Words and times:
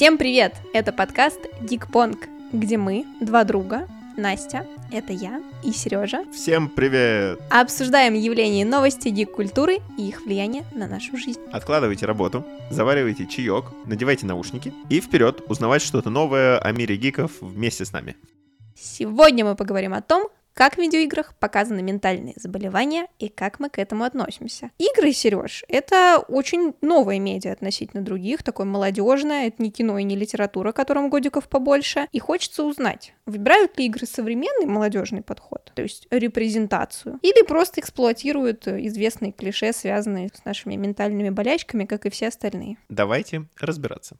Всем 0.00 0.16
привет! 0.16 0.54
Это 0.72 0.94
подкаст 0.94 1.38
Дикпонг, 1.60 2.26
где 2.54 2.78
мы, 2.78 3.04
два 3.20 3.44
друга, 3.44 3.86
Настя, 4.16 4.66
это 4.90 5.12
я, 5.12 5.42
и 5.62 5.72
Сережа, 5.72 6.24
Всем 6.32 6.70
привет! 6.70 7.38
обсуждаем 7.50 8.14
явления 8.14 8.62
и 8.62 8.64
новости 8.64 9.10
дик-культуры 9.10 9.80
и 9.98 10.08
их 10.08 10.22
влияние 10.22 10.64
на 10.72 10.86
нашу 10.86 11.18
жизнь. 11.18 11.38
Откладывайте 11.52 12.06
работу, 12.06 12.46
заваривайте 12.70 13.26
чаек, 13.26 13.66
надевайте 13.84 14.24
наушники 14.24 14.72
и 14.88 15.02
вперед 15.02 15.42
узнавать 15.48 15.82
что-то 15.82 16.08
новое 16.08 16.58
о 16.58 16.72
мире 16.72 16.96
гиков 16.96 17.32
вместе 17.42 17.84
с 17.84 17.92
нами. 17.92 18.16
Сегодня 18.74 19.44
мы 19.44 19.54
поговорим 19.54 19.92
о 19.92 20.00
том, 20.00 20.30
как 20.54 20.74
в 20.74 20.78
видеоиграх 20.78 21.34
показаны 21.36 21.82
ментальные 21.82 22.34
заболевания 22.36 23.06
и 23.18 23.28
как 23.28 23.60
мы 23.60 23.70
к 23.70 23.78
этому 23.78 24.04
относимся. 24.04 24.70
Игры, 24.78 25.12
Сереж, 25.12 25.64
это 25.68 26.22
очень 26.28 26.74
новое 26.80 27.18
медиа 27.18 27.52
относительно 27.52 28.02
других, 28.02 28.42
такое 28.42 28.66
молодежное, 28.66 29.48
это 29.48 29.62
не 29.62 29.70
кино 29.70 29.98
и 29.98 30.04
не 30.04 30.16
литература, 30.16 30.72
которым 30.72 31.10
годиков 31.10 31.48
побольше. 31.48 32.08
И 32.12 32.18
хочется 32.18 32.64
узнать, 32.64 33.14
выбирают 33.26 33.78
ли 33.78 33.86
игры 33.86 34.06
современный 34.06 34.66
молодежный 34.66 35.22
подход, 35.22 35.72
то 35.74 35.82
есть 35.82 36.06
репрезентацию, 36.10 37.18
или 37.22 37.42
просто 37.44 37.80
эксплуатируют 37.80 38.66
известные 38.68 39.32
клише, 39.32 39.72
связанные 39.72 40.30
с 40.34 40.44
нашими 40.44 40.76
ментальными 40.76 41.30
болячками, 41.30 41.84
как 41.84 42.06
и 42.06 42.10
все 42.10 42.28
остальные. 42.28 42.76
Давайте 42.88 43.46
разбираться. 43.58 44.16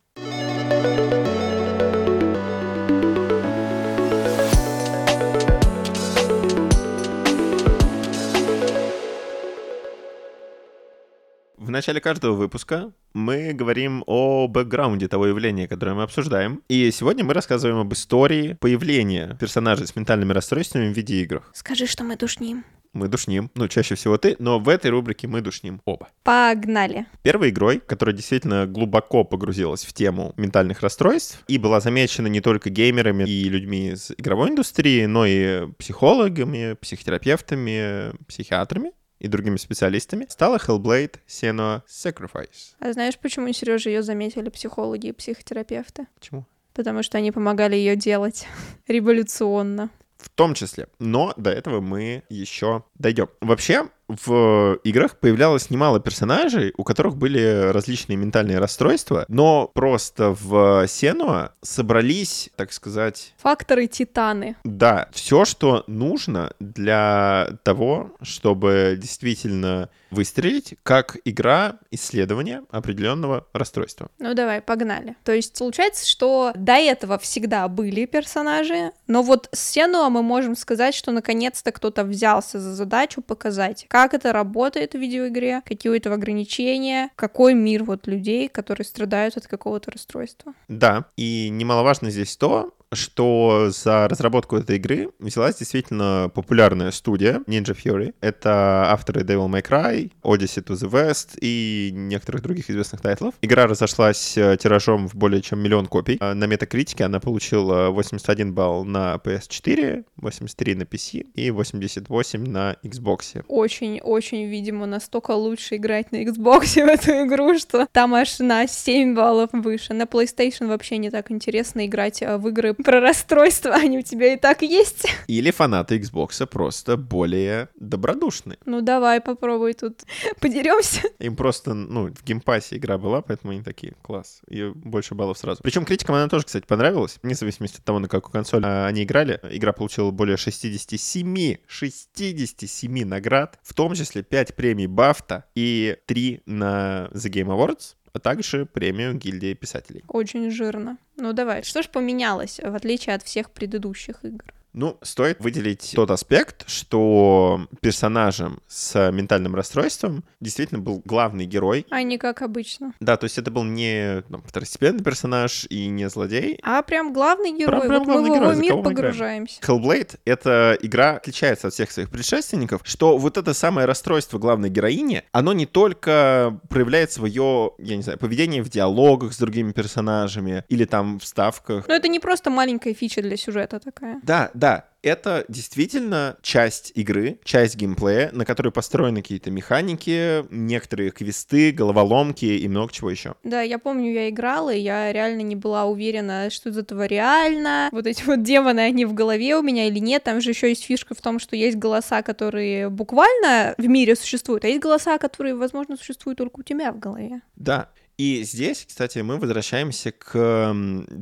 В 11.71 11.73
начале 11.73 12.01
каждого 12.01 12.35
выпуска 12.35 12.93
мы 13.15 13.53
говорим 13.53 14.03
о 14.09 14.49
бэкграунде 14.49 15.07
того 15.07 15.29
явления, 15.29 15.69
которое 15.69 15.95
мы 15.95 16.03
обсуждаем. 16.03 16.65
И 16.69 16.91
сегодня 16.91 17.23
мы 17.23 17.33
рассказываем 17.33 17.79
об 17.79 17.93
истории 17.93 18.55
появления 18.55 19.37
персонажей 19.39 19.87
с 19.87 19.95
ментальными 19.95 20.33
расстройствами 20.33 20.93
в 20.93 20.97
видеоиграх. 20.97 21.49
Скажи, 21.55 21.87
что 21.87 22.03
мы 22.03 22.17
душним. 22.17 22.65
Мы 22.93 23.07
душним, 23.07 23.53
ну, 23.55 23.69
чаще 23.69 23.95
всего 23.95 24.19
ты, 24.19 24.35
но 24.41 24.59
в 24.59 24.69
этой 24.69 24.91
рубрике 24.91 25.29
мы 25.29 25.43
душним 25.43 25.81
оба. 25.85 26.09
Погнали. 26.25 27.07
Первой 27.23 27.51
игрой, 27.51 27.79
которая 27.79 28.17
действительно 28.17 28.67
глубоко 28.67 29.23
погрузилась 29.23 29.85
в 29.85 29.93
тему 29.93 30.35
ментальных 30.37 30.81
расстройств 30.81 31.45
и 31.47 31.57
была 31.57 31.79
замечена 31.79 32.27
не 32.27 32.41
только 32.41 32.69
геймерами 32.69 33.23
и 33.23 33.49
людьми 33.49 33.91
из 33.91 34.11
игровой 34.19 34.51
индустрии, 34.51 35.05
но 35.05 35.25
и 35.25 35.71
психологами, 35.79 36.73
психотерапевтами, 36.81 38.11
психиатрами 38.27 38.91
и 39.21 39.29
другими 39.29 39.57
специалистами, 39.57 40.27
стала 40.29 40.57
Hellblade 40.57 41.17
Senua 41.29 41.83
Sacrifice. 41.87 42.75
А 42.81 42.93
знаешь, 42.93 43.19
почему 43.19 43.53
Сережа 43.53 43.91
ее 43.91 44.03
заметили 44.03 44.49
психологи 44.49 45.09
и 45.09 45.13
психотерапевты? 45.13 46.07
Почему? 46.19 46.47
Потому 46.75 47.03
что 47.03 47.19
они 47.19 47.31
помогали 47.31 47.77
ее 47.77 47.95
делать 47.95 48.49
революционно. 48.89 49.91
В 50.17 50.29
том 50.29 50.55
числе. 50.55 50.89
Но 50.99 51.33
до 51.37 51.51
этого 51.51 51.81
мы 51.81 52.25
еще 52.29 52.85
дойдем. 52.99 53.29
Вообще, 53.41 53.89
в 54.25 54.79
играх 54.85 55.19
появлялось 55.19 55.71
немало 55.71 56.01
персонажей, 56.01 56.73
у 56.77 56.85
которых 56.85 57.17
были 57.17 57.71
различные 57.71 58.17
ментальные 58.17 58.59
расстройства, 58.59 59.25
но 59.29 59.71
просто 59.75 60.37
в 60.41 60.87
Сенуа 60.89 61.53
собрались, 61.63 62.51
так 62.57 62.73
сказать... 62.73 63.35
Факторы 63.39 63.87
титаны. 63.87 64.57
Да, 64.65 65.09
все, 65.13 65.45
что 65.45 65.85
нужно 65.87 66.53
для 66.59 67.59
того, 67.63 68.13
чтобы 68.23 68.99
действительно 69.01 69.89
выстрелить 70.11 70.75
как 70.83 71.17
игра 71.25 71.77
исследования 71.91 72.65
определенного 72.71 73.47
расстройства. 73.53 74.11
Ну 74.19 74.35
давай, 74.35 74.61
погнали. 74.61 75.17
То 75.25 75.33
есть 75.33 75.57
получается, 75.59 76.09
что 76.09 76.53
до 76.55 76.73
этого 76.73 77.19
всегда 77.19 77.69
были 77.69 78.07
персонажи, 78.07 78.93
но 79.07 79.23
вот 79.23 79.49
с 79.53 79.61
Сенуа 79.71 80.09
мы 80.09 80.23
можем 80.23 80.57
сказать, 80.57 80.95
что 80.95 81.13
наконец-то 81.13 81.71
кто-то 81.71 82.05
взялся 82.05 82.59
за 82.59 82.75
задачу 82.75 83.23
показать, 83.23 83.87
как 83.89 84.00
это 84.09 84.33
работает 84.33 84.93
в 84.93 84.99
видеоигре, 84.99 85.63
какие 85.65 85.91
у 85.91 85.95
этого 85.95 86.15
ограничения, 86.15 87.11
какой 87.17 87.55
мир 87.55 87.85
вот 87.85 88.07
людей, 88.07 88.49
которые 88.49 88.85
страдают 88.85 89.37
от 89.37 89.47
какого-то 89.47 89.91
расстройства. 89.91 90.55
Да, 90.69 91.07
и 91.17 91.49
немаловажно 91.51 92.11
здесь 92.11 92.37
то, 92.37 92.75
что 92.93 93.71
за 93.71 94.09
разработку 94.09 94.57
этой 94.57 94.77
игры 94.77 95.11
взялась 95.19 95.57
действительно 95.57 96.31
популярная 96.35 96.91
студия 96.91 97.43
Ninja 97.47 97.77
Fury. 97.77 98.15
Это 98.21 98.91
авторы 98.91 99.23
Devil 99.23 99.49
May 99.49 99.63
Cry, 99.63 100.11
Odyssey 100.23 100.65
to 100.65 100.75
the 100.75 100.91
West 100.91 101.39
и 101.41 101.91
некоторых 101.93 102.43
других 102.43 102.69
известных 102.69 103.01
тайтлов. 103.01 103.35
Игра 103.43 103.67
разошлась 103.67 104.37
э, 104.37 104.57
тиражом 104.61 105.09
в 105.09 105.15
более 105.15 105.41
чем 105.41 105.61
миллион 105.61 105.87
копий. 105.87 106.17
А 106.21 106.35
На 106.35 106.47
метакритике 106.47 107.05
она 107.05 107.21
получила 107.21 107.91
81 107.91 108.53
балл 108.53 108.85
на 108.85 109.21
PS4, 109.23 110.05
83 110.17 110.75
на 110.75 110.83
PC 110.83 111.27
и 111.35 111.51
88 111.51 112.45
на 112.45 112.77
Xbox. 112.83 113.45
Очень-очень, 113.47 114.47
видимо, 114.47 114.87
настолько 114.87 115.33
лучше 115.33 115.77
играть 115.77 116.11
на 116.11 116.25
Xbox 116.25 116.61
в 116.75 116.89
эту 116.89 117.11
игру, 117.27 117.57
что 117.59 117.87
там 117.93 118.15
аж 118.15 118.41
на 118.41 118.67
7 118.67 119.15
баллов 119.15 119.51
выше. 119.53 119.95
На 119.95 120.03
PlayStation 120.03 120.67
вообще 120.67 120.97
не 120.99 121.11
так 121.11 121.31
интересно 121.31 121.87
играть 121.87 122.23
э, 122.23 122.37
в 122.37 122.49
игры 122.49 122.75
про 122.83 123.01
расстройства, 123.01 123.75
они 123.75 123.99
у 123.99 124.03
тебя 124.03 124.35
и 124.35 124.37
так 124.37 124.63
есть. 124.63 125.07
Или 125.27 125.51
фанаты 125.51 125.99
Xbox 125.99 126.47
просто 126.47 126.97
более 126.97 127.69
добродушны. 127.79 128.59
Ну 128.65 128.81
давай 128.81 129.21
попробуй 129.21 129.75
тут 129.75 130.03
подеремся. 130.41 131.03
Им 131.19 131.37
просто, 131.37 131.75
ну, 131.75 132.09
в 132.09 132.25
Game 132.25 132.48
Pass 132.48 132.71
е 132.71 132.77
игра 132.77 132.99
была, 132.99 133.23
поэтому 133.23 133.53
они 133.53 133.63
такие, 133.63 133.95
класс, 134.03 134.41
и 134.49 134.71
больше 134.75 135.15
баллов 135.15 135.39
сразу. 135.39 135.63
Причем 135.63 135.85
критикам 135.85 136.15
она 136.15 136.29
тоже, 136.29 136.47
кстати, 136.47 136.67
понравилась, 136.67 137.19
вне 137.23 137.35
зависимости 137.35 137.79
от 137.79 137.85
того, 137.85 137.99
на 137.99 138.09
какую 138.09 138.33
консоль 138.33 138.65
а, 138.65 138.87
они 138.87 139.05
играли. 139.05 139.41
Игра 139.51 139.73
получила 139.73 140.11
более 140.11 140.37
67, 140.37 141.57
67 141.67 143.05
наград, 143.05 143.59
в 143.63 143.75
том 143.75 143.95
числе 143.95 144.23
5 144.23 144.55
премий 144.55 144.87
Бафта 144.87 145.45
и 145.55 145.97
3 146.07 146.43
на 146.47 147.09
The 147.13 147.31
Game 147.31 147.49
Awards, 147.49 147.97
а 148.13 148.19
также 148.19 148.67
премию 148.67 149.15
гильдии 149.15 149.55
писателей. 149.55 150.05
Очень 150.09 150.51
жирно. 150.51 150.99
Ну 151.17 151.33
давай, 151.33 151.63
что 151.63 151.83
ж 151.83 151.89
поменялось, 151.89 152.61
в 152.63 152.75
отличие 152.75 153.15
от 153.15 153.23
всех 153.23 153.51
предыдущих 153.51 154.25
игр? 154.25 154.55
Ну, 154.73 154.99
стоит 155.03 155.41
выделить 155.41 155.93
тот 155.97 156.11
аспект, 156.11 156.69
что 156.69 157.67
персонажем 157.81 158.61
с 158.69 159.11
ментальным 159.11 159.55
расстройством 159.55 160.25
действительно 160.41 160.81
был 160.81 161.03
главный 161.05 161.45
герой. 161.45 161.87
А 161.91 162.03
не 162.03 162.19
как 162.19 162.43
обычно. 162.43 162.95
Да, 163.01 163.17
то 163.17 163.25
есть 163.25 163.37
это 163.39 163.51
был 163.51 163.65
не 163.65 164.23
там, 164.31 164.43
второстепенный 164.43 165.03
персонаж 165.03 165.67
и 165.71 165.87
не 165.89 166.09
злодей. 166.09 166.61
А 166.63 166.83
прям 166.83 167.13
главный 167.13 167.51
герой. 167.53 167.81
Прям- 167.81 167.89
прям 167.89 167.99
вот 168.01 168.07
главный 168.07 168.23
мы 168.31 168.35
в 168.35 168.35
герой, 168.35 168.47
его 168.49 168.55
за 168.55 168.61
мир 168.61 168.83
погружаемся. 168.83 169.61
Hellblade— 169.61 170.19
это 170.25 170.79
игра 170.81 171.17
отличается 171.17 171.67
от 171.69 171.75
всех 171.75 171.91
своих 171.91 172.11
предшественников, 172.11 172.83
что 172.85 173.19
вот 173.19 173.37
это 173.39 173.55
самое 173.55 173.87
расстройство 173.87 174.39
главной 174.39 174.71
героини, 174.71 175.25
оно 175.33 175.53
не 175.53 175.67
только 175.67 176.61
проявляет 176.69 177.11
свое, 177.13 177.73
я 177.79 177.97
не 177.97 178.03
знаю, 178.03 178.19
поведение 178.19 178.63
в 178.63 178.69
диалогах 178.69 179.33
с 179.33 179.39
другими 179.39 179.73
персонажами 179.73 180.65
или 180.69 180.85
там 180.85 181.19
в 181.19 181.25
ставках. 181.27 181.89
Но 181.89 181.95
это 181.95 182.09
не 182.09 182.21
просто 182.21 182.51
маленькая 182.51 182.95
фича 182.95 183.21
для 183.23 183.37
сюжета 183.37 183.81
такая. 183.81 184.21
Да, 184.23 184.51
да, 184.61 184.85
это 185.03 185.47
действительно 185.49 186.37
часть 186.43 186.93
игры, 186.95 187.39
часть 187.45 187.77
геймплея, 187.77 188.31
на 188.33 188.45
которой 188.45 188.71
построены 188.71 189.23
какие-то 189.23 189.51
механики, 189.51 190.45
некоторые 190.51 191.11
квесты, 191.11 191.73
головоломки 191.73 192.45
и 192.45 192.69
много 192.69 192.93
чего 192.93 193.11
еще. 193.11 193.37
Да, 193.43 193.63
я 193.63 193.79
помню, 193.79 194.13
я 194.13 194.29
играла, 194.29 194.75
и 194.75 194.81
я 194.81 195.11
реально 195.15 195.41
не 195.41 195.57
была 195.57 195.87
уверена, 195.87 196.51
что 196.51 196.69
из 196.69 196.77
этого 196.77 197.07
реально. 197.07 197.89
Вот 197.93 198.07
эти 198.07 198.23
вот 198.25 198.43
демоны, 198.43 198.81
они 198.81 199.07
в 199.07 199.15
голове 199.15 199.57
у 199.57 199.63
меня 199.63 199.87
или 199.87 199.99
нет. 199.99 200.25
Там 200.25 200.43
же 200.43 200.51
еще 200.51 200.69
есть 200.69 200.85
фишка 200.85 201.15
в 201.15 201.23
том, 201.23 201.39
что 201.39 201.57
есть 201.57 201.79
голоса, 201.79 202.21
которые 202.21 202.91
буквально 202.91 203.75
в 203.79 203.87
мире 203.87 204.15
существуют, 204.15 204.67
а 204.67 204.69
есть 204.69 204.81
голоса, 204.81 205.17
которые, 205.17 205.55
возможно, 205.55 205.97
существуют 205.97 206.37
только 206.37 206.61
у 206.61 206.63
тебя 206.63 206.93
в 206.93 206.99
голове. 206.99 207.41
Да. 207.57 207.89
И 208.21 208.43
здесь, 208.43 208.85
кстати, 208.87 209.21
мы 209.21 209.39
возвращаемся 209.39 210.13
к 210.13 210.77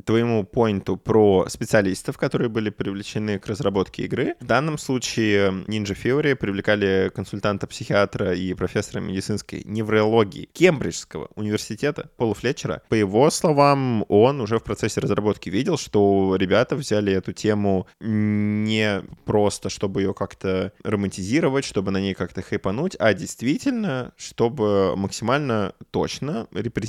твоему 0.04 0.42
поинту 0.42 0.96
про 0.96 1.46
специалистов, 1.48 2.18
которые 2.18 2.48
были 2.48 2.70
привлечены 2.70 3.38
к 3.38 3.46
разработке 3.46 4.02
игры. 4.06 4.34
В 4.40 4.44
данном 4.44 4.78
случае 4.78 5.62
Ninja 5.68 5.96
Theory 5.96 6.34
привлекали 6.34 7.12
консультанта-психиатра 7.14 8.34
и 8.34 8.52
профессора 8.54 8.98
медицинской 8.98 9.62
неврологии 9.64 10.48
Кембриджского 10.52 11.28
университета 11.36 12.10
Пола 12.16 12.34
Флетчера. 12.34 12.82
По 12.88 12.94
его 12.94 13.30
словам, 13.30 14.04
он 14.08 14.40
уже 14.40 14.58
в 14.58 14.64
процессе 14.64 14.98
разработки 15.00 15.50
видел, 15.50 15.78
что 15.78 16.34
ребята 16.34 16.74
взяли 16.74 17.12
эту 17.12 17.32
тему 17.32 17.86
не 18.00 19.02
просто, 19.24 19.70
чтобы 19.70 20.02
ее 20.02 20.14
как-то 20.14 20.72
романтизировать, 20.82 21.64
чтобы 21.64 21.92
на 21.92 22.00
ней 22.00 22.14
как-то 22.14 22.42
хайпануть, 22.42 22.96
а 22.98 23.14
действительно, 23.14 24.10
чтобы 24.16 24.96
максимально 24.96 25.74
точно 25.92 26.48
репрезентировать 26.52 26.88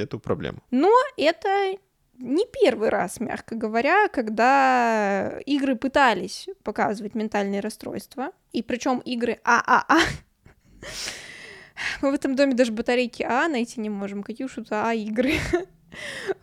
эту 0.00 0.18
проблему. 0.18 0.58
Но 0.70 0.92
это 1.16 1.76
не 2.18 2.46
первый 2.46 2.90
раз, 2.90 3.18
мягко 3.18 3.54
говоря, 3.54 4.08
когда 4.08 5.40
игры 5.46 5.74
пытались 5.76 6.48
показывать 6.62 7.14
ментальные 7.14 7.60
расстройства. 7.60 8.32
И 8.52 8.62
причем 8.62 8.98
игры 8.98 9.40
ААА. 9.44 10.00
Мы 12.02 12.10
в 12.10 12.14
этом 12.14 12.36
доме 12.36 12.54
даже 12.54 12.72
батарейки 12.72 13.22
А 13.22 13.48
найти 13.48 13.80
не 13.80 13.88
можем. 13.88 14.22
Какие 14.22 14.44
уж 14.44 14.54
тут 14.54 14.68
А 14.70 14.92
игры. 14.92 15.34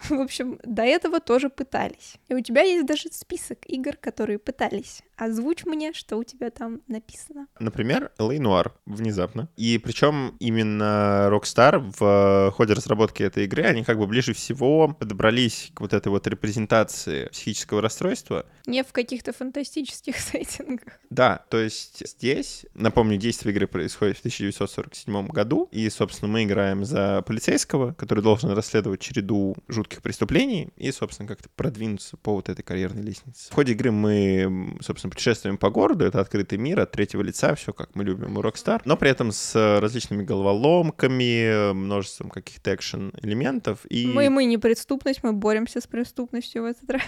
В 0.10 0.20
общем, 0.20 0.60
до 0.64 0.84
этого 0.84 1.20
тоже 1.20 1.50
пытались. 1.50 2.16
И 2.28 2.34
у 2.34 2.42
тебя 2.42 2.62
есть 2.62 2.86
даже 2.86 3.10
список 3.12 3.60
игр, 3.68 3.96
которые 3.96 4.40
пытались. 4.40 5.04
Озвучь 5.18 5.66
мне, 5.66 5.94
что 5.94 6.18
у 6.18 6.24
тебя 6.24 6.52
там 6.52 6.82
написано. 6.88 7.48
Например, 7.60 8.12
LA 8.20 8.38
Noir 8.38 8.72
внезапно. 8.86 9.50
И 9.58 9.80
причем 9.80 10.36
именно 10.40 11.30
Rockstar 11.32 11.80
в 11.98 12.52
ходе 12.56 12.74
разработки 12.74 13.24
этой 13.24 13.46
игры, 13.46 13.64
они 13.64 13.84
как 13.84 13.98
бы 13.98 14.06
ближе 14.06 14.34
всего 14.34 14.88
подобрались 14.90 15.72
к 15.74 15.82
вот 15.82 15.94
этой 15.94 16.10
вот 16.10 16.28
репрезентации 16.28 17.28
психического 17.30 17.82
расстройства. 17.82 18.46
Не 18.68 18.84
в 18.84 18.92
каких-то 18.92 19.34
фантастических 19.34 20.18
сеттингах. 20.20 21.00
Да, 21.10 21.44
то 21.50 21.58
есть 21.58 22.04
здесь, 22.08 22.66
напомню, 22.76 23.18
действие 23.18 23.54
игры 23.54 23.66
происходит 23.66 24.18
в 24.18 24.20
1947 24.20 25.28
году, 25.28 25.68
и, 25.72 25.90
собственно, 25.90 26.32
мы 26.32 26.44
играем 26.44 26.86
за 26.86 27.24
полицейского, 27.24 27.94
который 27.94 28.24
должен 28.24 28.52
расследовать 28.52 29.00
череду 29.00 29.56
жутких 29.68 30.02
преступлений 30.02 30.70
и, 30.78 30.92
собственно, 30.92 31.28
как-то 31.28 31.50
продвинуться 31.56 32.18
по 32.18 32.34
вот 32.36 32.50
этой 32.50 32.62
карьерной 32.62 33.02
лестнице. 33.02 33.50
В 33.50 33.56
ходе 33.56 33.74
игры 33.74 33.92
мы, 33.92 34.78
собственно, 34.82 35.07
путешествуем 35.10 35.58
по 35.58 35.70
городу, 35.70 36.06
это 36.06 36.20
открытый 36.20 36.58
мир 36.58 36.80
от 36.80 36.92
третьего 36.92 37.22
лица, 37.22 37.56
все 37.56 37.74
как 37.74 37.96
мы 37.96 38.04
любим 38.04 38.38
у 38.38 38.42
Rockstar, 38.42 38.82
но 38.86 38.98
при 38.98 39.10
этом 39.10 39.32
с 39.32 39.80
различными 39.80 40.24
головоломками, 40.24 41.74
множеством 41.74 42.30
каких-то 42.30 42.74
экшен-элементов. 42.74 43.80
И... 43.90 44.08
Мы, 44.08 44.30
мы 44.30 44.46
не 44.46 44.58
преступность, 44.58 45.24
мы 45.24 45.34
боремся 45.34 45.82
с 45.82 45.88
преступностью 45.88 46.64
в 46.64 46.66
этот 46.66 46.90
раз. 46.90 47.02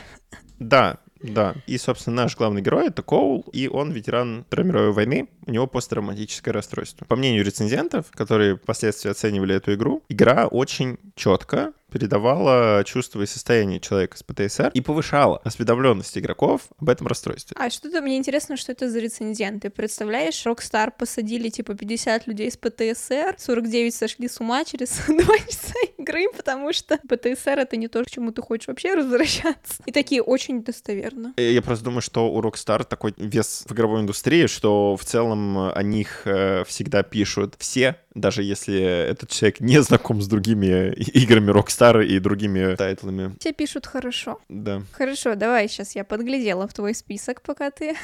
Да, 0.59 0.99
да. 1.21 1.55
И, 1.67 1.77
собственно, 1.77 2.23
наш 2.23 2.35
главный 2.35 2.61
герой— 2.61 2.87
это 2.89 3.01
Коул, 3.01 3.45
и 3.53 3.67
он 3.67 3.91
ветеран 3.91 4.45
Второй 4.47 4.67
мировой 4.67 4.91
войны, 4.91 5.29
у 5.45 5.51
него 5.51 5.67
посттравматическое 5.67 6.53
расстройство. 6.53 7.05
По 7.05 7.15
мнению 7.15 7.45
рецензентов, 7.45 8.11
которые 8.11 8.57
впоследствии 8.57 9.09
оценивали 9.09 9.55
эту 9.55 9.73
игру, 9.73 10.03
игра 10.09 10.47
очень 10.47 10.97
четко 11.15 11.73
передавала 11.89 12.83
чувство 12.85 13.21
и 13.21 13.25
состояние 13.25 13.79
человека 13.79 14.17
с 14.17 14.23
ПТСР 14.23 14.71
и 14.73 14.81
повышала 14.81 15.39
осведомленность 15.43 16.17
игроков 16.17 16.61
об 16.79 16.89
этом 16.89 17.07
расстройстве. 17.07 17.55
А 17.59 17.69
что-то 17.69 18.01
мне 18.01 18.17
интересно, 18.17 18.57
что 18.57 18.71
это 18.71 18.89
за 18.89 18.99
рецензенты. 18.99 19.69
Представляешь, 19.69 20.45
Rockstar 20.45 20.91
посадили 20.97 21.49
типа 21.49 21.75
50 21.75 22.27
людей 22.27 22.51
с 22.51 22.57
ПТСР, 22.57 23.35
49 23.37 23.93
сошли 23.93 24.27
с 24.27 24.39
ума 24.39 24.63
через 24.65 25.01
2 25.07 25.17
часа 25.17 25.73
игры, 25.97 26.27
потому 26.35 26.73
что 26.73 26.97
ПТСР 26.97 27.59
это 27.59 27.77
не 27.77 27.87
то, 27.87 28.03
к 28.03 28.09
чему 28.09 28.31
ты 28.31 28.41
хочешь 28.41 28.67
вообще 28.67 28.95
возвращаться. 28.95 29.83
И 29.85 29.91
такие 29.91 30.21
очень 30.21 30.63
достоверно. 30.63 31.33
Я 31.37 31.61
просто 31.61 31.85
думаю, 31.85 32.01
что 32.01 32.31
у 32.31 32.41
Rockstar 32.41 32.83
такой 32.83 33.13
вес 33.17 33.63
в 33.67 33.73
игровой 33.73 34.01
индустрии, 34.01 34.47
что 34.47 34.95
в 34.95 35.05
целом 35.05 35.57
о 35.57 35.83
них 35.83 36.21
э, 36.25 36.63
всегда 36.65 37.03
пишут 37.03 37.55
все, 37.57 37.97
даже 38.15 38.43
если 38.43 38.79
этот 38.79 39.29
человек 39.29 39.59
не 39.59 39.81
знаком 39.81 40.21
с 40.21 40.27
другими 40.27 40.93
играми 40.93 41.51
Rockstar 41.51 42.05
и 42.05 42.19
другими 42.19 42.75
тайтлами. 42.75 43.35
Все 43.39 43.53
пишут 43.53 43.85
хорошо. 43.85 44.39
Да. 44.49 44.81
Хорошо, 44.91 45.35
давай 45.35 45.67
сейчас 45.67 45.95
я 45.95 46.03
подглядела 46.03 46.67
в 46.67 46.73
твой 46.73 46.95
список, 46.95 47.41
пока 47.41 47.71
ты 47.71 47.95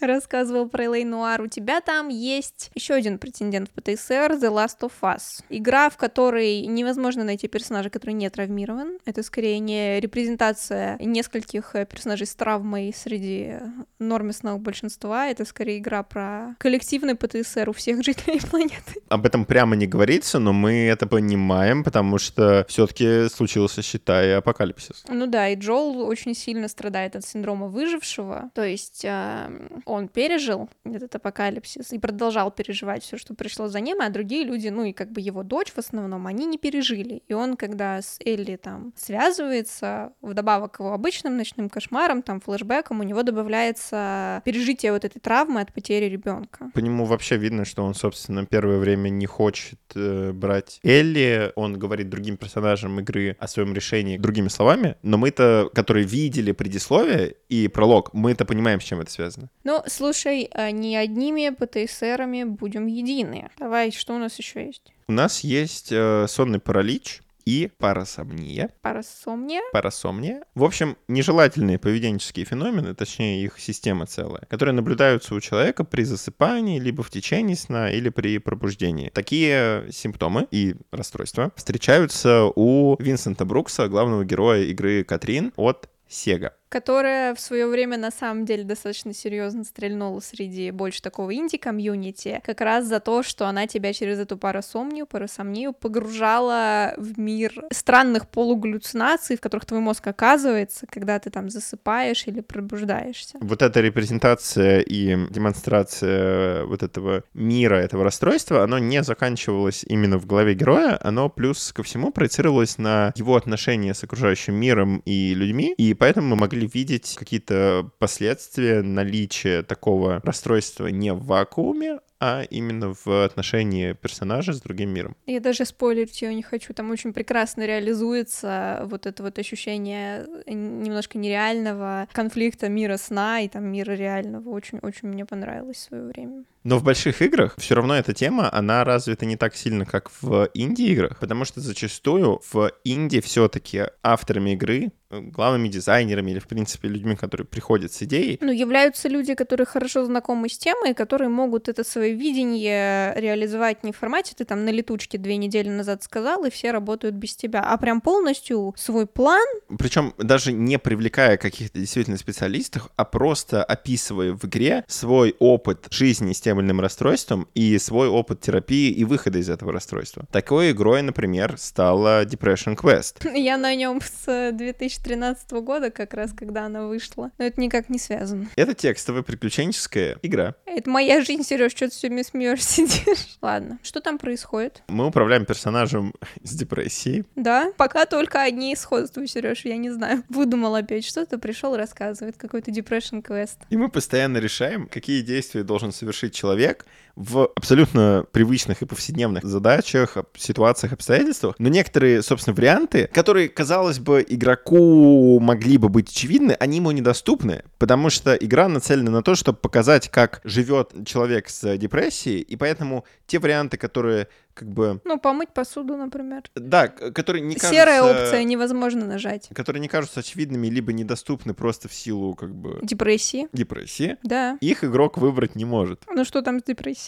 рассказывал 0.00 0.68
про 0.68 0.84
Элей 0.84 1.04
Нуар, 1.04 1.40
у 1.42 1.46
тебя 1.46 1.80
там 1.80 2.08
есть 2.08 2.70
еще 2.74 2.94
один 2.94 3.18
претендент 3.18 3.68
в 3.68 3.72
ПТСР, 3.72 4.38
The 4.40 4.50
Last 4.50 4.80
of 4.80 4.92
Us. 5.02 5.42
Игра, 5.48 5.90
в 5.90 5.96
которой 5.96 6.66
невозможно 6.66 7.24
найти 7.24 7.48
персонажа, 7.48 7.90
который 7.90 8.12
не 8.12 8.28
травмирован. 8.30 8.98
Это 9.04 9.22
скорее 9.22 9.58
не 9.58 10.00
репрезентация 10.00 10.98
нескольких 10.98 11.74
э, 11.74 11.86
персонажей 11.86 12.26
с 12.26 12.34
травмой 12.34 12.92
среди 12.94 13.54
нормисного 13.98 14.58
большинства. 14.58 15.28
Это 15.28 15.44
скорее 15.44 15.78
игра 15.78 16.02
про 16.02 16.54
коллективный 16.58 17.14
ПТСР 17.14 17.68
у 17.68 17.72
всех 17.72 18.02
жителей 18.04 18.40
планеты. 18.40 19.00
Об 19.08 19.26
этом 19.26 19.44
прямо 19.44 19.76
не 19.76 19.86
говорится, 19.86 20.38
но 20.38 20.52
мы 20.52 20.86
это 20.86 21.06
понимаем, 21.06 21.84
потому 21.84 22.18
что 22.18 22.64
все-таки 22.68 23.28
случился, 23.28 23.82
считай, 23.82 24.36
апокалипсис. 24.36 25.04
Ну 25.08 25.26
да, 25.26 25.48
и 25.48 25.56
Джоул 25.56 26.06
очень 26.06 26.34
сильно 26.34 26.68
страдает 26.68 27.16
от 27.16 27.24
синдрома 27.24 27.68
выжившего. 27.68 28.50
То 28.54 28.64
есть 28.64 29.04
э, 29.04 29.68
он 29.86 30.08
пережил 30.08 30.68
этот 30.84 31.14
апокалипсис 31.14 31.92
и 31.92 31.98
продолжал 31.98 32.50
переживать 32.50 33.02
все, 33.02 33.16
что 33.16 33.34
пришло 33.34 33.68
за 33.68 33.80
ним, 33.80 34.00
а 34.00 34.08
другие 34.10 34.44
люди, 34.44 34.68
ну 34.68 34.84
и 34.84 34.92
как 34.92 35.10
бы 35.10 35.20
его 35.20 35.42
дочь 35.42 35.72
в 35.72 35.78
основном, 35.78 36.26
они 36.26 36.46
не 36.46 36.58
пережили. 36.58 37.22
И 37.28 37.32
он, 37.32 37.56
когда 37.56 38.00
с 38.00 38.18
Элли 38.24 38.56
там 38.56 38.92
связывается, 38.96 40.12
вдобавок 40.20 40.72
к 40.76 40.80
его 40.80 40.92
обычным 40.92 41.36
ночным 41.36 41.68
кошмарам, 41.68 42.22
там 42.22 42.40
флешбекам, 42.40 43.00
у 43.00 43.02
него 43.02 43.22
добавляется 43.22 44.42
пережитие 44.44 44.92
вот 44.92 45.04
этой 45.04 45.20
травмы 45.20 45.60
от 45.60 45.72
потери 45.72 46.06
ребенка. 46.06 46.70
По 46.74 46.78
нему 46.80 47.04
вообще 47.04 47.36
видно, 47.36 47.64
что 47.64 47.84
он, 47.84 47.94
собственно, 47.94 48.46
первое 48.46 48.78
время 48.78 49.08
не 49.08 49.26
хочет 49.26 49.80
э, 49.94 50.32
брать 50.32 50.80
Элли. 50.82 51.52
Он 51.56 51.78
говорит 51.78 52.08
другим 52.08 52.36
персонажам 52.36 53.00
игры 53.00 53.36
о 53.38 53.48
своем 53.48 53.74
решении 53.74 54.18
другими 54.18 54.48
словами, 54.48 54.96
но 55.02 55.18
мы-то, 55.18 55.70
которые 55.74 56.04
видели 56.04 56.52
предисловие 56.52 57.36
и 57.48 57.68
пролог, 57.68 58.12
мы-то 58.12 58.44
понимаем, 58.44 58.80
с 58.80 58.84
чем 58.84 59.00
это 59.00 59.10
связано. 59.10 59.50
Ну, 59.64 59.73
слушай, 59.86 60.48
а 60.52 60.70
не 60.70 60.96
одними 60.96 61.50
ПТСРами 61.50 62.44
будем 62.44 62.86
едины. 62.86 63.50
Давай, 63.58 63.90
что 63.90 64.14
у 64.14 64.18
нас 64.18 64.38
еще 64.38 64.66
есть? 64.66 64.92
У 65.08 65.12
нас 65.12 65.40
есть 65.40 65.88
э, 65.90 66.26
сонный 66.28 66.60
паралич, 66.60 67.22
и 67.44 67.70
парасомния. 67.78 68.70
Парасомния? 68.82 69.62
Парасомния. 69.72 70.42
В 70.54 70.64
общем, 70.64 70.96
нежелательные 71.08 71.78
поведенческие 71.78 72.46
феномены, 72.46 72.94
точнее 72.94 73.44
их 73.44 73.58
система 73.58 74.06
целая, 74.06 74.42
которые 74.48 74.74
наблюдаются 74.74 75.34
у 75.34 75.40
человека 75.40 75.84
при 75.84 76.04
засыпании, 76.04 76.80
либо 76.80 77.02
в 77.02 77.10
течение 77.10 77.56
сна, 77.56 77.90
или 77.90 78.08
при 78.08 78.38
пробуждении. 78.38 79.10
Такие 79.10 79.86
симптомы 79.92 80.46
и 80.50 80.76
расстройства 80.90 81.52
встречаются 81.56 82.44
у 82.54 82.96
Винсента 82.98 83.44
Брукса, 83.44 83.88
главного 83.88 84.24
героя 84.24 84.62
игры 84.62 85.04
Катрин 85.04 85.52
от 85.56 85.88
Sega 86.08 86.52
которая 86.74 87.36
в 87.36 87.40
свое 87.40 87.68
время 87.68 87.96
на 87.96 88.10
самом 88.10 88.44
деле 88.46 88.64
достаточно 88.64 89.14
серьезно 89.14 89.62
стрельнула 89.62 90.18
среди 90.18 90.72
больше 90.72 91.00
такого 91.02 91.32
инди-комьюнити, 91.32 92.40
как 92.44 92.60
раз 92.60 92.86
за 92.86 92.98
то, 92.98 93.22
что 93.22 93.46
она 93.46 93.68
тебя 93.68 93.92
через 93.92 94.18
эту 94.18 94.36
парасомнию, 94.36 95.06
парасомнию 95.06 95.72
погружала 95.72 96.94
в 96.96 97.16
мир 97.16 97.52
странных 97.70 98.28
полугаллюцинаций, 98.28 99.36
в 99.36 99.40
которых 99.40 99.66
твой 99.66 99.78
мозг 99.78 100.04
оказывается, 100.08 100.88
когда 100.90 101.16
ты 101.20 101.30
там 101.30 101.48
засыпаешь 101.48 102.26
или 102.26 102.40
пробуждаешься. 102.40 103.38
Вот 103.40 103.62
эта 103.62 103.80
репрезентация 103.80 104.80
и 104.80 105.16
демонстрация 105.30 106.64
вот 106.64 106.82
этого 106.82 107.22
мира, 107.34 107.76
этого 107.76 108.02
расстройства, 108.02 108.64
оно 108.64 108.80
не 108.80 109.04
заканчивалось 109.04 109.84
именно 109.86 110.18
в 110.18 110.26
голове 110.26 110.54
героя, 110.54 110.98
оно 111.00 111.28
плюс 111.28 111.72
ко 111.72 111.84
всему 111.84 112.10
проецировалось 112.10 112.78
на 112.78 113.12
его 113.14 113.36
отношения 113.36 113.94
с 113.94 114.02
окружающим 114.02 114.56
миром 114.56 115.02
и 115.04 115.34
людьми, 115.34 115.72
и 115.78 115.94
поэтому 115.94 116.30
мы 116.30 116.36
могли 116.36 116.63
видеть 116.66 117.16
какие-то 117.18 117.90
последствия 117.98 118.82
наличия 118.82 119.62
такого 119.62 120.20
расстройства 120.24 120.88
не 120.88 121.12
в 121.12 121.24
вакууме, 121.24 122.00
а 122.20 122.42
именно 122.42 122.94
в 122.94 123.24
отношении 123.24 123.92
персонажа 123.92 124.52
с 124.52 124.60
другим 124.60 124.90
миром. 124.90 125.16
Я 125.26 125.40
даже 125.40 125.64
спойлерить 125.64 126.22
ее 126.22 126.34
не 126.34 126.42
хочу, 126.42 126.72
там 126.72 126.90
очень 126.90 127.12
прекрасно 127.12 127.66
реализуется 127.66 128.82
вот 128.86 129.06
это 129.06 129.22
вот 129.22 129.38
ощущение 129.38 130.26
немножко 130.46 131.18
нереального 131.18 132.08
конфликта 132.12 132.68
мира 132.68 132.96
сна 132.96 133.40
и 133.40 133.48
там 133.48 133.64
мира 133.64 133.92
реального. 133.92 134.48
Очень-очень 134.48 135.08
мне 135.08 135.26
понравилось 135.26 135.76
в 135.76 135.80
свое 135.80 136.04
время. 136.04 136.44
Но 136.64 136.78
в 136.78 136.82
больших 136.82 137.20
играх 137.20 137.54
все 137.58 137.74
равно 137.74 137.94
эта 137.94 138.14
тема, 138.14 138.50
она 138.50 138.84
развита 138.84 139.26
не 139.26 139.36
так 139.36 139.54
сильно, 139.54 139.84
как 139.84 140.10
в 140.22 140.48
инди-играх, 140.54 141.18
потому 141.18 141.44
что 141.44 141.60
зачастую 141.60 142.40
в 142.52 142.72
инди 142.84 143.20
все-таки 143.20 143.82
авторами 144.02 144.54
игры, 144.54 144.90
э, 145.10 145.20
главными 145.20 145.68
дизайнерами 145.68 146.30
или, 146.30 146.38
в 146.38 146.46
принципе, 146.48 146.88
людьми, 146.88 147.16
которые 147.16 147.46
приходят 147.46 147.92
с 147.92 148.02
идеей. 148.02 148.38
Ну, 148.40 148.50
являются 148.50 149.08
люди, 149.08 149.34
которые 149.34 149.66
хорошо 149.66 150.06
знакомы 150.06 150.48
с 150.48 150.56
темой, 150.56 150.94
которые 150.94 151.28
могут 151.28 151.68
это 151.68 151.84
свое 151.84 152.14
видение 152.14 153.12
реализовать 153.14 153.84
не 153.84 153.92
в 153.92 153.98
формате 153.98 154.32
«ты 154.34 154.46
там 154.46 154.64
на 154.64 154.70
летучке 154.70 155.18
две 155.18 155.36
недели 155.36 155.68
назад 155.68 156.02
сказал, 156.02 156.46
и 156.46 156.50
все 156.50 156.70
работают 156.70 157.14
без 157.14 157.36
тебя», 157.36 157.60
а 157.60 157.76
прям 157.76 158.00
полностью 158.00 158.72
свой 158.78 159.06
план. 159.06 159.44
Причем 159.78 160.14
даже 160.16 160.52
не 160.52 160.78
привлекая 160.78 161.36
каких-то 161.36 161.78
действительно 161.78 162.16
специалистов, 162.16 162.88
а 162.96 163.04
просто 163.04 163.62
описывая 163.62 164.32
в 164.32 164.46
игре 164.46 164.82
свой 164.88 165.36
опыт 165.38 165.88
жизни 165.90 166.32
с 166.32 166.40
тем 166.40 166.53
тем 166.62 166.80
расстройством 166.80 167.48
и 167.54 167.78
свой 167.78 168.08
опыт 168.08 168.40
терапии 168.40 168.90
и 168.90 169.04
выхода 169.04 169.38
из 169.38 169.48
этого 169.48 169.72
расстройства. 169.72 170.26
Такой 170.30 170.72
игрой, 170.72 171.02
например, 171.02 171.56
стала 171.58 172.24
Depression 172.24 172.76
Quest. 172.76 173.28
Я 173.34 173.56
на 173.56 173.74
нем 173.74 174.00
с 174.00 174.52
2013 174.52 175.50
года, 175.52 175.90
как 175.90 176.14
раз 176.14 176.32
когда 176.32 176.66
она 176.66 176.86
вышла. 176.86 177.30
Но 177.38 177.44
это 177.44 177.60
никак 177.60 177.88
не 177.88 177.98
связано. 177.98 178.48
Это 178.56 178.74
текстовая 178.74 179.22
приключенческая 179.22 180.18
игра. 180.22 180.54
Это 180.66 180.90
моя 180.90 181.22
жизнь, 181.22 181.44
Сереж, 181.44 181.72
что 181.72 181.88
ты 181.88 182.08
время 182.08 182.24
смеешься 182.24 182.86
сидишь. 182.86 183.38
Ладно, 183.40 183.78
что 183.82 184.00
там 184.00 184.18
происходит? 184.18 184.82
Мы 184.88 185.06
управляем 185.06 185.44
персонажем 185.44 186.14
с 186.42 186.54
депрессией. 186.54 187.24
Да, 187.36 187.72
пока 187.76 188.06
только 188.06 188.42
одни 188.42 188.74
сходства, 188.76 189.26
Сереж, 189.26 189.64
я 189.64 189.76
не 189.76 189.90
знаю. 189.90 190.24
Выдумал 190.28 190.74
опять 190.74 191.04
что-то, 191.04 191.38
пришел 191.38 191.76
рассказывает 191.76 192.36
какой-то 192.36 192.70
Depression 192.70 193.22
Quest. 193.22 193.58
И 193.70 193.76
мы 193.76 193.88
постоянно 193.88 194.38
решаем, 194.38 194.88
какие 194.88 195.22
действия 195.22 195.62
должен 195.62 195.92
совершить 195.92 196.34
человек 196.34 196.43
человек 196.44 196.84
в 197.16 197.50
абсолютно 197.54 198.26
привычных 198.32 198.82
и 198.82 198.86
повседневных 198.86 199.44
задачах, 199.44 200.16
ситуациях, 200.36 200.92
обстоятельствах. 200.92 201.54
Но 201.58 201.68
некоторые, 201.68 202.22
собственно, 202.22 202.54
варианты, 202.54 203.08
которые, 203.12 203.48
казалось 203.48 203.98
бы, 203.98 204.24
игроку 204.26 205.38
могли 205.40 205.78
бы 205.78 205.88
быть 205.88 206.10
очевидны, 206.10 206.52
они 206.52 206.78
ему 206.78 206.90
недоступны, 206.90 207.64
потому 207.78 208.10
что 208.10 208.34
игра 208.34 208.68
нацелена 208.68 209.10
на 209.10 209.22
то, 209.22 209.34
чтобы 209.34 209.58
показать, 209.58 210.08
как 210.08 210.40
живет 210.44 210.92
человек 211.06 211.48
с 211.48 211.76
депрессией, 211.76 212.40
и 212.40 212.56
поэтому 212.56 213.04
те 213.26 213.38
варианты, 213.38 213.76
которые 213.76 214.28
как 214.54 214.68
бы... 214.68 215.00
Ну, 215.04 215.18
помыть 215.18 215.50
посуду, 215.52 215.96
например. 215.96 216.42
Да, 216.54 216.88
которые 216.88 217.42
не 217.42 217.56
кажутся... 217.56 217.74
Серая 217.74 218.02
опция 218.02 218.44
невозможно 218.44 219.04
нажать. 219.04 219.48
Которые 219.52 219.80
не 219.80 219.88
кажутся 219.88 220.20
очевидными, 220.20 220.68
либо 220.68 220.92
недоступны 220.92 221.54
просто 221.54 221.88
в 221.88 221.94
силу, 221.94 222.34
как 222.34 222.54
бы... 222.54 222.78
Депрессии. 222.82 223.48
Депрессии. 223.52 224.16
Да. 224.22 224.56
Их 224.60 224.84
игрок 224.84 225.18
выбрать 225.18 225.56
не 225.56 225.64
может. 225.64 226.02
Ну, 226.08 226.24
что 226.24 226.40
там 226.40 226.60
с 226.60 226.62
депрессией? 226.62 227.03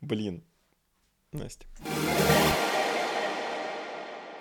Блин. 0.00 0.42
Настя. 1.32 1.66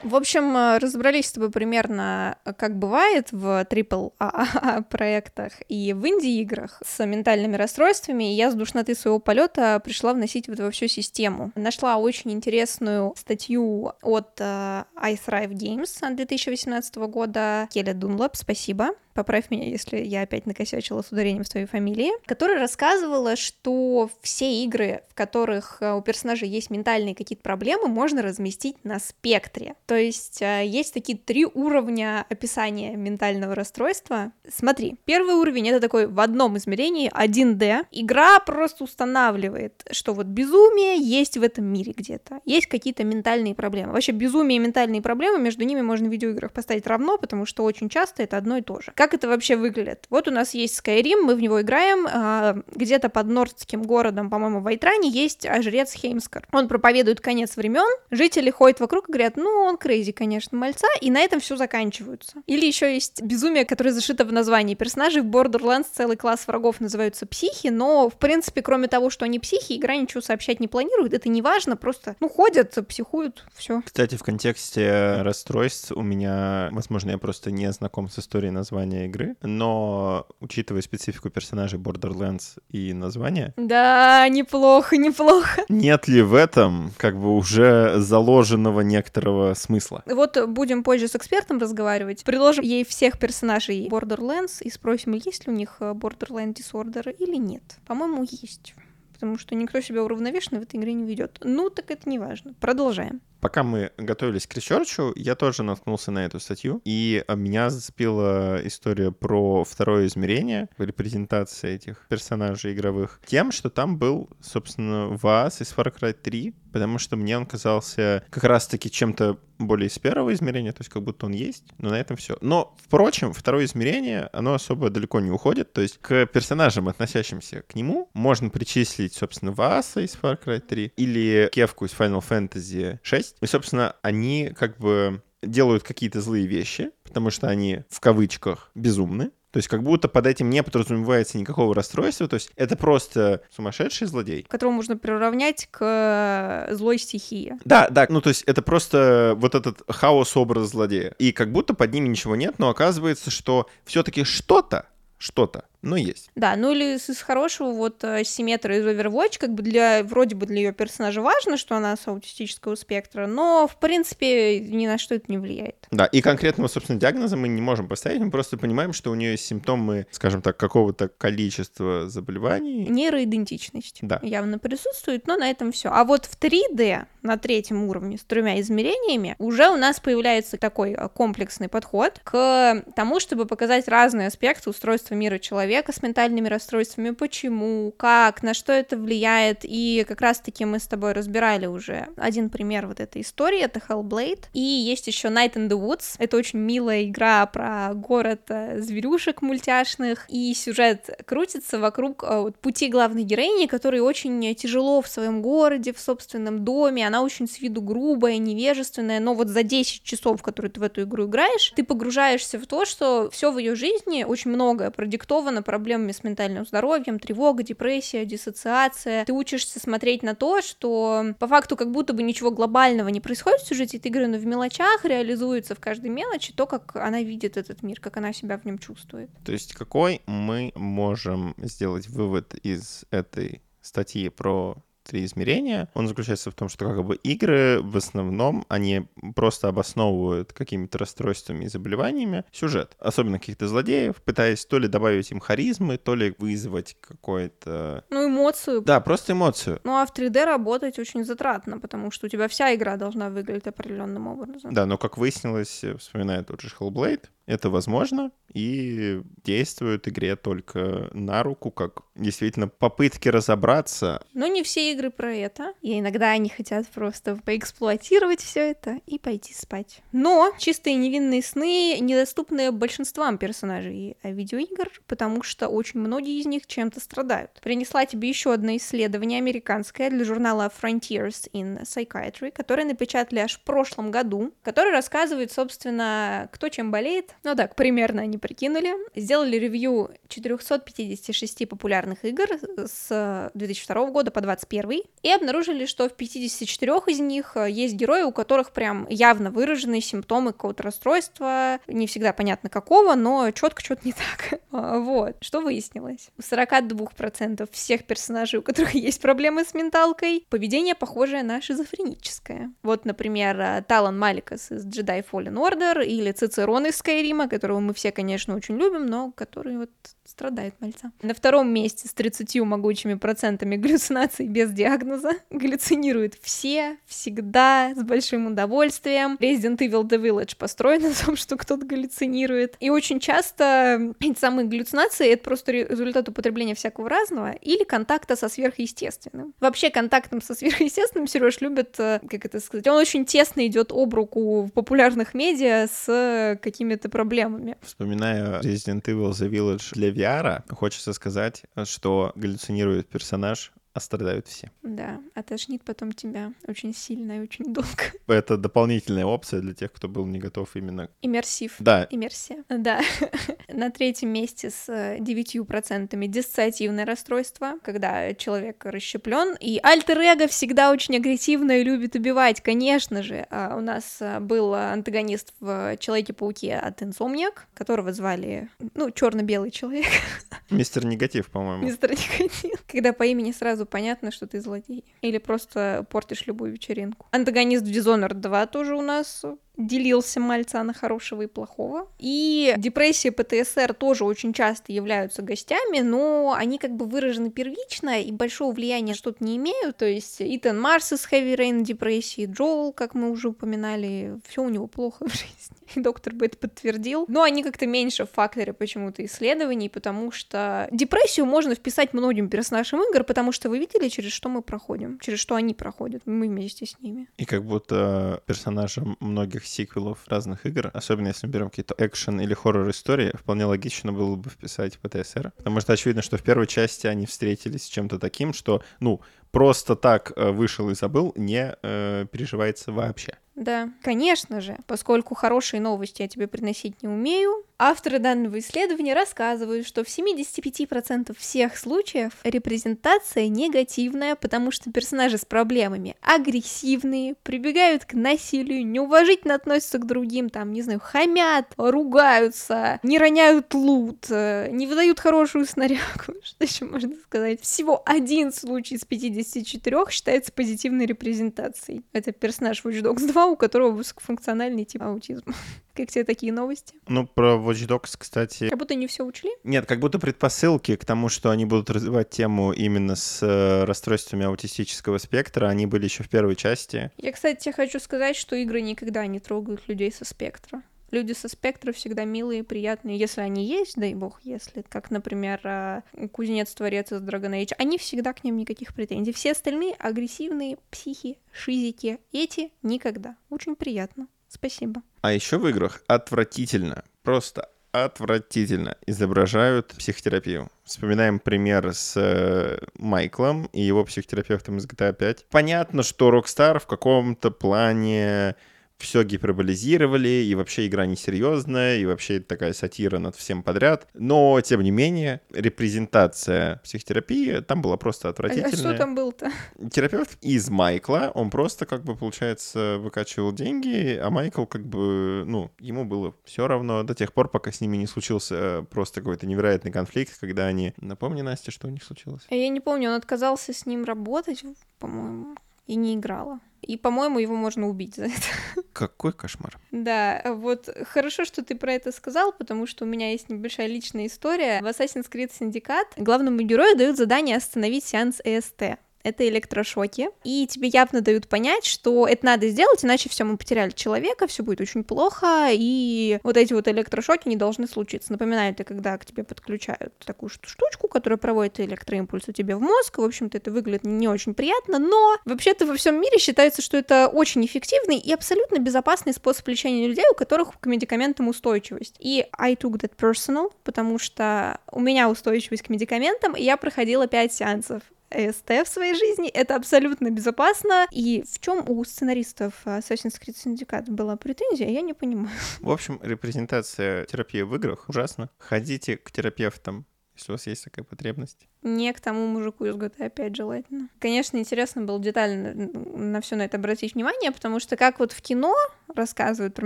В 0.03 0.15
общем, 0.15 0.55
э, 0.57 0.77
разобрались 0.79 1.27
с 1.27 1.31
тобой 1.31 1.51
примерно, 1.51 2.37
э, 2.43 2.53
как 2.53 2.77
бывает 2.77 3.31
в 3.31 3.63
AAA 3.65 4.83
проектах 4.89 5.53
и 5.67 5.93
в 5.93 6.07
инди-играх 6.07 6.81
с 6.83 7.05
ментальными 7.05 7.55
расстройствами, 7.55 8.31
и 8.31 8.35
я 8.35 8.49
с 8.49 8.55
душноты 8.55 8.95
своего 8.95 9.19
полета 9.19 9.79
пришла 9.83 10.13
вносить 10.13 10.47
вот 10.47 10.59
во 10.59 10.71
всю 10.71 10.87
систему. 10.87 11.51
Нашла 11.55 11.97
очень 11.97 12.31
интересную 12.31 13.13
статью 13.15 13.93
от 14.01 14.39
uh, 14.39 14.85
I 14.95 15.15
Thrive 15.15 15.51
Games 15.51 16.15
2018 16.15 16.95
года. 16.95 17.67
Келли 17.71 17.93
Дунлап, 17.93 18.35
спасибо 18.35 18.91
поправь 19.13 19.49
меня, 19.49 19.67
если 19.67 19.97
я 19.97 20.21
опять 20.21 20.45
накосячила 20.45 21.01
с 21.01 21.11
ударением 21.11 21.43
в 21.43 21.49
твоей 21.49 21.65
фамилии, 21.65 22.11
которая 22.25 22.59
рассказывала, 22.59 23.35
что 23.35 24.09
все 24.21 24.63
игры, 24.63 25.03
в 25.09 25.15
которых 25.15 25.77
э, 25.81 25.93
у 25.93 26.01
персонажа 26.01 26.45
есть 26.45 26.69
ментальные 26.69 27.15
какие-то 27.15 27.43
проблемы, 27.43 27.87
можно 27.87 28.21
разместить 28.21 28.83
на 28.83 28.99
спектре. 28.99 29.75
То 29.91 29.97
есть 29.97 30.41
э, 30.41 30.65
есть 30.65 30.93
такие 30.93 31.17
три 31.17 31.45
уровня 31.45 32.25
описания 32.29 32.95
ментального 32.95 33.55
расстройства. 33.55 34.31
Смотри, 34.49 34.95
первый 35.03 35.35
уровень— 35.35 35.67
это 35.69 35.81
такой 35.81 36.07
в 36.07 36.17
одном 36.21 36.55
измерении 36.55 37.11
1D. 37.13 37.87
Игра 37.91 38.39
просто 38.39 38.85
устанавливает, 38.85 39.85
что 39.91 40.13
вот 40.13 40.27
безумие 40.27 40.95
есть 40.97 41.35
в 41.35 41.43
этом 41.43 41.65
мире 41.65 41.91
где-то. 41.91 42.39
Есть 42.45 42.67
какие-то 42.67 43.03
ментальные 43.03 43.53
проблемы. 43.53 43.91
Вообще 43.91 44.13
безумие 44.13 44.59
и 44.59 44.61
ментальные 44.61 45.01
проблемы, 45.01 45.39
между 45.39 45.65
ними 45.65 45.81
можно 45.81 46.07
в 46.07 46.11
видеоиграх 46.13 46.53
поставить 46.53 46.87
равно, 46.87 47.17
потому 47.17 47.45
что 47.45 47.65
очень 47.65 47.89
часто 47.89 48.23
это 48.23 48.37
одно 48.37 48.55
и 48.55 48.61
то 48.61 48.79
же. 48.79 48.93
Как 48.95 49.13
это 49.13 49.27
вообще 49.27 49.57
выглядит? 49.57 50.05
Вот 50.09 50.29
у 50.29 50.31
нас 50.31 50.53
есть 50.53 50.79
Skyrim, 50.79 51.23
мы 51.23 51.35
в 51.35 51.41
него 51.41 51.59
играем, 51.59 52.07
а, 52.09 52.55
где-то 52.73 53.09
под 53.09 53.27
нордским 53.27 53.81
городом, 53.81 54.29
по-моему, 54.29 54.61
в 54.61 54.67
Айтране 54.67 55.09
есть 55.09 55.45
жрец 55.61 55.91
Хеймскар. 55.91 56.47
Он 56.53 56.69
проповедует 56.69 57.19
конец 57.19 57.57
времен, 57.57 57.93
жители 58.09 58.51
ходят 58.51 58.79
вокруг 58.79 59.09
и 59.09 59.11
говорят, 59.11 59.35
ну, 59.35 59.49
он 59.49 59.80
крейзи, 59.81 60.11
конечно, 60.11 60.57
мальца, 60.57 60.87
и 61.01 61.11
на 61.11 61.19
этом 61.19 61.39
все 61.39 61.55
заканчиваются. 61.55 62.37
Или 62.45 62.65
еще 62.65 62.93
есть 62.93 63.21
безумие, 63.21 63.65
которое 63.65 63.91
зашито 63.91 64.23
в 64.23 64.31
названии. 64.31 64.75
Персонажи 64.75 65.21
в 65.21 65.25
Borderlands 65.25 65.87
целый 65.91 66.15
класс 66.15 66.47
врагов 66.47 66.79
называются 66.79 67.25
психи, 67.25 67.67
но, 67.67 68.09
в 68.09 68.17
принципе, 68.17 68.61
кроме 68.61 68.87
того, 68.87 69.09
что 69.09 69.25
они 69.25 69.39
психи, 69.39 69.77
игра 69.77 69.95
ничего 69.95 70.21
сообщать 70.21 70.59
не 70.59 70.67
планирует, 70.67 71.13
это 71.13 71.29
не 71.29 71.41
важно, 71.41 71.75
просто, 71.75 72.15
ну, 72.19 72.29
ходят, 72.29 72.77
психуют, 72.87 73.45
все. 73.55 73.81
Кстати, 73.81 74.15
в 74.15 74.23
контексте 74.23 75.21
расстройств 75.21 75.91
у 75.91 76.01
меня, 76.01 76.69
возможно, 76.71 77.11
я 77.11 77.17
просто 77.17 77.51
не 77.51 77.71
знаком 77.71 78.09
с 78.09 78.19
историей 78.19 78.51
названия 78.51 79.05
игры, 79.05 79.35
но 79.41 80.27
учитывая 80.39 80.81
специфику 80.81 81.29
персонажей 81.29 81.79
Borderlands 81.79 82.59
и 82.69 82.93
названия... 82.93 83.53
Да, 83.57 84.27
неплохо, 84.29 84.97
неплохо. 84.97 85.63
Нет 85.69 86.07
ли 86.07 86.21
в 86.21 86.35
этом 86.35 86.91
как 86.97 87.19
бы 87.19 87.35
уже 87.35 87.95
заложенного 87.97 88.81
некоторого 88.81 89.53
смысла? 89.55 89.70
Вот 90.05 90.37
будем 90.47 90.83
позже 90.83 91.07
с 91.07 91.15
экспертом 91.15 91.59
разговаривать. 91.59 92.23
Предложим 92.23 92.63
ей 92.63 92.83
всех 92.85 93.19
персонажей 93.19 93.87
Borderlands 93.87 94.61
и 94.61 94.69
спросим, 94.69 95.13
есть 95.13 95.47
ли 95.47 95.53
у 95.53 95.55
них 95.55 95.77
э, 95.79 95.91
Borderline 95.91 96.53
Disorder 96.53 97.11
или 97.11 97.35
нет. 97.35 97.63
По-моему, 97.85 98.23
есть 98.23 98.73
потому 99.21 99.37
что 99.37 99.53
никто 99.53 99.79
себя 99.81 100.03
уравновешенно 100.03 100.59
в 100.59 100.63
этой 100.63 100.79
игре 100.79 100.93
не 100.93 101.05
ведет. 101.05 101.37
Ну, 101.43 101.69
так 101.69 101.91
это 101.91 102.09
не 102.09 102.17
важно. 102.17 102.55
Продолжаем. 102.59 103.21
Пока 103.41 103.63
мы 103.63 103.91
готовились 103.97 104.45
к 104.45 104.53
research 104.53 105.01
у, 105.01 105.13
я 105.15 105.33
тоже 105.33 105.63
наткнулся 105.63 106.11
на 106.11 106.25
эту 106.25 106.39
статью, 106.39 106.79
и 106.85 107.23
а, 107.27 107.35
меня 107.35 107.71
зацепила 107.71 108.59
история 108.63 109.11
про 109.11 109.63
второе 109.63 110.05
измерение 110.05 110.69
в 110.77 110.83
репрезентации 110.83 111.73
этих 111.73 112.05
персонажей 112.07 112.73
игровых 112.73 113.19
тем, 113.25 113.51
что 113.51 113.71
там 113.71 113.97
был, 113.97 114.29
собственно, 114.41 115.07
Ваас 115.09 115.59
из 115.59 115.73
Far 115.73 115.91
Cry 115.91 116.13
3, 116.13 116.53
потому 116.71 116.99
что 116.99 117.15
мне 117.15 117.37
он 117.37 117.45
казался 117.45 118.23
как 118.29 118.43
раз-таки 118.43 118.89
чем-то 118.89 119.39
более 119.59 119.87
из 119.87 119.99
первого 119.99 120.33
измерения, 120.33 120.71
то 120.71 120.81
есть 120.81 120.89
как 120.89 121.03
будто 121.03 121.25
он 121.25 121.33
есть, 121.33 121.65
но 121.77 121.89
на 121.89 121.99
этом 121.99 122.17
все. 122.17 122.37
Но, 122.41 122.75
впрочем, 122.83 123.33
второе 123.33 123.65
измерение, 123.65 124.29
оно 124.33 124.55
особо 124.55 124.89
далеко 124.89 125.19
не 125.19 125.31
уходит, 125.31 125.73
то 125.73 125.81
есть 125.81 125.99
к 125.99 126.25
персонажам, 126.27 126.87
относящимся 126.87 127.63
к 127.67 127.75
нему, 127.75 128.09
можно 128.13 128.49
причислить, 128.49 129.13
собственно, 129.13 129.51
Вааса 129.51 130.01
из 130.01 130.17
Far 130.19 130.39
Cry 130.43 130.59
3 130.59 130.93
или 130.97 131.49
Кевку 131.51 131.85
из 131.85 131.91
Final 131.91 132.23
Fantasy 132.27 132.99
6, 133.03 133.30
и, 133.41 133.45
собственно, 133.45 133.95
они 134.01 134.51
как 134.57 134.77
бы 134.77 135.21
делают 135.41 135.83
какие-то 135.83 136.21
злые 136.21 136.47
вещи, 136.47 136.91
потому 137.03 137.29
что 137.29 137.47
они 137.47 137.83
в 137.89 137.99
кавычках 137.99 138.71
безумны, 138.75 139.31
то 139.51 139.57
есть 139.57 139.67
как 139.67 139.83
будто 139.83 140.07
под 140.07 140.27
этим 140.27 140.49
не 140.49 140.63
подразумевается 140.63 141.37
никакого 141.37 141.75
расстройства. 141.75 142.27
То 142.27 142.35
есть 142.35 142.49
это 142.55 142.77
просто 142.77 143.41
сумасшедший 143.53 144.07
злодей. 144.07 144.43
Которого 144.43 144.73
можно 144.73 144.95
приравнять 144.97 145.67
к 145.69 146.67
э, 146.69 146.73
злой 146.73 146.97
стихии. 146.97 147.57
Да, 147.65 147.89
да. 147.89 148.07
Ну 148.09 148.21
то 148.21 148.29
есть 148.29 148.43
это 148.43 148.61
просто 148.61 149.33
вот 149.35 149.53
этот 149.53 149.81
хаос-образ 149.89 150.69
злодея. 150.69 151.15
И 151.19 151.33
как 151.33 151.51
будто 151.51 151.73
под 151.73 151.93
ними 151.93 152.07
ничего 152.07 152.37
нет, 152.37 152.59
но 152.59 152.69
оказывается, 152.69 153.29
что 153.29 153.67
все-таки 153.83 154.23
что-то, 154.23 154.85
что-то 155.17 155.65
но 155.81 155.97
есть. 155.97 156.29
Да, 156.35 156.55
ну 156.55 156.71
или 156.71 156.97
из 156.97 157.21
хорошего, 157.21 157.71
вот 157.71 158.03
э, 158.03 158.23
Симметра 158.23 158.77
из 158.77 158.85
Overwatch, 158.85 159.39
как 159.39 159.53
бы 159.53 159.63
для, 159.63 160.03
вроде 160.03 160.35
бы 160.35 160.45
для 160.45 160.57
ее 160.57 160.73
персонажа 160.73 161.21
важно, 161.21 161.57
что 161.57 161.75
она 161.75 161.95
с 161.95 162.07
аутистического 162.07 162.75
спектра, 162.75 163.27
но, 163.27 163.67
в 163.67 163.79
принципе, 163.79 164.59
ни 164.59 164.87
на 164.87 164.97
что 164.97 165.15
это 165.15 165.25
не 165.29 165.37
влияет. 165.37 165.87
Да, 165.91 166.05
и 166.05 166.21
конкретного, 166.21 166.67
собственно, 166.67 166.99
диагноза 166.99 167.35
мы 167.35 167.47
не 167.47 167.61
можем 167.61 167.87
поставить, 167.87 168.21
мы 168.21 168.31
просто 168.31 168.57
понимаем, 168.57 168.93
что 168.93 169.11
у 169.11 169.15
нее 169.15 169.31
есть 169.31 169.45
симптомы, 169.45 170.05
скажем 170.11 170.41
так, 170.41 170.57
какого-то 170.57 171.07
количества 171.09 172.07
заболеваний. 172.07 172.87
Нейроидентичность 172.87 173.99
да. 174.01 174.19
явно 174.21 174.59
присутствует, 174.59 175.27
но 175.27 175.35
на 175.35 175.49
этом 175.49 175.71
все. 175.71 175.89
А 175.89 176.03
вот 176.03 176.25
в 176.25 176.39
3D, 176.39 177.05
на 177.23 177.37
третьем 177.37 177.83
уровне, 177.83 178.17
с 178.17 178.23
тремя 178.23 178.59
измерениями, 178.61 179.35
уже 179.39 179.69
у 179.69 179.77
нас 179.77 179.99
появляется 179.99 180.57
такой 180.57 180.91
э, 180.91 181.09
комплексный 181.09 181.69
подход 181.69 182.19
к 182.23 182.83
тому, 182.95 183.19
чтобы 183.19 183.45
показать 183.45 183.87
разные 183.87 184.27
аспекты 184.27 184.69
устройства 184.69 185.15
мира 185.15 185.39
человека 185.39 185.70
человека 185.71 185.93
с 185.93 186.03
ментальными 186.03 186.49
расстройствами, 186.49 187.11
почему, 187.11 187.93
как, 187.95 188.43
на 188.43 188.53
что 188.53 188.73
это 188.73 188.97
влияет, 188.97 189.59
и 189.63 190.05
как 190.05 190.19
раз-таки 190.19 190.65
мы 190.65 190.79
с 190.79 190.87
тобой 190.87 191.13
разбирали 191.13 191.65
уже 191.65 192.09
один 192.17 192.49
пример 192.49 192.87
вот 192.87 192.99
этой 192.99 193.21
истории, 193.21 193.61
это 193.61 193.79
Hellblade, 193.79 194.47
и 194.51 194.59
есть 194.59 195.07
еще 195.07 195.29
Night 195.29 195.53
in 195.53 195.69
the 195.69 195.79
Woods, 195.79 196.15
это 196.17 196.35
очень 196.35 196.59
милая 196.59 197.05
игра 197.05 197.45
про 197.45 197.93
город 197.93 198.41
э, 198.49 198.81
зверюшек 198.81 199.41
мультяшных, 199.41 200.25
и 200.27 200.53
сюжет 200.53 201.09
крутится 201.25 201.79
вокруг 201.79 202.23
э, 202.23 202.41
вот, 202.41 202.57
пути 202.57 202.89
главной 202.89 203.23
героини, 203.23 203.67
которой 203.67 204.01
очень 204.01 204.53
тяжело 204.55 205.01
в 205.01 205.07
своем 205.07 205.41
городе, 205.41 205.93
в 205.93 206.01
собственном 206.01 206.65
доме, 206.65 207.07
она 207.07 207.21
очень 207.21 207.47
с 207.47 207.61
виду 207.61 207.81
грубая, 207.81 208.37
невежественная, 208.39 209.21
но 209.21 209.35
вот 209.35 209.47
за 209.47 209.63
10 209.63 210.03
часов, 210.03 210.41
которые 210.41 210.69
ты 210.69 210.81
в 210.81 210.83
эту 210.83 211.03
игру 211.03 211.27
играешь, 211.27 211.71
ты 211.77 211.85
погружаешься 211.85 212.59
в 212.59 212.67
то, 212.67 212.83
что 212.83 213.29
все 213.31 213.53
в 213.53 213.57
ее 213.57 213.75
жизни 213.75 214.25
очень 214.25 214.51
многое 214.51 214.91
продиктовано 214.91 215.60
обусловлено 215.61 215.71
проблемами 215.71 216.11
с 216.11 216.23
ментальным 216.23 216.65
здоровьем, 216.65 217.19
тревога, 217.19 217.63
депрессия, 217.63 218.25
диссоциация. 218.25 219.25
Ты 219.25 219.33
учишься 219.33 219.79
смотреть 219.79 220.23
на 220.23 220.35
то, 220.35 220.61
что 220.61 221.33
по 221.39 221.47
факту 221.47 221.75
как 221.75 221.91
будто 221.91 222.13
бы 222.13 222.23
ничего 222.23 222.51
глобального 222.51 223.09
не 223.09 223.21
происходит 223.21 223.61
в 223.61 223.67
сюжете 223.67 223.97
этой 223.97 224.07
игры, 224.07 224.27
но 224.27 224.37
в 224.37 224.45
мелочах 224.45 225.05
реализуется 225.05 225.75
в 225.75 225.79
каждой 225.79 226.09
мелочи 226.09 226.53
то, 226.53 226.65
как 226.67 226.95
она 226.95 227.21
видит 227.21 227.57
этот 227.57 227.83
мир, 227.83 227.99
как 227.99 228.17
она 228.17 228.33
себя 228.33 228.57
в 228.57 228.65
нем 228.65 228.77
чувствует. 228.77 229.29
То 229.45 229.51
есть 229.51 229.73
какой 229.73 230.21
мы 230.27 230.71
можем 230.75 231.55
сделать 231.57 232.07
вывод 232.09 232.53
из 232.55 233.05
этой 233.11 233.61
статьи 233.81 234.29
про 234.29 234.75
три 235.11 235.25
измерения. 235.25 235.89
Он 235.93 236.07
заключается 236.07 236.51
в 236.51 236.53
том, 236.53 236.69
что 236.69 236.87
как 236.87 237.03
бы 237.03 237.15
игры 237.17 237.81
в 237.81 237.97
основном, 237.97 238.65
они 238.69 239.07
просто 239.35 239.67
обосновывают 239.67 240.53
какими-то 240.53 240.97
расстройствами 240.97 241.65
и 241.65 241.67
заболеваниями 241.67 242.45
сюжет. 242.53 242.95
Особенно 242.97 243.37
каких-то 243.37 243.67
злодеев, 243.67 244.15
пытаясь 244.23 244.65
то 244.65 244.79
ли 244.79 244.87
добавить 244.87 245.29
им 245.31 245.41
харизмы, 245.41 245.97
то 245.97 246.15
ли 246.15 246.33
вызвать 246.37 246.95
какое-то... 247.01 248.05
Ну, 248.09 248.27
эмоцию. 248.27 248.81
Да, 248.81 249.01
просто 249.01 249.33
эмоцию. 249.33 249.81
Ну, 249.83 249.97
а 249.97 250.05
в 250.05 250.13
3D 250.13 250.45
работать 250.45 250.97
очень 250.97 251.25
затратно, 251.25 251.77
потому 251.77 252.09
что 252.11 252.27
у 252.27 252.29
тебя 252.29 252.47
вся 252.47 252.73
игра 252.73 252.95
должна 252.95 253.29
выглядеть 253.29 253.67
определенным 253.67 254.27
образом. 254.27 254.73
Да, 254.73 254.85
но 254.85 254.97
как 254.97 255.17
выяснилось, 255.17 255.83
вспоминая 255.99 256.43
тот 256.43 256.61
же 256.61 256.69
Hellblade, 256.79 257.25
это 257.51 257.69
возможно 257.69 258.31
и 258.53 259.21
действует 259.43 260.07
игре 260.07 260.35
только 260.35 261.09
на 261.13 261.43
руку, 261.43 261.69
как 261.71 262.03
действительно 262.15 262.67
попытки 262.67 263.27
разобраться. 263.29 264.25
Но 264.33 264.47
не 264.47 264.63
все 264.63 264.91
игры 264.91 265.09
про 265.09 265.33
это. 265.33 265.73
И 265.81 265.99
иногда 265.99 266.31
они 266.31 266.49
хотят 266.49 266.87
просто 266.87 267.37
поэксплуатировать 267.43 268.41
все 268.41 268.71
это 268.71 268.99
и 269.05 269.19
пойти 269.19 269.53
спать. 269.53 270.01
Но 270.11 270.53
чистые 270.57 270.95
невинные 270.95 271.43
сны 271.43 271.97
недоступны 271.99 272.71
большинствам 272.71 273.37
персонажей 273.37 274.17
видеоигр, 274.23 274.89
потому 275.07 275.43
что 275.43 275.67
очень 275.67 275.99
многие 275.99 276.39
из 276.39 276.45
них 276.45 276.67
чем-то 276.67 276.99
страдают. 276.99 277.59
Принесла 277.61 278.05
тебе 278.05 278.29
еще 278.29 278.53
одно 278.53 278.75
исследование 278.77 279.39
американское 279.39 280.09
для 280.09 280.23
журнала 280.23 280.71
Frontiers 280.81 281.49
in 281.53 281.81
Psychiatry, 281.83 282.51
которое 282.51 282.85
напечатали 282.85 283.39
аж 283.39 283.57
в 283.57 283.63
прошлом 283.63 284.11
году, 284.11 284.53
которое 284.61 284.91
рассказывает, 284.91 285.51
собственно, 285.51 286.49
кто 286.51 286.69
чем 286.69 286.91
болеет. 286.91 287.35
Ну 287.43 287.55
так, 287.55 287.75
примерно 287.75 288.21
они 288.21 288.37
прикинули. 288.37 288.93
Сделали 289.15 289.57
ревью 289.57 290.11
456 290.27 291.67
популярных 291.67 292.23
игр 292.23 292.47
с 292.85 293.51
2002 293.53 294.11
года 294.11 294.31
по 294.31 294.41
2021 294.41 295.03
и 295.23 295.31
обнаружили, 295.31 295.85
что 295.85 296.07
в 296.07 296.13
54 296.13 296.93
из 297.07 297.19
них 297.19 297.57
есть 297.67 297.95
герои, 297.95 298.23
у 298.23 298.31
которых 298.31 298.71
прям 298.71 299.07
явно 299.09 299.49
выраженные 299.49 300.01
симптомы 300.01 300.51
какого-то 300.51 300.83
расстройства, 300.83 301.79
не 301.87 302.07
всегда 302.07 302.33
понятно 302.33 302.69
какого, 302.69 303.15
но 303.15 303.49
четко 303.51 303.81
что-то 303.83 304.01
не 304.05 304.13
так. 304.39 304.61
Вот. 304.71 305.37
Что 305.41 305.61
выяснилось? 305.61 306.29
У 306.37 306.41
42% 306.41 307.67
всех 307.71 308.05
персонажей, 308.05 308.59
у 308.59 308.63
которых 308.63 308.93
есть 308.93 309.21
проблемы 309.21 309.65
с 309.65 309.73
менталкой, 309.73 310.45
поведение 310.49 310.95
похожее 310.95 311.43
на 311.43 311.61
шизофреническое. 311.61 312.71
Вот, 312.83 313.05
например, 313.05 313.83
Талан 313.87 314.17
Маликас 314.17 314.71
из 314.71 314.85
Jedi 314.85 315.25
Fallen 315.29 315.55
Order 315.55 316.05
или 316.05 316.31
Цицерон 316.31 316.85
из 316.85 316.97
Скайрима, 317.21 317.47
которого 317.47 317.79
мы 317.79 317.93
все, 317.93 318.11
конечно, 318.11 318.55
очень 318.55 318.77
любим, 318.77 319.05
но 319.05 319.31
который 319.31 319.77
вот 319.77 319.91
страдает 320.31 320.73
мальца. 320.79 321.11
На 321.21 321.33
втором 321.33 321.71
месте 321.71 322.07
с 322.07 322.13
30 322.13 322.61
могучими 322.61 323.15
процентами 323.15 323.75
галлюцинаций 323.75 324.47
без 324.47 324.71
диагноза 324.71 325.31
галлюцинируют 325.49 326.35
все, 326.41 326.97
всегда, 327.05 327.93
с 327.95 328.01
большим 328.03 328.47
удовольствием. 328.47 329.37
Resident 329.39 329.77
Evil 329.77 330.03
The 330.07 330.21
Village 330.21 330.55
построен 330.57 331.01
на 331.09 331.13
том, 331.13 331.35
что 331.35 331.57
кто-то 331.57 331.85
галлюцинирует. 331.85 332.75
И 332.79 332.89
очень 332.89 333.19
часто 333.19 334.13
эти 334.19 334.39
самые 334.39 334.67
галлюцинации— 334.67 335.29
это 335.33 335.43
просто 335.43 335.71
результат 335.71 336.29
употребления 336.29 336.75
всякого 336.75 337.09
разного 337.09 337.51
или 337.51 337.83
контакта 337.83 338.35
со 338.35 338.49
сверхъестественным. 338.49 339.53
Вообще 339.59 339.89
контактом 339.89 340.41
со 340.41 340.55
сверхъестественным 340.55 341.27
Сереж 341.27 341.59
любит, 341.61 341.95
э, 341.99 342.19
как 342.29 342.45
это 342.45 342.59
сказать, 342.59 342.87
он 342.87 342.95
очень 342.95 343.25
тесно 343.25 343.65
идет 343.67 343.91
об 343.91 344.13
руку 344.13 344.63
в 344.63 344.71
популярных 344.71 345.33
медиа 345.33 345.87
с 345.87 346.57
какими-то 346.61 347.09
проблемами. 347.09 347.77
Вспоминая 347.81 348.61
Resident 348.61 349.03
Evil 349.03 349.31
The 349.31 349.49
Village 349.49 349.93
для 349.93 350.11
VR, 350.21 350.63
хочется 350.73 351.13
сказать, 351.13 351.63
что 351.85 352.31
галлюцинирует 352.35 353.09
персонаж 353.09 353.71
а 353.93 353.99
страдают 353.99 354.47
все. 354.47 354.71
Да, 354.83 355.21
а 355.35 355.43
тошнит 355.43 355.83
потом 355.83 356.11
тебя 356.11 356.53
очень 356.67 356.93
сильно 356.93 357.37
и 357.37 357.39
очень 357.41 357.73
долго. 357.73 357.89
Это 358.27 358.57
дополнительная 358.57 359.25
опция 359.25 359.61
для 359.61 359.73
тех, 359.73 359.91
кто 359.91 360.07
был 360.07 360.25
не 360.25 360.39
готов 360.39 360.75
именно... 360.75 361.09
Иммерсив. 361.21 361.75
Да. 361.79 362.07
Иммерсия. 362.09 362.63
Да. 362.69 363.01
На 363.67 363.89
третьем 363.89 364.29
месте 364.29 364.69
с 364.69 364.87
9% 364.89 366.27
диссоциативное 366.27 367.05
расстройство, 367.05 367.73
когда 367.83 368.33
человек 368.33 368.85
расщеплен, 368.85 369.55
и 369.59 369.79
альтер-эго 369.81 370.47
всегда 370.47 370.91
очень 370.91 371.17
агрессивно 371.17 371.79
и 371.79 371.83
любит 371.83 372.15
убивать, 372.15 372.61
конечно 372.61 373.23
же. 373.23 373.45
А 373.49 373.75
у 373.77 373.81
нас 373.81 374.17
а, 374.21 374.39
был 374.39 374.73
антагонист 374.73 375.53
в 375.59 375.97
Человеке-пауке 375.97 376.75
от 376.75 377.03
Инсомниак, 377.03 377.67
которого 377.73 378.13
звали, 378.13 378.69
ну, 378.95 379.11
черно-белый 379.11 379.71
человек. 379.71 380.07
Мистер 380.69 381.05
Негатив, 381.05 381.49
по-моему. 381.49 381.83
Мистер 381.85 382.11
Негатив. 382.11 382.83
Когда 382.87 383.13
по 383.13 383.23
имени 383.23 383.51
сразу 383.51 383.80
понятно, 383.85 384.31
что 384.31 384.47
ты 384.47 384.61
злодей. 384.61 385.05
Или 385.21 385.37
просто 385.37 386.05
портишь 386.09 386.47
любую 386.47 386.71
вечеринку. 386.71 387.27
Антагонист 387.31 387.85
в 387.85 387.89
Dishonored 387.89 388.35
2 388.35 388.65
тоже 388.67 388.95
у 388.95 389.01
нас 389.01 389.43
делился 389.77 390.39
мальца 390.39 390.83
на 390.83 390.93
хорошего 390.93 391.43
и 391.43 391.47
плохого. 391.47 392.07
И 392.19 392.73
депрессия 392.77 393.31
ПТСР 393.31 393.93
тоже 393.93 394.25
очень 394.25 394.53
часто 394.53 394.91
являются 394.91 395.41
гостями, 395.41 395.99
но 395.99 396.53
они 396.57 396.77
как 396.77 396.95
бы 396.95 397.05
выражены 397.05 397.49
первично 397.49 398.21
и 398.21 398.31
большого 398.31 398.73
влияния 398.73 399.13
что-то 399.13 399.43
не 399.43 399.57
имеют. 399.57 399.97
То 399.97 400.05
есть 400.05 400.37
Итан 400.39 400.79
Марс 400.79 401.13
из 401.13 401.27
Heavy 401.31 401.55
Rain 401.55 401.83
депрессии, 401.83 402.45
Джоул, 402.51 402.93
как 402.93 403.13
мы 403.13 403.31
уже 403.31 403.49
упоминали, 403.49 404.39
все 404.47 404.63
у 404.63 404.69
него 404.69 404.87
плохо 404.87 405.25
в 405.27 405.31
жизни. 405.31 405.77
Доктор 405.95 406.33
бы 406.33 406.45
это 406.45 406.57
подтвердил. 406.57 407.25
Но 407.27 407.43
они 407.43 407.63
как-то 407.63 407.85
меньше 407.85 408.25
в 408.25 408.31
факторе 408.31 408.73
почему-то 408.73 409.25
исследований, 409.25 409.89
потому 409.89 410.31
что 410.31 410.87
депрессию 410.91 411.45
можно 411.45 411.75
вписать 411.75 412.13
многим 412.13 412.49
персонажам 412.49 413.01
игр, 413.09 413.23
потому 413.23 413.51
что 413.51 413.69
вы 413.69 413.79
видели, 413.79 414.07
через 414.07 414.31
что 414.31 414.49
мы 414.49 414.61
проходим, 414.61 415.19
через 415.19 415.39
что 415.39 415.55
они 415.55 415.73
проходят, 415.73 416.21
мы 416.25 416.47
вместе 416.47 416.85
с 416.85 416.99
ними. 416.99 417.27
И 417.37 417.45
как 417.45 417.65
будто 417.65 418.41
персонажам 418.45 419.17
многих 419.19 419.60
сиквелов 419.67 420.19
разных 420.27 420.65
игр, 420.65 420.91
особенно 420.93 421.27
если 421.27 421.47
мы 421.47 421.53
берем 421.53 421.69
какие-то 421.69 421.95
экшен 421.97 422.39
или 422.41 422.53
хоррор 422.53 422.89
истории, 422.89 423.31
вполне 423.33 423.65
логично 423.65 424.11
было 424.11 424.35
бы 424.35 424.49
вписать 424.49 424.97
ПТСР. 424.99 425.51
Потому 425.57 425.79
что 425.81 425.93
очевидно, 425.93 426.21
что 426.21 426.37
в 426.37 426.43
первой 426.43 426.67
части 426.67 427.07
они 427.07 427.25
встретились 427.25 427.83
с 427.83 427.89
чем-то 427.89 428.19
таким, 428.19 428.53
что, 428.53 428.83
ну, 428.99 429.21
просто 429.51 429.95
так 429.95 430.31
э, 430.35 430.51
вышел 430.51 430.89
и 430.89 430.95
забыл, 430.95 431.33
не 431.35 431.75
э, 431.81 432.25
переживается 432.31 432.91
вообще. 432.91 433.37
Да, 433.55 433.89
конечно 434.01 434.61
же, 434.61 434.77
поскольку 434.87 435.35
хорошие 435.35 435.81
новости 435.81 436.21
я 436.21 436.27
тебе 436.27 436.47
приносить 436.47 437.03
не 437.03 437.09
умею, 437.09 437.65
авторы 437.81 438.19
данного 438.19 438.59
исследования 438.59 439.15
рассказывают, 439.15 439.87
что 439.87 440.03
в 440.03 440.07
75% 440.07 441.35
всех 441.35 441.77
случаев 441.77 442.33
репрезентация 442.43 443.47
негативная, 443.47 444.35
потому 444.35 444.69
что 444.69 444.91
персонажи 444.91 445.39
с 445.39 445.45
проблемами 445.45 446.15
агрессивные, 446.21 447.33
прибегают 447.41 448.05
к 448.05 448.13
насилию, 448.13 448.85
неуважительно 448.85 449.55
относятся 449.55 449.97
к 449.97 450.05
другим, 450.05 450.49
там, 450.49 450.71
не 450.71 450.83
знаю, 450.83 450.99
хамят, 450.99 451.73
ругаются, 451.75 452.99
не 453.01 453.17
роняют 453.17 453.73
лут, 453.73 454.27
э, 454.29 454.69
не 454.71 454.85
выдают 454.85 455.19
хорошую 455.19 455.65
снарягу, 455.65 456.01
что 456.43 456.63
еще 456.63 456.85
можно 456.85 457.15
сказать. 457.15 457.61
Всего 457.61 458.03
один 458.05 458.53
случай 458.53 458.95
из 458.95 459.05
54 459.05 460.05
считается 460.11 460.51
позитивной 460.51 461.07
репрезентацией. 461.07 462.03
Это 462.13 462.31
персонаж 462.31 462.83
Watch 462.85 463.01
Dogs 463.01 463.25
2, 463.25 463.45
у 463.47 463.55
которого 463.55 463.91
высокофункциональный 463.91 464.85
тип 464.85 465.01
аутизма. 465.01 465.53
Как 465.93 466.09
тебе 466.09 466.23
такие 466.23 466.53
новости? 466.53 466.95
Ну, 467.07 467.27
про 467.27 467.57
Watch 467.71 467.87
Dogs, 467.87 468.15
кстати... 468.17 468.69
Как 468.69 468.77
будто 468.77 468.95
не 468.95 469.07
все 469.07 469.25
учли? 469.25 469.51
Нет, 469.63 469.85
как 469.85 469.99
будто 469.99 470.19
предпосылки 470.19 470.95
к 470.95 471.05
тому, 471.05 471.29
что 471.29 471.49
они 471.49 471.65
будут 471.65 471.89
развивать 471.89 472.29
тему 472.29 472.71
именно 472.71 473.15
с 473.15 473.41
э, 473.41 473.83
расстройствами 473.85 474.45
аутистического 474.45 475.17
спектра, 475.17 475.67
они 475.67 475.85
были 475.85 476.05
еще 476.05 476.23
в 476.23 476.29
первой 476.29 476.55
части. 476.55 477.11
Я, 477.17 477.31
кстати, 477.31 477.71
хочу 477.71 477.99
сказать, 477.99 478.35
что 478.35 478.55
игры 478.55 478.81
никогда 478.81 479.25
не 479.27 479.39
трогают 479.39 479.87
людей 479.87 480.11
со 480.11 480.25
спектра. 480.25 480.83
Люди 481.11 481.33
со 481.33 481.49
спектра 481.49 481.91
всегда 481.91 482.23
милые, 482.23 482.63
приятные, 482.63 483.17
если 483.17 483.41
они 483.41 483.65
есть, 483.65 483.97
дай 483.97 484.13
бог, 484.13 484.39
если, 484.43 484.81
как, 484.87 485.11
например, 485.11 485.59
а, 485.65 486.03
кузнец-творец 486.31 487.11
из 487.11 487.21
Dragon 487.21 487.51
Age, 487.51 487.73
они 487.77 487.97
всегда 487.97 488.31
к 488.31 488.45
ним 488.45 488.55
никаких 488.55 488.93
претензий. 488.93 489.33
Все 489.33 489.51
остальные 489.51 489.93
агрессивные 489.95 490.77
психи, 490.89 491.37
шизики, 491.51 492.19
эти 492.31 492.71
никогда. 492.81 493.35
Очень 493.49 493.75
приятно. 493.75 494.27
Спасибо. 494.47 495.01
А 495.21 495.33
еще 495.33 495.57
в 495.57 495.67
играх 495.67 496.01
отвратительно, 496.07 497.03
просто 497.23 497.69
отвратительно 497.91 498.95
изображают 499.05 499.87
психотерапию. 499.97 500.69
Вспоминаем 500.83 501.39
пример 501.39 501.93
с 501.93 502.13
э, 502.15 502.79
Майклом 502.97 503.65
и 503.73 503.81
его 503.81 504.05
психотерапевтом 504.05 504.77
из 504.77 504.87
GTA 504.87 505.13
5. 505.13 505.45
Понятно, 505.49 506.03
что 506.03 506.29
Rockstar 506.29 506.79
в 506.79 506.87
каком-то 506.87 507.51
плане 507.51 508.55
все 509.01 509.23
гиперболизировали, 509.23 510.29
и 510.29 510.55
вообще 510.55 510.87
игра 510.87 511.05
несерьезная, 511.05 511.97
и 511.97 512.05
вообще 512.05 512.39
такая 512.39 512.73
сатира 512.73 513.19
над 513.19 513.35
всем 513.35 513.63
подряд. 513.63 514.07
Но, 514.13 514.59
тем 514.61 514.81
не 514.81 514.91
менее, 514.91 515.41
репрезентация 515.51 516.79
психотерапии 516.83 517.59
там 517.59 517.81
была 517.81 517.97
просто 517.97 518.29
отвратительная. 518.29 518.71
А, 518.71 518.73
а 518.73 518.77
что 518.77 518.97
там 518.97 519.15
был-то? 519.15 519.51
Терапевт 519.91 520.37
из 520.41 520.69
Майкла, 520.69 521.31
он 521.33 521.49
просто, 521.49 521.85
как 521.85 522.03
бы, 522.03 522.15
получается, 522.15 522.97
выкачивал 522.99 523.51
деньги, 523.51 524.17
а 524.21 524.29
Майкл, 524.29 524.65
как 524.65 524.85
бы, 524.85 525.43
ну, 525.45 525.71
ему 525.79 526.05
было 526.05 526.35
все 526.45 526.67
равно 526.67 527.03
до 527.03 527.15
тех 527.15 527.33
пор, 527.33 527.49
пока 527.49 527.71
с 527.71 527.81
ними 527.81 527.97
не 527.97 528.07
случился 528.07 528.85
просто 528.89 529.21
какой-то 529.21 529.47
невероятный 529.47 529.91
конфликт, 529.91 530.37
когда 530.39 530.67
они... 530.67 530.93
Напомни, 530.97 531.41
Настя, 531.41 531.71
что 531.71 531.87
у 531.87 531.89
них 531.89 532.03
случилось? 532.03 532.43
Я 532.49 532.69
не 532.69 532.79
помню, 532.79 533.09
он 533.09 533.15
отказался 533.15 533.73
с 533.73 533.85
ним 533.85 534.03
работать, 534.03 534.63
по-моему, 534.99 535.55
и 535.91 535.95
не 535.95 536.15
играла. 536.15 536.61
И, 536.81 536.95
по-моему, 536.97 537.39
его 537.39 537.55
можно 537.55 537.87
убить 537.87 538.15
за 538.15 538.25
это. 538.25 538.81
Какой 538.93 539.33
кошмар. 539.33 539.77
Да, 539.91 540.41
вот 540.45 540.89
хорошо, 541.09 541.43
что 541.43 541.63
ты 541.63 541.75
про 541.75 541.93
это 541.93 542.13
сказал, 542.13 542.53
потому 542.53 542.87
что 542.87 543.03
у 543.03 543.07
меня 543.07 543.31
есть 543.31 543.49
небольшая 543.49 543.87
личная 543.87 544.27
история. 544.27 544.79
В 544.81 544.85
Assassin's 544.85 545.29
Creed 545.29 545.51
Syndicate 545.51 546.13
главному 546.15 546.61
герою 546.61 546.97
дают 546.97 547.17
задание 547.17 547.57
остановить 547.57 548.05
сеанс 548.05 548.39
ЭСТ. 548.43 548.97
Это 549.23 549.47
электрошоки, 549.47 550.29
и 550.43 550.67
тебе 550.67 550.87
явно 550.87 551.21
дают 551.21 551.47
понять, 551.47 551.85
что 551.85 552.27
это 552.27 552.45
надо 552.45 552.67
сделать, 552.69 553.03
иначе 553.03 553.29
все, 553.29 553.43
мы 553.43 553.57
потеряли 553.57 553.91
человека, 553.91 554.47
все 554.47 554.63
будет 554.63 554.81
очень 554.81 555.03
плохо, 555.03 555.69
и 555.71 556.39
вот 556.43 556.57
эти 556.57 556.73
вот 556.73 556.87
электрошоки 556.87 557.47
не 557.47 557.55
должны 557.55 557.87
случиться. 557.87 558.31
Напоминаю, 558.31 558.73
это 558.73 558.83
когда 558.83 559.17
к 559.17 559.25
тебе 559.25 559.43
подключают 559.43 560.13
такую 560.25 560.49
штучку, 560.49 561.07
которая 561.07 561.37
проводит 561.37 561.79
электроимпульсы 561.79 562.53
тебе 562.53 562.75
в 562.75 562.81
мозг, 562.81 563.17
в 563.17 563.23
общем-то, 563.23 563.57
это 563.57 563.71
выглядит 563.71 564.05
не 564.05 564.27
очень 564.27 564.53
приятно, 564.53 564.99
но 564.99 565.37
вообще-то 565.45 565.85
во 565.85 565.95
всем 565.95 566.19
мире 566.19 566.37
считается, 566.39 566.81
что 566.81 566.97
это 566.97 567.27
очень 567.27 567.65
эффективный 567.65 568.17
и 568.17 568.33
абсолютно 568.33 568.79
безопасный 568.79 569.33
способ 569.33 569.67
лечения 569.67 570.07
людей, 570.07 570.25
у 570.31 570.35
которых 570.35 570.79
к 570.79 570.85
медикаментам 570.85 571.47
устойчивость. 571.47 572.15
И 572.19 572.45
I 572.57 572.75
took 572.75 572.93
that 572.93 573.13
personal, 573.19 573.71
потому 573.83 574.19
что 574.19 574.79
у 574.91 574.99
меня 574.99 575.29
устойчивость 575.29 575.83
к 575.83 575.89
медикаментам, 575.89 576.55
и 576.55 576.63
я 576.63 576.77
проходила 576.77 577.27
5 577.27 577.53
сеансов 577.53 578.01
ЭСТ 578.31 578.69
в 578.69 578.85
своей 578.87 579.15
жизни. 579.15 579.49
Это 579.49 579.75
абсолютно 579.75 580.29
безопасно. 580.31 581.07
И 581.11 581.43
в 581.49 581.59
чем 581.59 581.87
у 581.87 582.03
сценаристов 582.03 582.73
Assassin's 582.85 583.39
Creed 583.39 583.55
Syndicate 583.55 584.09
была 584.09 584.35
претензия, 584.35 584.89
я 584.89 585.01
не 585.01 585.13
понимаю. 585.13 585.49
В 585.79 585.91
общем, 585.91 586.19
репрезентация 586.23 587.25
терапии 587.25 587.61
в 587.61 587.75
играх 587.75 588.09
ужасно. 588.09 588.49
Ходите 588.57 589.17
к 589.17 589.31
терапевтам, 589.31 590.05
если 590.35 590.51
у 590.51 590.55
вас 590.55 590.67
есть 590.67 590.83
такая 590.83 591.05
потребность. 591.05 591.67
Не 591.83 592.13
к 592.13 592.19
тому 592.19 592.45
мужику 592.47 592.85
из 592.85 592.95
GTA 592.95 593.29
5 593.29 593.55
желательно. 593.55 594.09
Конечно, 594.19 594.57
интересно 594.57 595.01
было 595.01 595.19
детально 595.19 595.73
на 595.73 596.41
все 596.41 596.55
на 596.55 596.63
это 596.63 596.77
обратить 596.77 597.15
внимание, 597.15 597.51
потому 597.51 597.79
что 597.79 597.97
как 597.97 598.19
вот 598.19 598.31
в 598.31 598.41
кино 598.41 598.73
рассказывают 599.15 599.73
про 599.73 599.85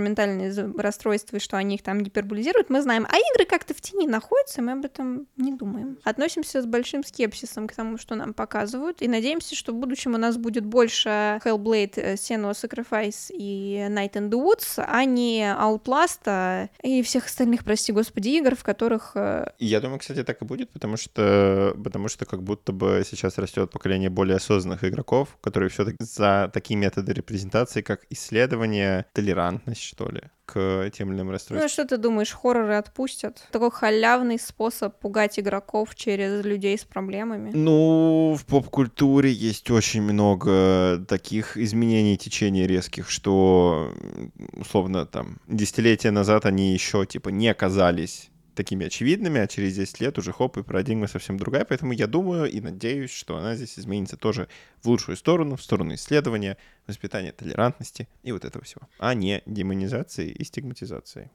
ментальные 0.00 0.52
расстройства 0.78 1.36
и 1.36 1.40
что 1.40 1.56
они 1.56 1.76
их 1.76 1.82
там 1.82 2.00
гиперболизируют, 2.02 2.70
мы 2.70 2.82
знаем, 2.82 3.06
а 3.10 3.16
игры 3.16 3.44
как-то 3.44 3.74
в 3.74 3.80
тени 3.80 4.06
находятся, 4.06 4.62
мы 4.62 4.72
об 4.72 4.84
этом 4.84 5.26
не 5.36 5.52
думаем. 5.52 5.98
Относимся 6.04 6.62
с 6.62 6.66
большим 6.66 7.04
скепсисом 7.04 7.66
к 7.66 7.72
тому, 7.72 7.98
что 7.98 8.14
нам 8.14 8.34
показывают, 8.34 9.02
и 9.02 9.08
надеемся, 9.08 9.54
что 9.56 9.72
в 9.72 9.76
будущем 9.76 10.14
у 10.14 10.18
нас 10.18 10.36
будет 10.36 10.64
больше 10.64 11.08
Hellblade, 11.44 11.92
э, 11.96 12.14
Senua 12.14 12.52
Sacrifice 12.52 13.30
и 13.30 13.86
Night 13.88 14.12
in 14.12 14.30
the 14.30 14.40
Woods, 14.40 14.84
а 14.86 15.04
не 15.04 15.42
Outlast 15.42 16.68
и 16.82 17.02
всех 17.02 17.26
остальных, 17.26 17.64
прости 17.64 17.92
господи, 17.92 18.28
игр, 18.28 18.54
в 18.54 18.62
которых... 18.62 19.12
Э, 19.14 19.50
Я 19.58 19.80
думаю, 19.80 19.98
кстати, 19.98 20.22
так 20.22 20.40
и 20.42 20.44
будет, 20.44 20.70
потому 20.70 20.96
что 20.96 21.72
потому 21.86 22.08
что 22.08 22.26
как 22.26 22.42
будто 22.42 22.72
бы 22.72 23.04
сейчас 23.08 23.38
растет 23.38 23.70
поколение 23.70 24.10
более 24.10 24.38
осознанных 24.38 24.82
игроков, 24.82 25.38
которые 25.40 25.70
все-таки 25.70 25.98
за 26.00 26.50
такие 26.52 26.76
методы 26.76 27.12
репрезентации, 27.12 27.80
как 27.80 28.06
исследование, 28.10 29.06
толерантность, 29.12 29.82
что 29.82 30.08
ли, 30.08 30.22
к 30.46 30.90
тем 30.90 31.10
или 31.10 31.18
иным 31.18 31.30
расстройствам. 31.30 31.60
Ну, 31.60 31.64
а 31.64 31.68
что 31.68 31.84
ты 31.84 31.96
думаешь, 31.96 32.32
хорроры 32.32 32.74
отпустят? 32.74 33.46
Такой 33.52 33.70
халявный 33.70 34.40
способ 34.40 34.98
пугать 34.98 35.38
игроков 35.38 35.94
через 35.94 36.44
людей 36.44 36.76
с 36.76 36.82
проблемами? 36.84 37.52
Ну, 37.54 38.36
в 38.36 38.44
поп-культуре 38.46 39.30
есть 39.30 39.70
очень 39.70 40.02
много 40.02 41.04
таких 41.06 41.56
изменений 41.56 42.18
течения 42.18 42.66
резких, 42.66 43.08
что, 43.08 43.94
условно, 44.56 45.06
там, 45.06 45.38
десятилетия 45.46 46.10
назад 46.10 46.46
они 46.46 46.72
еще, 46.72 47.06
типа, 47.06 47.28
не 47.28 47.46
оказались 47.46 48.28
такими 48.56 48.86
очевидными, 48.86 49.40
а 49.40 49.46
через 49.46 49.76
10 49.76 50.00
лет 50.00 50.18
уже 50.18 50.32
хоп, 50.32 50.56
и 50.56 50.62
парадигма 50.62 51.06
совсем 51.06 51.36
другая. 51.36 51.64
Поэтому 51.64 51.92
я 51.92 52.06
думаю 52.06 52.50
и 52.50 52.60
надеюсь, 52.60 53.12
что 53.12 53.36
она 53.36 53.54
здесь 53.54 53.78
изменится 53.78 54.16
тоже 54.16 54.48
в 54.82 54.88
лучшую 54.88 55.16
сторону, 55.16 55.56
в 55.56 55.62
сторону 55.62 55.94
исследования, 55.94 56.56
воспитания 56.86 57.32
толерантности 57.32 58.08
и 58.24 58.32
вот 58.32 58.44
этого 58.44 58.64
всего, 58.64 58.88
а 58.98 59.14
не 59.14 59.42
демонизации 59.46 60.30
и 60.30 60.44
стигматизации. 60.44 61.30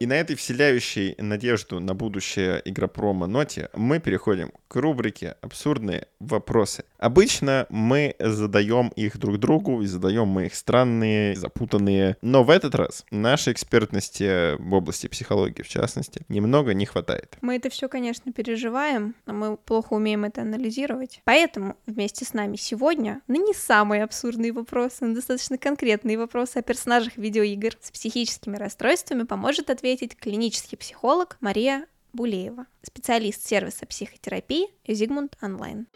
И 0.00 0.06
на 0.06 0.14
этой 0.14 0.34
вселяющей 0.34 1.14
надежду 1.18 1.78
на 1.78 1.94
будущее 1.94 2.62
игропрома 2.64 3.26
ноте 3.26 3.68
мы 3.74 4.00
переходим 4.00 4.50
к 4.66 4.76
рубрике 4.76 5.36
«Абсурдные 5.42 6.06
вопросы». 6.20 6.84
Обычно 6.96 7.66
мы 7.68 8.16
задаем 8.18 8.88
их 8.96 9.18
друг 9.18 9.38
другу, 9.38 9.82
и 9.82 9.86
задаем 9.86 10.28
мы 10.28 10.46
их 10.46 10.54
странные, 10.54 11.36
запутанные. 11.36 12.16
Но 12.22 12.44
в 12.44 12.48
этот 12.48 12.74
раз 12.76 13.04
нашей 13.10 13.52
экспертности 13.52 14.56
в 14.56 14.72
области 14.72 15.06
психологии, 15.06 15.60
в 15.60 15.68
частности, 15.68 16.22
немного 16.30 16.72
не 16.72 16.86
хватает. 16.86 17.36
Мы 17.42 17.56
это 17.56 17.68
все, 17.68 17.86
конечно, 17.86 18.32
переживаем, 18.32 19.14
но 19.26 19.34
мы 19.34 19.56
плохо 19.58 19.92
умеем 19.92 20.24
это 20.24 20.40
анализировать. 20.40 21.20
Поэтому 21.24 21.76
вместе 21.84 22.24
с 22.24 22.32
нами 22.32 22.56
сегодня, 22.56 23.20
ну 23.28 23.46
не 23.46 23.52
самые 23.52 24.02
абсурдные 24.02 24.52
вопросы, 24.52 25.04
но 25.04 25.14
достаточно 25.14 25.58
конкретные 25.58 26.16
вопросы 26.16 26.56
о 26.56 26.62
персонажах 26.62 27.18
видеоигр 27.18 27.74
с 27.82 27.90
психическими 27.90 28.56
расстройствами 28.56 29.24
поможет 29.24 29.68
ответить 29.68 29.89
ответить 29.90 30.16
клинический 30.16 30.78
психолог 30.78 31.36
Мария 31.40 31.86
Булеева, 32.12 32.66
специалист 32.82 33.44
сервиса 33.44 33.86
психотерапии 33.86 34.68
Зигмунд 34.86 35.36
Онлайн. 35.42 35.88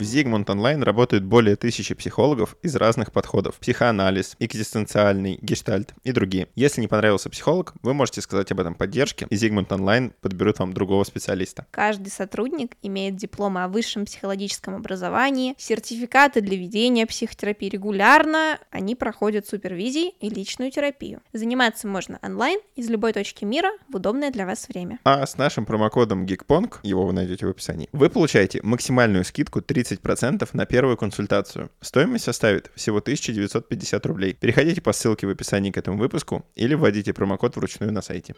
В 0.00 0.02
Zigmund 0.02 0.46
Online 0.46 0.82
работают 0.82 1.24
более 1.24 1.56
тысячи 1.56 1.94
психологов 1.94 2.56
из 2.62 2.74
разных 2.74 3.12
подходов. 3.12 3.56
Психоанализ, 3.56 4.34
экзистенциальный, 4.38 5.38
гештальт 5.42 5.92
и 6.04 6.12
другие. 6.12 6.48
Если 6.54 6.80
не 6.80 6.88
понравился 6.88 7.28
психолог, 7.28 7.74
вы 7.82 7.92
можете 7.92 8.22
сказать 8.22 8.50
об 8.50 8.60
этом 8.60 8.74
поддержке, 8.74 9.26
и 9.28 9.34
Zigmund 9.34 9.68
Online 9.68 10.14
подберут 10.22 10.58
вам 10.58 10.72
другого 10.72 11.04
специалиста. 11.04 11.66
Каждый 11.70 12.08
сотрудник 12.08 12.78
имеет 12.80 13.16
дипломы 13.16 13.62
о 13.62 13.68
высшем 13.68 14.06
психологическом 14.06 14.74
образовании, 14.74 15.54
сертификаты 15.58 16.40
для 16.40 16.56
ведения 16.56 17.04
психотерапии 17.04 17.68
регулярно, 17.68 18.58
они 18.70 18.94
проходят 18.94 19.46
супервизии 19.46 20.14
и 20.18 20.30
личную 20.30 20.70
терапию. 20.70 21.20
Заниматься 21.34 21.86
можно 21.86 22.18
онлайн 22.22 22.58
из 22.74 22.88
любой 22.88 23.12
точки 23.12 23.44
мира 23.44 23.68
в 23.90 23.96
удобное 23.96 24.30
для 24.30 24.46
вас 24.46 24.66
время. 24.66 24.98
А 25.04 25.26
с 25.26 25.36
нашим 25.36 25.66
промокодом 25.66 26.24
GeekPong, 26.24 26.76
его 26.84 27.04
вы 27.04 27.12
найдете 27.12 27.44
в 27.44 27.50
описании, 27.50 27.90
вы 27.92 28.08
получаете 28.08 28.60
максимальную 28.62 29.26
скидку 29.26 29.60
30 29.60 29.89
30% 29.90 30.48
на 30.52 30.66
первую 30.66 30.96
консультацию. 30.96 31.70
Стоимость 31.80 32.24
составит 32.24 32.70
всего 32.74 32.98
1950 32.98 34.06
рублей. 34.06 34.34
Переходите 34.34 34.80
по 34.80 34.92
ссылке 34.92 35.26
в 35.26 35.30
описании 35.30 35.70
к 35.70 35.78
этому 35.78 35.98
выпуску 35.98 36.46
или 36.54 36.74
вводите 36.74 37.12
промокод 37.12 37.56
вручную 37.56 37.92
на 37.92 38.02
сайте. 38.02 38.34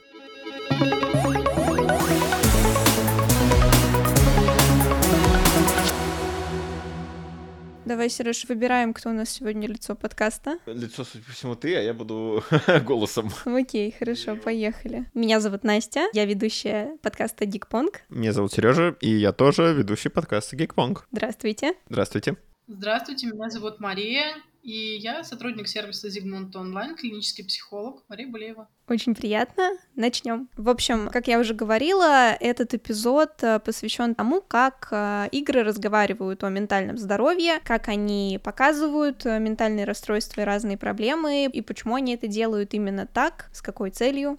Давай, 7.93 8.09
Сереж, 8.09 8.47
выбираем, 8.49 8.95
кто 8.95 9.11
у 9.11 9.13
нас 9.13 9.29
сегодня 9.29 9.69
лицо 9.69 9.95
подкаста. 9.95 10.59
Лицо, 10.65 11.05
судя 11.05 11.23
по 11.27 11.33
всему, 11.33 11.57
ты, 11.57 11.77
а 11.77 11.81
я 11.83 11.93
буду 11.93 12.43
голосом. 12.87 13.29
Окей, 13.45 13.95
хорошо, 13.99 14.35
поехали. 14.35 15.11
Меня 15.13 15.41
зовут 15.41 15.63
Настя, 15.63 16.09
я 16.15 16.25
ведущая 16.25 16.97
подкаста 17.03 17.45
Гикпонг. 17.45 18.01
Меня 18.09 18.33
зовут 18.33 18.55
Сережа, 18.55 18.97
и 19.03 19.11
я 19.11 19.35
тоже 19.35 19.75
ведущий 19.75 20.09
подкаста 20.09 20.57
Гикпонг. 20.57 21.07
Здравствуйте. 21.13 21.75
Здравствуйте. 21.91 22.39
Здравствуйте, 22.67 23.27
меня 23.27 23.51
зовут 23.51 23.79
Мария, 23.79 24.37
и 24.63 24.97
я 24.97 25.25
сотрудник 25.25 25.67
сервиса 25.67 26.09
Зигмунд 26.09 26.55
Онлайн, 26.55 26.95
клинический 26.95 27.45
психолог 27.45 28.05
Мария 28.09 28.29
Булеева. 28.29 28.69
Очень 28.89 29.15
приятно. 29.15 29.73
Начнем. 29.97 30.49
В 30.57 30.69
общем, 30.69 31.09
как 31.09 31.27
я 31.27 31.41
уже 31.41 31.55
говорила, 31.55 32.33
этот 32.33 32.73
эпизод 32.75 33.43
э, 33.43 33.59
посвящен 33.59 34.15
тому, 34.15 34.41
как 34.41 34.89
э, 34.93 35.29
игры 35.33 35.65
разговаривают 35.65 36.45
о 36.45 36.49
ментальном 36.49 36.97
здоровье, 36.97 37.61
как 37.65 37.89
они 37.89 38.39
показывают 38.43 39.27
э, 39.27 39.39
ментальные 39.41 39.85
расстройства 39.85 40.43
и 40.43 40.45
разные 40.45 40.79
проблемы, 40.79 41.47
и 41.47 41.61
почему 41.61 41.97
они 41.97 42.15
это 42.15 42.29
делают 42.29 42.73
именно 42.75 43.07
так, 43.07 43.51
с 43.53 43.63
какой 43.63 43.91
целью 43.91 44.39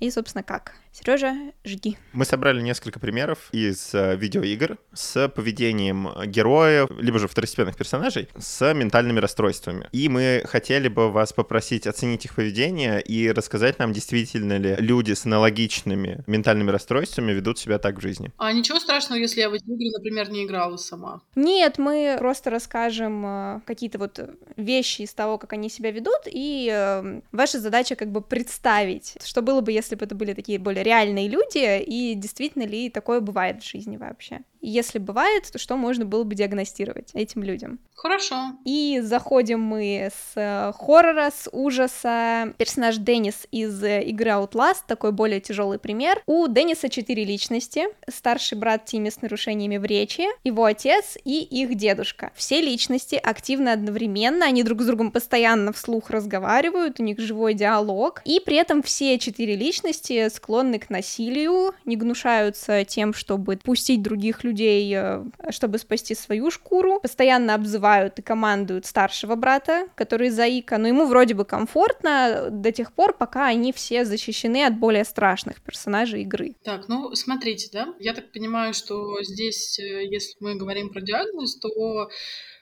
и, 0.00 0.10
собственно, 0.10 0.42
как. 0.42 0.74
Сережа, 0.94 1.34
жги. 1.64 1.98
Мы 2.12 2.24
собрали 2.24 2.60
несколько 2.60 3.00
примеров 3.00 3.48
из 3.50 3.92
э, 3.94 4.14
видеоигр 4.14 4.78
с 4.92 5.28
поведением 5.28 6.08
героев, 6.26 6.88
либо 7.00 7.18
же 7.18 7.26
второстепенных 7.26 7.76
персонажей, 7.76 8.28
с 8.38 8.72
ментальными 8.72 9.18
расстройствами. 9.18 9.88
И 9.90 10.08
мы 10.08 10.44
хотели 10.46 10.86
бы 10.86 11.10
вас 11.10 11.32
попросить 11.32 11.88
оценить 11.88 12.24
их 12.26 12.36
поведение 12.36 13.02
и 13.02 13.32
рассказать 13.32 13.80
нам, 13.80 13.92
действительно 13.92 14.56
ли 14.56 14.76
люди 14.78 15.14
с 15.14 15.26
аналогичными 15.26 16.22
ментальными 16.28 16.70
расстройствами 16.70 17.32
ведут 17.32 17.58
себя 17.58 17.78
так 17.78 17.98
в 17.98 18.00
жизни. 18.00 18.32
А 18.36 18.52
ничего 18.52 18.78
страшного, 18.78 19.18
если 19.18 19.40
я 19.40 19.50
в 19.50 19.54
эти 19.54 19.64
игры, 19.64 19.90
например, 19.96 20.30
не 20.30 20.44
играла 20.44 20.76
сама? 20.76 21.22
Нет, 21.34 21.78
мы 21.78 22.14
просто 22.20 22.50
расскажем 22.50 23.26
э, 23.26 23.60
какие-то 23.66 23.98
вот 23.98 24.20
вещи 24.56 25.02
из 25.02 25.12
того, 25.12 25.38
как 25.38 25.54
они 25.54 25.68
себя 25.68 25.90
ведут, 25.90 26.20
и 26.26 26.70
э, 26.72 27.20
ваша 27.32 27.58
задача 27.58 27.96
как 27.96 28.12
бы 28.12 28.20
представить, 28.20 29.16
что 29.24 29.42
было 29.42 29.60
бы, 29.60 29.72
если 29.72 29.93
бы 29.96 30.06
это 30.06 30.14
были 30.14 30.32
такие 30.34 30.58
более 30.58 30.82
реальные 30.82 31.28
люди, 31.28 31.82
и 31.82 32.14
действительно 32.14 32.64
ли 32.64 32.90
такое 32.90 33.20
бывает 33.20 33.62
в 33.62 33.68
жизни 33.68 33.96
вообще. 33.96 34.40
Если 34.66 34.98
бывает, 34.98 35.50
то 35.52 35.58
что 35.58 35.76
можно 35.76 36.06
было 36.06 36.24
бы 36.24 36.34
диагностировать 36.34 37.10
этим 37.12 37.42
людям? 37.42 37.78
Хорошо. 37.94 38.52
И 38.64 39.00
заходим 39.02 39.60
мы 39.60 40.10
с 40.10 40.32
э, 40.36 40.72
хоррора, 40.72 41.30
с 41.30 41.48
ужаса. 41.52 42.52
Персонаж 42.56 42.96
Деннис 42.96 43.46
из 43.50 43.82
э, 43.82 44.02
игры 44.04 44.30
Outlast, 44.30 44.82
такой 44.86 45.12
более 45.12 45.40
тяжелый 45.40 45.78
пример. 45.78 46.22
У 46.26 46.46
Денниса 46.48 46.88
четыре 46.88 47.24
личности. 47.24 47.84
Старший 48.08 48.56
брат 48.56 48.86
Тимми 48.86 49.10
с 49.10 49.20
нарушениями 49.20 49.76
в 49.76 49.84
речи, 49.84 50.24
его 50.44 50.64
отец 50.64 51.16
и 51.24 51.42
их 51.42 51.74
дедушка. 51.74 52.30
Все 52.34 52.60
личности 52.60 53.16
активны 53.16 53.68
одновременно, 53.68 54.46
они 54.46 54.62
друг 54.62 54.80
с 54.80 54.86
другом 54.86 55.10
постоянно 55.10 55.72
вслух 55.72 56.10
разговаривают, 56.10 57.00
у 57.00 57.02
них 57.02 57.18
живой 57.18 57.52
диалог. 57.54 58.22
И 58.24 58.40
при 58.40 58.56
этом 58.56 58.82
все 58.82 59.18
четыре 59.18 59.56
личности 59.56 60.28
склонны 60.30 60.78
к 60.78 60.90
насилию, 60.90 61.74
не 61.84 61.96
гнушаются 61.96 62.84
тем, 62.84 63.12
чтобы 63.12 63.56
пустить 63.56 64.02
других 64.02 64.42
людей, 64.42 64.53
э, 64.62 65.24
чтобы 65.50 65.78
спасти 65.78 66.14
свою 66.14 66.50
шкуру, 66.50 67.00
постоянно 67.00 67.54
обзывают 67.54 68.18
и 68.18 68.22
командуют 68.22 68.86
старшего 68.86 69.34
брата, 69.34 69.88
который 69.94 70.30
заика, 70.30 70.78
но 70.78 70.88
ему 70.88 71.06
вроде 71.06 71.34
бы 71.34 71.44
комфортно 71.44 72.48
до 72.50 72.72
тех 72.72 72.92
пор, 72.92 73.16
пока 73.16 73.46
они 73.46 73.72
все 73.72 74.04
защищены 74.04 74.64
от 74.64 74.78
более 74.78 75.04
страшных 75.04 75.60
персонажей 75.62 76.22
игры. 76.22 76.54
Так, 76.62 76.88
ну 76.88 77.14
смотрите, 77.14 77.68
да, 77.72 77.94
я 77.98 78.14
так 78.14 78.32
понимаю, 78.32 78.74
что 78.74 79.22
здесь, 79.22 79.78
э, 79.78 80.04
если 80.06 80.36
мы 80.40 80.56
говорим 80.56 80.90
про 80.90 81.00
диагноз, 81.00 81.56
то 81.58 82.08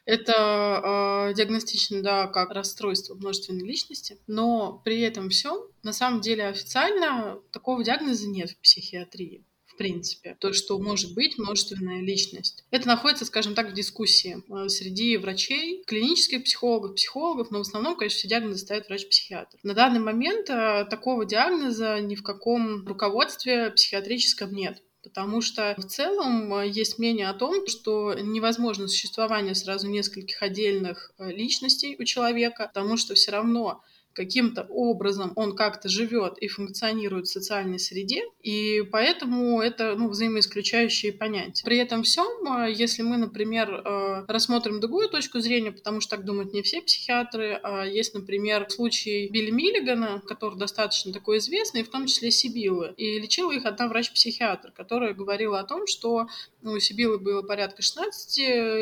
это 0.04 1.30
э, 1.30 1.34
диагностично, 1.34 2.02
да, 2.02 2.26
как 2.26 2.50
расстройство 2.50 3.14
множественной 3.14 3.66
личности, 3.66 4.18
но 4.26 4.80
при 4.84 5.00
этом 5.00 5.28
всем 5.28 5.58
на 5.82 5.92
самом 5.92 6.20
деле 6.20 6.46
официально 6.46 7.38
такого 7.52 7.84
диагноза 7.84 8.28
нет 8.28 8.50
в 8.50 8.60
психиатрии 8.60 9.44
в 9.72 9.76
принципе, 9.76 10.36
то, 10.38 10.52
что 10.52 10.78
может 10.78 11.14
быть 11.14 11.38
множественная 11.38 12.02
личность. 12.02 12.64
Это 12.70 12.86
находится, 12.86 13.24
скажем 13.24 13.54
так, 13.54 13.70
в 13.70 13.74
дискуссии 13.74 14.42
э, 14.48 14.68
среди 14.68 15.16
врачей, 15.16 15.82
клинических 15.86 16.44
психологов, 16.44 16.94
психологов, 16.94 17.50
но 17.50 17.58
в 17.58 17.62
основном, 17.62 17.96
конечно, 17.96 18.18
все 18.18 18.28
диагнозы 18.28 18.58
ставит 18.58 18.88
врач-психиатр. 18.88 19.58
На 19.62 19.74
данный 19.74 20.00
момент 20.00 20.50
э, 20.50 20.86
такого 20.90 21.24
диагноза 21.24 22.00
ни 22.00 22.14
в 22.14 22.22
каком 22.22 22.86
руководстве 22.86 23.70
психиатрическом 23.70 24.52
нет. 24.52 24.82
Потому 25.02 25.40
что 25.40 25.74
в 25.78 25.84
целом 25.84 26.54
э, 26.54 26.68
есть 26.68 26.98
мнение 26.98 27.28
о 27.28 27.34
том, 27.34 27.66
что 27.66 28.14
невозможно 28.14 28.88
существование 28.88 29.54
сразу 29.54 29.88
нескольких 29.88 30.42
отдельных 30.42 31.12
личностей 31.18 31.96
у 31.98 32.04
человека, 32.04 32.70
потому 32.72 32.96
что 32.98 33.14
все 33.14 33.32
равно 33.32 33.82
каким-то 34.12 34.66
образом 34.70 35.32
он 35.36 35.56
как-то 35.56 35.88
живет 35.88 36.38
и 36.38 36.48
функционирует 36.48 37.26
в 37.26 37.30
социальной 37.32 37.78
среде, 37.78 38.22
и 38.42 38.82
поэтому 38.90 39.60
это 39.60 39.94
ну, 39.96 40.08
взаимоисключающие 40.08 41.12
понятия. 41.12 41.64
При 41.64 41.78
этом 41.78 42.02
всем, 42.02 42.26
э, 42.46 42.72
если 42.72 43.02
мы, 43.02 43.16
например, 43.16 43.70
э, 43.70 44.24
рассмотрим 44.28 44.80
другую 44.80 45.08
точку 45.08 45.40
зрения, 45.40 45.72
потому 45.72 46.00
что 46.00 46.16
так 46.16 46.24
думают 46.24 46.52
не 46.52 46.62
все 46.62 46.82
психиатры, 46.82 47.58
а 47.62 47.84
есть, 47.84 48.14
например, 48.14 48.66
случай 48.70 49.28
Билли 49.28 49.50
Миллигана, 49.50 50.22
который 50.26 50.58
достаточно 50.58 51.12
такой 51.12 51.38
известный, 51.38 51.82
в 51.82 51.90
том 51.90 52.06
числе 52.06 52.30
Сибилы, 52.30 52.92
и 52.96 53.18
лечила 53.18 53.52
их 53.52 53.64
одна 53.64 53.88
врач-психиатр, 53.88 54.72
которая 54.72 55.14
говорила 55.14 55.58
о 55.58 55.64
том, 55.64 55.86
что 55.86 56.26
ну, 56.62 56.72
у 56.72 56.78
Сибилы 56.78 57.18
было 57.18 57.42
порядка 57.42 57.82
16 57.82 58.38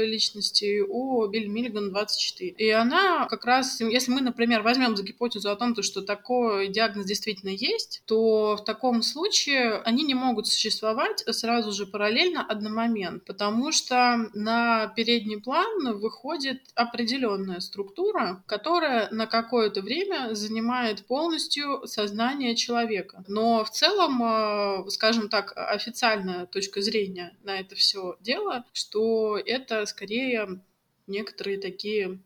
личностей, 0.07 0.81
у 0.83 1.27
Билли 1.29 1.47
Миллигана 1.47 1.91
24. 1.91 2.51
И 2.51 2.71
она 2.71 3.27
как 3.29 3.45
раз, 3.45 3.81
если 3.81 4.11
мы, 4.11 4.21
например, 4.21 4.63
возьмем 4.63 4.97
за 4.97 5.03
гипотезу 5.03 5.20
о 5.21 5.57
том, 5.57 5.81
что 5.83 6.03
такой 6.03 6.69
диагноз 6.69 7.05
действительно 7.05 7.51
есть, 7.51 8.03
то 8.07 8.57
в 8.57 8.65
таком 8.65 9.03
случае 9.03 9.81
они 9.85 10.03
не 10.05 10.15
могут 10.15 10.47
существовать 10.47 11.23
сразу 11.31 11.73
же 11.73 11.87
параллельно 11.87 12.43
одномомент, 12.43 13.25
потому 13.27 13.71
что 13.71 14.31
на 14.33 14.89
передний 14.97 15.41
план 15.41 15.99
выходит 15.99 16.63
определенная 16.75 17.61
структура, 17.61 18.43
которая 18.47 19.11
на 19.11 19.27
какое-то 19.27 19.83
время 19.83 20.35
занимает 20.35 21.07
полностью 21.07 21.87
сознание 21.87 22.57
человека. 22.57 23.23
Но 23.29 23.63
в 23.65 23.71
целом, 23.71 24.23
э, 24.23 24.91
скажем 24.91 25.29
так, 25.29 25.53
официальная 25.55 26.47
точка 26.47 26.81
зрения 26.81 27.37
на 27.43 27.61
это 27.61 27.75
все 27.75 28.17
дело, 28.21 28.65
что 28.73 29.39
это 29.39 29.85
скорее 29.85 30.61
некоторые 31.07 31.59
такие 31.59 32.21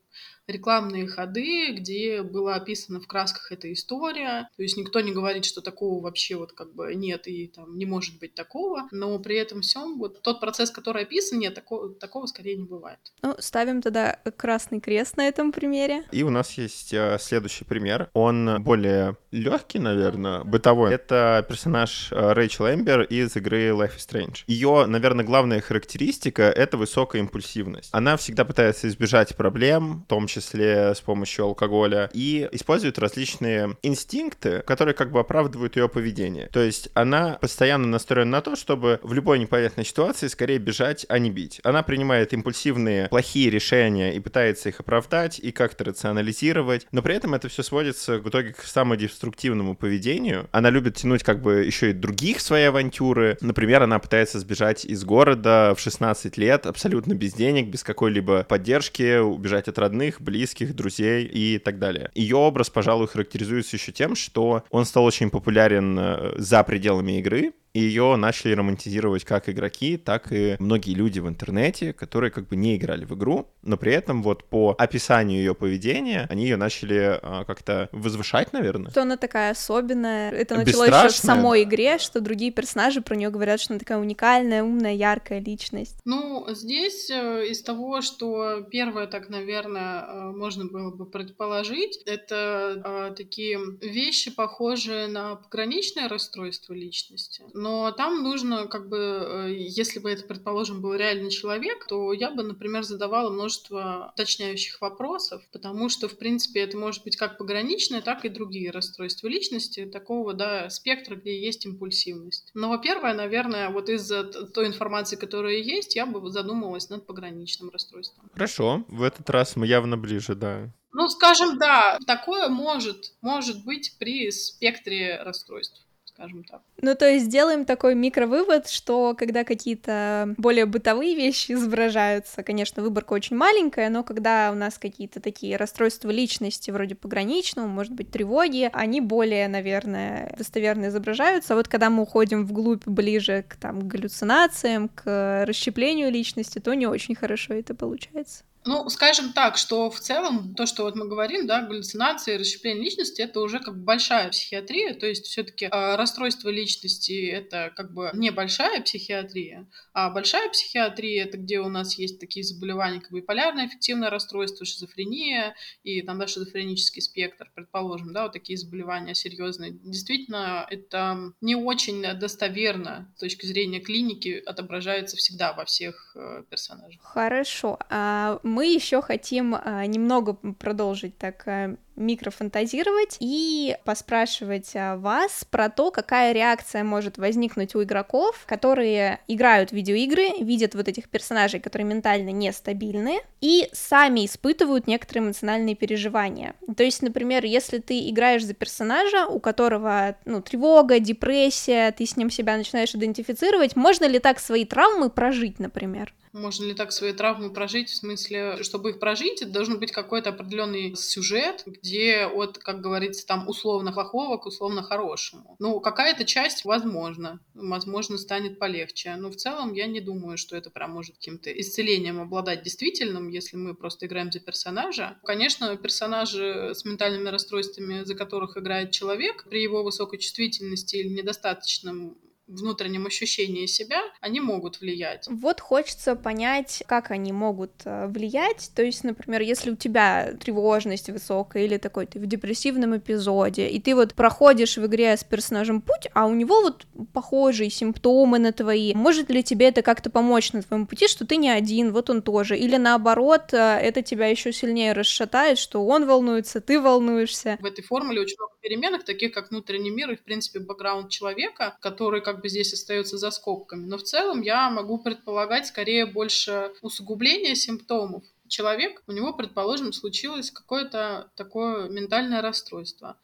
рекламные 0.46 1.06
ходы, 1.06 1.72
где 1.72 2.22
была 2.22 2.56
описана 2.56 3.00
в 3.00 3.06
красках 3.06 3.50
эта 3.52 3.72
история. 3.72 4.48
То 4.56 4.62
есть 4.62 4.76
никто 4.76 5.00
не 5.00 5.12
говорит, 5.12 5.44
что 5.44 5.60
такого 5.60 6.02
вообще 6.02 6.36
вот 6.36 6.52
как 6.52 6.74
бы 6.74 6.94
нет 6.94 7.26
и 7.26 7.46
там 7.46 7.76
не 7.76 7.86
может 7.86 8.18
быть 8.18 8.34
такого, 8.34 8.88
но 8.90 9.18
при 9.18 9.36
этом 9.36 9.62
всем 9.62 9.98
вот 9.98 10.22
тот 10.22 10.40
процесс, 10.40 10.70
который 10.70 11.02
описан, 11.02 11.38
нет, 11.38 11.54
такого, 11.54 11.94
такого 11.94 12.26
скорее 12.26 12.56
не 12.56 12.64
бывает. 12.64 12.98
Ну, 13.22 13.34
ставим 13.38 13.80
тогда 13.80 14.18
красный 14.36 14.80
крест 14.80 15.16
на 15.16 15.26
этом 15.26 15.52
примере. 15.52 16.04
И 16.12 16.22
у 16.22 16.30
нас 16.30 16.52
есть 16.58 16.92
э, 16.92 17.16
следующий 17.20 17.64
пример. 17.64 18.10
Он 18.12 18.62
более 18.62 19.16
легкий, 19.30 19.78
наверное, 19.78 20.44
бытовой. 20.44 20.92
Это 20.92 21.44
персонаж 21.48 22.12
э, 22.12 22.32
Рэйчел 22.32 22.66
Эмбер 22.66 23.02
из 23.02 23.34
игры 23.36 23.68
Life 23.70 23.96
is 23.96 24.08
Strange. 24.08 24.44
Ее, 24.46 24.86
наверное, 24.86 25.24
главная 25.24 25.60
характеристика— 25.60 26.42
это 26.56 26.76
высокая 26.76 27.22
импульсивность. 27.22 27.88
Она 27.92 28.16
всегда 28.16 28.44
пытается 28.44 28.88
избежать 28.88 29.36
проблем, 29.36 30.02
в 30.04 30.06
том 30.06 30.26
числе 30.26 30.33
с 30.40 31.00
помощью 31.00 31.46
алкоголя, 31.46 32.10
и 32.12 32.48
использует 32.52 32.98
различные 32.98 33.76
инстинкты, 33.82 34.62
которые 34.66 34.94
как 34.94 35.10
бы 35.10 35.20
оправдывают 35.20 35.76
ее 35.76 35.88
поведение. 35.88 36.48
То 36.48 36.60
есть 36.60 36.88
она 36.94 37.38
постоянно 37.40 37.86
настроена 37.86 38.30
на 38.30 38.40
то, 38.40 38.56
чтобы 38.56 39.00
в 39.02 39.12
любой 39.12 39.38
непонятной 39.38 39.84
ситуации 39.84 40.28
скорее 40.28 40.58
бежать, 40.58 41.06
а 41.08 41.18
не 41.18 41.30
бить. 41.30 41.60
Она 41.64 41.82
принимает 41.82 42.32
импульсивные, 42.32 43.08
плохие 43.08 43.50
решения 43.50 44.14
и 44.14 44.20
пытается 44.20 44.68
их 44.68 44.80
оправдать 44.80 45.38
и 45.38 45.52
как-то 45.52 45.84
рационализировать, 45.84 46.86
но 46.92 47.02
при 47.02 47.14
этом 47.14 47.34
это 47.34 47.48
все 47.48 47.62
сводится 47.62 48.18
в 48.18 48.28
итоге 48.28 48.52
к 48.52 48.62
самодеструктивному 48.62 49.74
поведению. 49.76 50.48
Она 50.52 50.70
любит 50.70 50.96
тянуть 50.96 51.22
как 51.22 51.40
бы 51.40 51.64
еще 51.64 51.90
и 51.90 51.92
других 51.92 52.40
свои 52.40 52.64
авантюры. 52.64 53.38
Например, 53.40 53.82
она 53.82 53.98
пытается 53.98 54.38
сбежать 54.38 54.84
из 54.84 55.04
города 55.04 55.74
в 55.76 55.80
16 55.80 56.36
лет 56.38 56.66
абсолютно 56.66 57.14
без 57.14 57.32
денег, 57.34 57.68
без 57.68 57.82
какой-либо 57.82 58.44
поддержки, 58.44 59.18
убежать 59.18 59.68
от 59.68 59.78
родных, 59.78 60.20
близких, 60.24 60.74
друзей 60.74 61.24
и 61.24 61.58
так 61.58 61.78
далее. 61.78 62.10
Ее 62.14 62.36
образ, 62.36 62.70
пожалуй, 62.70 63.06
характеризуется 63.06 63.76
еще 63.76 63.92
тем, 63.92 64.16
что 64.16 64.64
он 64.70 64.84
стал 64.84 65.04
очень 65.04 65.30
популярен 65.30 65.96
э, 65.98 66.32
за 66.38 66.64
пределами 66.64 67.18
игры, 67.18 67.52
и 67.74 67.80
ее 67.80 68.14
начали 68.16 68.52
романтизировать 68.52 69.24
как 69.24 69.48
игроки, 69.48 69.96
так 69.96 70.32
и 70.32 70.56
многие 70.60 70.94
люди 70.94 71.18
в 71.18 71.28
интернете, 71.28 71.92
которые 71.92 72.30
как 72.30 72.46
бы 72.48 72.54
не 72.54 72.76
играли 72.76 73.04
в 73.04 73.14
игру, 73.14 73.48
но 73.62 73.76
при 73.76 73.92
этом 73.92 74.22
вот 74.22 74.44
по 74.44 74.74
описанию 74.78 75.40
ее 75.40 75.54
поведения 75.54 76.26
они 76.30 76.44
ее 76.44 76.56
начали 76.56 77.18
а, 77.20 77.44
как-то 77.44 77.88
возвышать, 77.90 78.52
наверное. 78.52 78.92
Что 78.92 79.02
она 79.02 79.16
такая 79.16 79.50
особенная. 79.50 80.30
Это 80.30 80.56
началось 80.56 80.88
еще 80.88 81.08
в 81.08 81.16
самой 81.16 81.64
игре, 81.64 81.98
что 81.98 82.20
другие 82.20 82.52
персонажи 82.52 83.00
про 83.00 83.16
нее 83.16 83.30
говорят, 83.30 83.60
что 83.60 83.72
она 83.72 83.80
такая 83.80 83.98
уникальная, 83.98 84.62
умная, 84.62 84.94
яркая 84.94 85.40
личность. 85.40 85.96
Ну, 86.04 86.46
здесь 86.50 87.10
э, 87.10 87.48
из 87.48 87.60
того, 87.62 88.02
что 88.02 88.62
первое, 88.70 89.08
так, 89.08 89.28
наверное, 89.28 90.02
э, 90.02 90.30
можно 90.30 90.66
было 90.66 90.92
бы 90.92 91.06
предположить, 91.06 91.96
это 92.06 93.10
э, 93.10 93.14
такие 93.16 93.58
вещи, 93.80 94.30
похожие 94.30 95.08
на 95.08 95.34
пограничное 95.34 96.08
расстройство 96.08 96.72
личности 96.72 97.42
но 97.64 97.92
там 97.92 98.22
нужно, 98.22 98.66
как 98.66 98.90
бы, 98.90 98.98
э, 98.98 99.54
если 99.56 99.98
бы 99.98 100.10
это, 100.10 100.24
предположим, 100.24 100.82
был 100.82 100.92
реальный 100.92 101.30
человек, 101.30 101.86
то 101.86 102.12
я 102.12 102.30
бы, 102.30 102.42
например, 102.42 102.82
задавала 102.82 103.30
множество 103.30 104.12
уточняющих 104.12 104.82
вопросов, 104.82 105.40
потому 105.50 105.88
что, 105.88 106.06
в 106.06 106.18
принципе, 106.18 106.60
это 106.60 106.76
может 106.76 107.04
быть 107.04 107.16
как 107.16 107.38
пограничное, 107.38 108.02
так 108.02 108.26
и 108.26 108.28
другие 108.28 108.70
расстройства 108.70 109.28
личности, 109.28 109.86
такого, 109.86 110.34
да, 110.34 110.68
спектра, 110.68 111.16
где 111.16 111.40
есть 111.40 111.64
импульсивность. 111.64 112.50
Но 112.52 112.76
первое, 112.76 113.14
наверное, 113.14 113.70
вот 113.70 113.88
из-за 113.88 114.24
той 114.24 114.66
информации, 114.66 115.16
которая 115.16 115.56
есть, 115.56 115.96
я 115.96 116.04
бы 116.04 116.28
задумалась 116.28 116.90
над 116.90 117.06
пограничным 117.06 117.70
расстройством. 117.70 118.28
Хорошо, 118.34 118.84
в 118.88 119.02
этот 119.02 119.30
раз 119.30 119.56
мы 119.56 119.66
явно 119.66 119.96
ближе, 119.96 120.34
да. 120.34 120.70
Ну, 120.92 121.08
скажем, 121.08 121.56
да, 121.56 121.98
такое 122.06 122.48
может, 122.48 123.14
может 123.22 123.64
быть 123.64 123.96
при 123.98 124.30
спектре 124.30 125.16
расстройств 125.22 125.80
скажем 126.14 126.44
так. 126.44 126.62
Ну, 126.80 126.94
то 126.94 127.08
есть 127.08 127.28
делаем 127.28 127.64
такой 127.64 127.94
микровывод, 127.94 128.68
что 128.68 129.14
когда 129.18 129.44
какие-то 129.44 130.34
более 130.36 130.66
бытовые 130.66 131.14
вещи 131.16 131.52
изображаются, 131.52 132.42
конечно, 132.42 132.82
выборка 132.82 133.12
очень 133.14 133.36
маленькая, 133.36 133.88
но 133.90 134.04
когда 134.04 134.50
у 134.52 134.54
нас 134.54 134.78
какие-то 134.78 135.20
такие 135.20 135.56
расстройства 135.56 136.10
личности, 136.10 136.70
вроде 136.70 136.94
пограничного, 136.94 137.66
может 137.66 137.92
быть, 137.92 138.10
тревоги, 138.10 138.70
они 138.72 139.00
более, 139.00 139.48
наверное, 139.48 140.32
достоверно 140.38 140.86
изображаются. 140.86 141.54
А 141.54 141.56
вот 141.56 141.68
когда 141.68 141.90
мы 141.90 142.02
уходим 142.02 142.46
вглубь, 142.46 142.86
ближе 142.86 143.44
к 143.48 143.56
там 143.56 143.88
галлюцинациям, 143.88 144.88
к 144.88 145.44
расщеплению 145.46 146.10
личности, 146.10 146.58
то 146.58 146.74
не 146.74 146.86
очень 146.86 147.14
хорошо 147.14 147.54
это 147.54 147.74
получается. 147.74 148.44
Ну, 148.66 148.88
скажем 148.88 149.32
так, 149.32 149.58
что 149.58 149.90
в 149.90 150.00
целом 150.00 150.54
то, 150.54 150.64
что 150.66 150.84
вот 150.84 150.96
мы 150.96 151.06
говорим, 151.06 151.46
да, 151.46 151.62
галлюцинации, 151.62 152.36
расщепление 152.36 152.84
личности, 152.84 153.20
это 153.20 153.40
уже 153.40 153.58
как 153.58 153.76
бы 153.76 153.84
большая 153.84 154.30
психиатрия, 154.30 154.94
то 154.94 155.06
есть 155.06 155.26
все-таки 155.26 155.66
э, 155.66 155.96
расстройство 155.96 156.48
личности 156.48 157.26
это 157.26 157.72
как 157.76 157.92
бы 157.92 158.10
небольшая 158.14 158.80
психиатрия, 158.80 159.68
а 159.92 160.08
большая 160.10 160.48
психиатрия 160.48 161.24
это 161.24 161.36
где 161.36 161.60
у 161.60 161.68
нас 161.68 161.98
есть 161.98 162.18
такие 162.18 162.42
заболевания, 162.42 163.00
как 163.00 163.12
биполярное 163.12 163.66
эффективное 163.66 164.08
расстройство, 164.08 164.64
шизофрения 164.64 165.54
и 165.82 166.00
там, 166.02 166.18
да, 166.18 166.26
шизофренический 166.26 167.02
спектр, 167.02 167.50
предположим, 167.54 168.12
да, 168.12 168.24
вот 168.24 168.32
такие 168.32 168.56
заболевания 168.56 169.14
серьезные. 169.14 169.72
Действительно, 169.72 170.66
это 170.70 171.32
не 171.42 171.54
очень 171.54 172.02
достоверно 172.18 173.12
с 173.16 173.20
точки 173.20 173.44
зрения 173.44 173.80
клиники 173.80 174.42
отображается 174.46 175.16
всегда 175.16 175.52
во 175.52 175.64
всех 175.66 176.16
э, 176.16 176.44
персонажах. 176.48 177.02
Хорошо. 177.02 177.78
А 177.90 178.40
мы 178.54 178.72
еще 178.72 179.02
хотим 179.02 179.56
а, 179.56 179.84
немного 179.84 180.34
продолжить 180.34 181.18
так 181.18 181.42
а, 181.46 181.76
микрофантазировать 181.96 183.16
и 183.18 183.76
поспрашивать 183.84 184.70
а, 184.76 184.96
вас 184.96 185.44
про 185.50 185.68
то, 185.68 185.90
какая 185.90 186.32
реакция 186.32 186.84
может 186.84 187.18
возникнуть 187.18 187.74
у 187.74 187.82
игроков, 187.82 188.44
которые 188.46 189.18
играют 189.26 189.70
в 189.70 189.72
видеоигры, 189.72 190.38
видят 190.40 190.76
вот 190.76 190.86
этих 190.86 191.08
персонажей, 191.08 191.58
которые 191.58 191.86
ментально 191.88 192.30
нестабильны, 192.30 193.18
и 193.40 193.68
сами 193.72 194.24
испытывают 194.24 194.86
некоторые 194.86 195.24
эмоциональные 195.24 195.74
переживания. 195.74 196.54
То 196.76 196.84
есть, 196.84 197.02
например, 197.02 197.44
если 197.44 197.78
ты 197.78 198.08
играешь 198.08 198.44
за 198.44 198.54
персонажа, 198.54 199.26
у 199.26 199.40
которого 199.40 200.16
ну, 200.24 200.40
тревога, 200.40 201.00
депрессия, 201.00 201.90
ты 201.90 202.06
с 202.06 202.16
ним 202.16 202.30
себя 202.30 202.56
начинаешь 202.56 202.94
идентифицировать, 202.94 203.74
можно 203.74 204.04
ли 204.04 204.20
так 204.20 204.38
свои 204.38 204.64
травмы 204.64 205.10
прожить, 205.10 205.58
например? 205.58 206.14
Можно 206.34 206.64
ли 206.64 206.74
так 206.74 206.90
свои 206.90 207.12
травмы 207.12 207.52
прожить? 207.52 207.90
В 207.90 207.96
смысле, 207.96 208.64
чтобы 208.64 208.90
их 208.90 208.98
прожить, 208.98 209.40
это 209.40 209.52
должен 209.52 209.78
быть 209.78 209.92
какой-то 209.92 210.30
определенный 210.30 210.96
сюжет, 210.96 211.62
где 211.64 212.26
от, 212.26 212.58
как 212.58 212.80
говорится, 212.80 213.24
там 213.24 213.48
условно 213.48 213.92
плохого 213.92 214.36
к 214.36 214.46
условно 214.46 214.82
хорошему. 214.82 215.54
Ну, 215.60 215.78
какая-то 215.78 216.24
часть, 216.24 216.64
возможно, 216.64 217.38
возможно, 217.54 218.18
станет 218.18 218.58
полегче. 218.58 219.14
Но 219.14 219.30
в 219.30 219.36
целом 219.36 219.74
я 219.74 219.86
не 219.86 220.00
думаю, 220.00 220.36
что 220.36 220.56
это 220.56 220.70
прям 220.70 220.90
может 220.90 221.14
каким-то 221.14 221.52
исцелением 221.52 222.20
обладать 222.20 222.64
действительным, 222.64 223.28
если 223.28 223.56
мы 223.56 223.76
просто 223.76 224.06
играем 224.06 224.32
за 224.32 224.40
персонажа. 224.40 225.16
Конечно, 225.22 225.76
персонажи 225.76 226.72
с 226.74 226.84
ментальными 226.84 227.28
расстройствами, 227.28 228.02
за 228.02 228.16
которых 228.16 228.56
играет 228.56 228.90
человек, 228.90 229.46
при 229.48 229.62
его 229.62 229.84
высокой 229.84 230.18
чувствительности 230.18 230.96
или 230.96 231.10
недостаточном 231.10 232.18
внутреннем 232.46 233.06
ощущении 233.06 233.66
себя, 233.66 234.02
они 234.20 234.40
могут 234.40 234.80
влиять. 234.80 235.26
Вот 235.30 235.60
хочется 235.60 236.14
понять, 236.14 236.82
как 236.86 237.10
они 237.10 237.32
могут 237.32 237.72
э, 237.84 238.06
влиять. 238.06 238.70
То 238.74 238.82
есть, 238.82 239.02
например, 239.04 239.40
если 239.40 239.70
у 239.70 239.76
тебя 239.76 240.34
тревожность 240.38 241.08
высокая 241.08 241.64
или 241.64 241.78
такой 241.78 242.06
ты 242.06 242.18
в 242.18 242.26
депрессивном 242.26 242.96
эпизоде, 242.98 243.68
и 243.68 243.80
ты 243.80 243.94
вот 243.94 244.14
проходишь 244.14 244.76
в 244.76 244.86
игре 244.86 245.16
с 245.16 245.24
персонажем 245.24 245.80
путь, 245.80 246.08
а 246.12 246.26
у 246.26 246.34
него 246.34 246.60
вот 246.60 246.86
похожие 247.12 247.70
симптомы 247.70 248.38
на 248.38 248.52
твои, 248.52 248.94
может 248.94 249.30
ли 249.30 249.42
тебе 249.42 249.68
это 249.68 249.82
как-то 249.82 250.10
помочь 250.10 250.52
на 250.52 250.62
твоем 250.62 250.86
пути, 250.86 251.08
что 251.08 251.26
ты 251.26 251.36
не 251.36 251.48
один, 251.48 251.92
вот 251.92 252.10
он 252.10 252.22
тоже, 252.22 252.58
или 252.58 252.76
наоборот, 252.76 253.52
э, 253.52 253.56
это 253.56 254.02
тебя 254.02 254.26
еще 254.26 254.52
сильнее 254.52 254.92
расшатает, 254.92 255.58
что 255.58 255.84
он 255.86 256.06
волнуется, 256.06 256.60
ты 256.60 256.78
волнуешься. 256.80 257.56
В 257.60 257.64
этой 257.64 257.82
формуле 257.82 258.20
очень 258.20 258.36
много 258.38 258.54
переменных, 258.60 259.04
таких 259.04 259.32
как 259.32 259.50
внутренний 259.50 259.90
мир 259.90 260.10
и, 260.10 260.16
в 260.16 260.22
принципе, 260.22 260.60
бэкграунд 260.60 261.10
человека, 261.10 261.76
который 261.80 262.20
как 262.22 262.33
бы 262.40 262.48
здесь 262.48 262.72
остается 262.72 263.18
за 263.18 263.30
скобками. 263.30 263.84
Но 263.84 263.98
в 263.98 264.02
целом 264.02 264.42
я 264.42 264.70
могу 264.70 264.98
предполагать 264.98 265.66
скорее 265.66 266.06
больше 266.06 266.72
усугубление 266.82 267.54
симптомов, 267.56 268.24
человек, 268.48 269.02
у 269.06 269.12
него, 269.12 269.32
предположим, 269.32 269.92
случилось 269.92 270.50
какое-то 270.50 271.30
такое 271.36 271.88
ментальное 271.88 272.42
расстройство. 272.42 273.16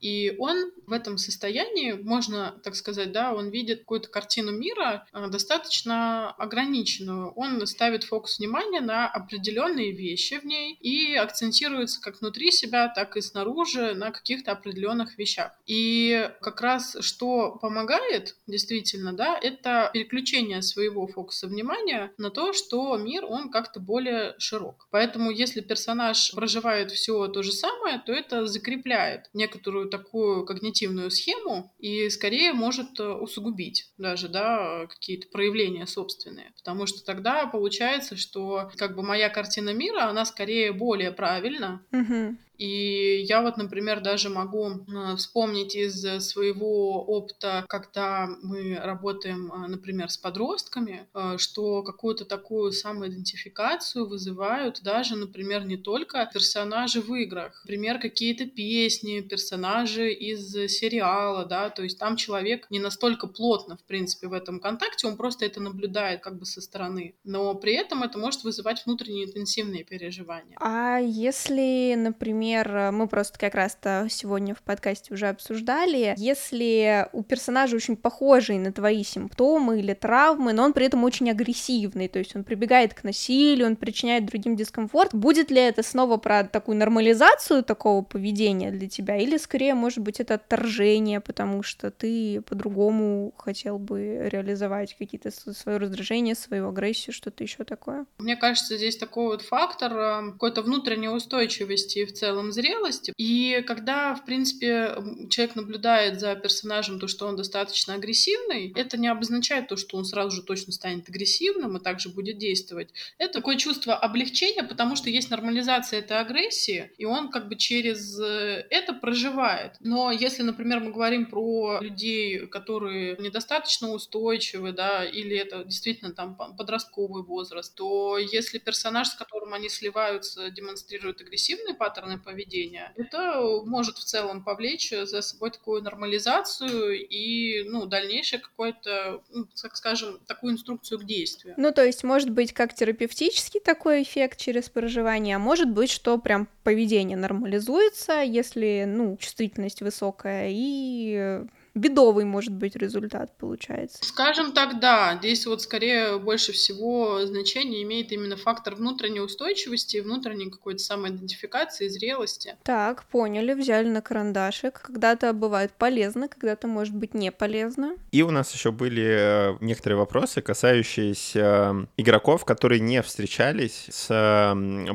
И 0.00 0.34
он 0.38 0.72
в 0.86 0.92
этом 0.92 1.18
состоянии, 1.18 1.92
можно 1.92 2.60
так 2.62 2.74
сказать, 2.76 3.12
да, 3.12 3.34
он 3.34 3.50
видит 3.50 3.80
какую-то 3.80 4.08
картину 4.08 4.52
мира 4.52 5.06
а, 5.12 5.28
достаточно 5.28 6.30
ограниченную. 6.32 7.32
Он 7.32 7.66
ставит 7.66 8.04
фокус 8.04 8.38
внимания 8.38 8.80
на 8.80 9.08
определенные 9.08 9.92
вещи 9.92 10.38
в 10.38 10.44
ней 10.44 10.74
и 10.80 11.14
акцентируется 11.14 12.00
как 12.00 12.20
внутри 12.20 12.50
себя, 12.50 12.88
так 12.88 13.16
и 13.16 13.20
снаружи 13.20 13.94
на 13.94 14.10
каких-то 14.10 14.52
определенных 14.52 15.18
вещах. 15.18 15.52
И 15.66 16.30
как 16.40 16.60
раз 16.60 16.96
что 17.00 17.52
помогает 17.60 18.36
действительно, 18.46 19.12
да, 19.12 19.38
это 19.40 19.90
переключение 19.92 20.62
своего 20.62 21.06
фокуса 21.06 21.46
внимания 21.46 22.12
на 22.18 22.30
то, 22.30 22.52
что 22.52 22.96
мир, 22.96 23.24
он 23.24 23.50
как-то 23.50 23.80
более 23.80 24.34
широк. 24.38 24.86
Поэтому 24.90 25.30
если 25.30 25.60
персонаж 25.60 26.32
проживает 26.32 26.90
все 26.90 27.28
то 27.28 27.42
же 27.42 27.52
самое, 27.52 27.98
то 28.04 28.12
это 28.12 28.46
закрепляет 28.46 29.30
некоторую 29.32 29.85
такую 29.86 30.44
когнитивную 30.44 31.10
схему 31.10 31.72
и 31.78 32.08
скорее 32.10 32.52
может 32.52 32.98
э, 33.00 33.08
усугубить 33.08 33.92
даже, 33.98 34.28
да, 34.28 34.86
какие-то 34.86 35.28
проявления 35.28 35.86
собственные. 35.86 36.52
Потому 36.56 36.86
что 36.86 37.04
тогда 37.04 37.46
получается, 37.46 38.16
что 38.16 38.70
как 38.76 38.96
бы 38.96 39.02
моя 39.02 39.28
картина 39.28 39.72
мира, 39.72 40.08
она 40.08 40.24
скорее 40.24 40.72
более 40.72 41.12
правильна, 41.12 41.84
mm-hmm. 41.92 42.36
И 42.58 43.22
я 43.28 43.42
вот, 43.42 43.56
например, 43.56 44.00
даже 44.00 44.30
могу 44.30 44.68
э, 44.70 45.16
вспомнить 45.16 45.74
из 45.74 46.02
своего 46.20 47.02
опыта, 47.04 47.64
когда 47.68 48.28
мы 48.42 48.76
работаем, 48.76 49.52
э, 49.52 49.66
например, 49.68 50.10
с 50.10 50.16
подростками, 50.16 51.06
э, 51.14 51.36
что 51.38 51.82
какую-то 51.82 52.24
такую 52.24 52.72
самоидентификацию 52.72 54.06
вызывают 54.06 54.82
даже, 54.82 55.16
например, 55.16 55.66
не 55.66 55.76
только 55.76 56.28
персонажи 56.32 57.00
в 57.00 57.14
играх, 57.14 57.62
например, 57.64 57.98
какие-то 57.98 58.46
песни, 58.46 59.20
персонажи 59.20 60.12
из 60.12 60.52
сериала, 60.70 61.44
да, 61.44 61.70
то 61.70 61.82
есть 61.82 61.98
там 61.98 62.16
человек 62.16 62.66
не 62.70 62.78
настолько 62.78 63.26
плотно, 63.26 63.76
в 63.76 63.84
принципе, 63.84 64.28
в 64.28 64.32
этом 64.32 64.60
контакте, 64.60 65.06
он 65.06 65.16
просто 65.16 65.44
это 65.44 65.60
наблюдает 65.60 66.20
как 66.22 66.38
бы 66.38 66.46
со 66.46 66.60
стороны, 66.60 67.14
но 67.24 67.54
при 67.54 67.74
этом 67.74 68.02
это 68.02 68.18
может 68.18 68.44
вызывать 68.44 68.84
внутренние 68.86 69.26
интенсивные 69.26 69.84
переживания. 69.84 70.56
А 70.60 70.98
если, 70.98 71.94
например, 71.96 72.45
например, 72.46 72.92
мы 72.92 73.08
просто 73.08 73.38
как 73.38 73.54
раз-то 73.54 74.06
сегодня 74.10 74.54
в 74.54 74.62
подкасте 74.62 75.12
уже 75.12 75.28
обсуждали, 75.28 76.14
если 76.16 77.08
у 77.12 77.22
персонажа 77.22 77.76
очень 77.76 77.96
похожий 77.96 78.58
на 78.58 78.72
твои 78.72 79.02
симптомы 79.02 79.80
или 79.80 79.94
травмы, 79.94 80.52
но 80.52 80.64
он 80.64 80.72
при 80.72 80.86
этом 80.86 81.04
очень 81.04 81.30
агрессивный, 81.30 82.08
то 82.08 82.18
есть 82.18 82.36
он 82.36 82.44
прибегает 82.44 82.94
к 82.94 83.04
насилию, 83.04 83.66
он 83.66 83.76
причиняет 83.76 84.26
другим 84.26 84.56
дискомфорт, 84.56 85.14
будет 85.14 85.50
ли 85.50 85.60
это 85.60 85.82
снова 85.82 86.16
про 86.16 86.44
такую 86.44 86.76
нормализацию 86.76 87.62
такого 87.62 88.02
поведения 88.02 88.70
для 88.70 88.88
тебя, 88.88 89.16
или 89.16 89.36
скорее, 89.36 89.74
может 89.74 89.98
быть, 89.98 90.20
это 90.20 90.34
отторжение, 90.34 91.20
потому 91.20 91.62
что 91.62 91.90
ты 91.90 92.42
по-другому 92.42 93.32
хотел 93.36 93.78
бы 93.78 94.28
реализовать 94.30 94.96
какие-то 94.96 95.30
свое 95.30 95.78
раздражение, 95.78 96.34
свою 96.34 96.68
агрессию, 96.68 97.12
что-то 97.12 97.42
еще 97.42 97.64
такое? 97.64 98.06
Мне 98.18 98.36
кажется, 98.36 98.76
здесь 98.76 98.96
такой 98.96 99.26
вот 99.26 99.42
фактор 99.42 99.92
э, 99.96 100.32
какой-то 100.32 100.62
внутренней 100.62 101.08
устойчивости 101.08 102.04
в 102.04 102.12
целом 102.12 102.35
целом 102.36 102.52
зрелости. 102.52 103.12
И 103.16 103.64
когда, 103.66 104.14
в 104.14 104.24
принципе, 104.24 104.94
человек 105.30 105.56
наблюдает 105.56 106.20
за 106.20 106.34
персонажем 106.34 106.98
то, 106.98 107.08
что 107.08 107.26
он 107.26 107.36
достаточно 107.36 107.94
агрессивный, 107.94 108.72
это 108.76 108.98
не 108.98 109.08
обозначает 109.08 109.68
то, 109.68 109.76
что 109.76 109.96
он 109.96 110.04
сразу 110.04 110.36
же 110.36 110.42
точно 110.42 110.72
станет 110.72 111.08
агрессивным 111.08 111.76
и 111.76 111.82
также 111.82 112.10
будет 112.10 112.38
действовать. 112.38 112.90
Это 113.18 113.34
такое 113.34 113.56
чувство 113.56 113.94
облегчения, 113.94 114.62
потому 114.62 114.96
что 114.96 115.08
есть 115.08 115.30
нормализация 115.30 116.00
этой 116.00 116.18
агрессии, 116.18 116.90
и 116.98 117.04
он 117.04 117.30
как 117.30 117.48
бы 117.48 117.56
через 117.56 118.20
э, 118.20 118.66
это 118.70 118.92
проживает. 118.92 119.76
Но 119.80 120.10
если, 120.10 120.42
например, 120.42 120.80
мы 120.80 120.92
говорим 120.92 121.26
про 121.26 121.78
людей, 121.80 122.46
которые 122.46 123.16
недостаточно 123.16 123.92
устойчивы, 123.92 124.72
да, 124.72 125.04
или 125.04 125.36
это 125.36 125.64
действительно 125.64 126.12
там 126.12 126.36
подростковый 126.36 127.22
возраст, 127.22 127.74
то 127.74 128.18
если 128.18 128.58
персонаж, 128.58 129.08
с 129.08 129.14
которым 129.14 129.54
они 129.54 129.68
сливаются, 129.68 130.50
демонстрирует 130.50 131.20
агрессивные 131.20 131.74
паттерны 131.74 132.18
поведения, 132.26 132.92
это 132.96 133.40
может 133.64 133.96
в 133.96 134.04
целом 134.04 134.44
повлечь 134.44 134.90
за 134.90 135.22
собой 135.22 135.50
такую 135.52 135.82
нормализацию 135.82 137.06
и, 137.08 137.62
ну, 137.68 137.86
дальнейшее 137.86 138.40
какое-то, 138.40 139.22
ну, 139.30 139.46
так 139.62 139.76
скажем, 139.76 140.18
такую 140.26 140.54
инструкцию 140.54 140.98
к 140.98 141.04
действию. 141.04 141.54
Ну, 141.56 141.72
то 141.72 141.84
есть, 141.84 142.04
может 142.04 142.30
быть, 142.30 142.52
как 142.52 142.74
терапевтический 142.74 143.60
такой 143.60 144.02
эффект 144.02 144.38
через 144.38 144.68
проживание, 144.68 145.36
а 145.36 145.38
может 145.38 145.70
быть, 145.70 145.90
что 145.90 146.18
прям 146.18 146.48
поведение 146.64 147.16
нормализуется, 147.16 148.22
если, 148.22 148.84
ну, 148.86 149.16
чувствительность 149.16 149.80
высокая, 149.80 150.48
и 150.50 151.46
бедовый 151.76 152.24
может 152.24 152.52
быть 152.52 152.74
результат 152.74 153.36
получается. 153.36 153.98
Скажем 154.02 154.52
так, 154.52 154.80
да. 154.80 155.16
Здесь 155.18 155.46
вот 155.46 155.62
скорее 155.62 156.18
больше 156.18 156.52
всего 156.52 157.24
значение 157.26 157.82
имеет 157.82 158.10
именно 158.12 158.36
фактор 158.36 158.74
внутренней 158.74 159.20
устойчивости, 159.20 159.98
внутренней 159.98 160.50
какой-то 160.50 160.78
самоидентификации, 160.78 161.88
зрелости. 161.88 162.56
Так, 162.62 163.04
поняли, 163.04 163.52
взяли 163.52 163.88
на 163.88 164.00
карандашик. 164.00 164.80
Когда-то 164.80 165.32
бывает 165.32 165.72
полезно, 165.72 166.28
когда-то 166.28 166.66
может 166.66 166.94
быть 166.94 167.14
не 167.14 167.30
полезно. 167.30 167.96
И 168.10 168.22
у 168.22 168.30
нас 168.30 168.52
еще 168.54 168.72
были 168.72 169.04
э, 169.06 169.56
некоторые 169.60 169.98
вопросы, 169.98 170.40
касающиеся 170.40 171.40
э, 171.40 171.86
игроков, 171.98 172.44
которые 172.44 172.80
не 172.80 173.02
встречались 173.02 173.86
с 173.90 174.06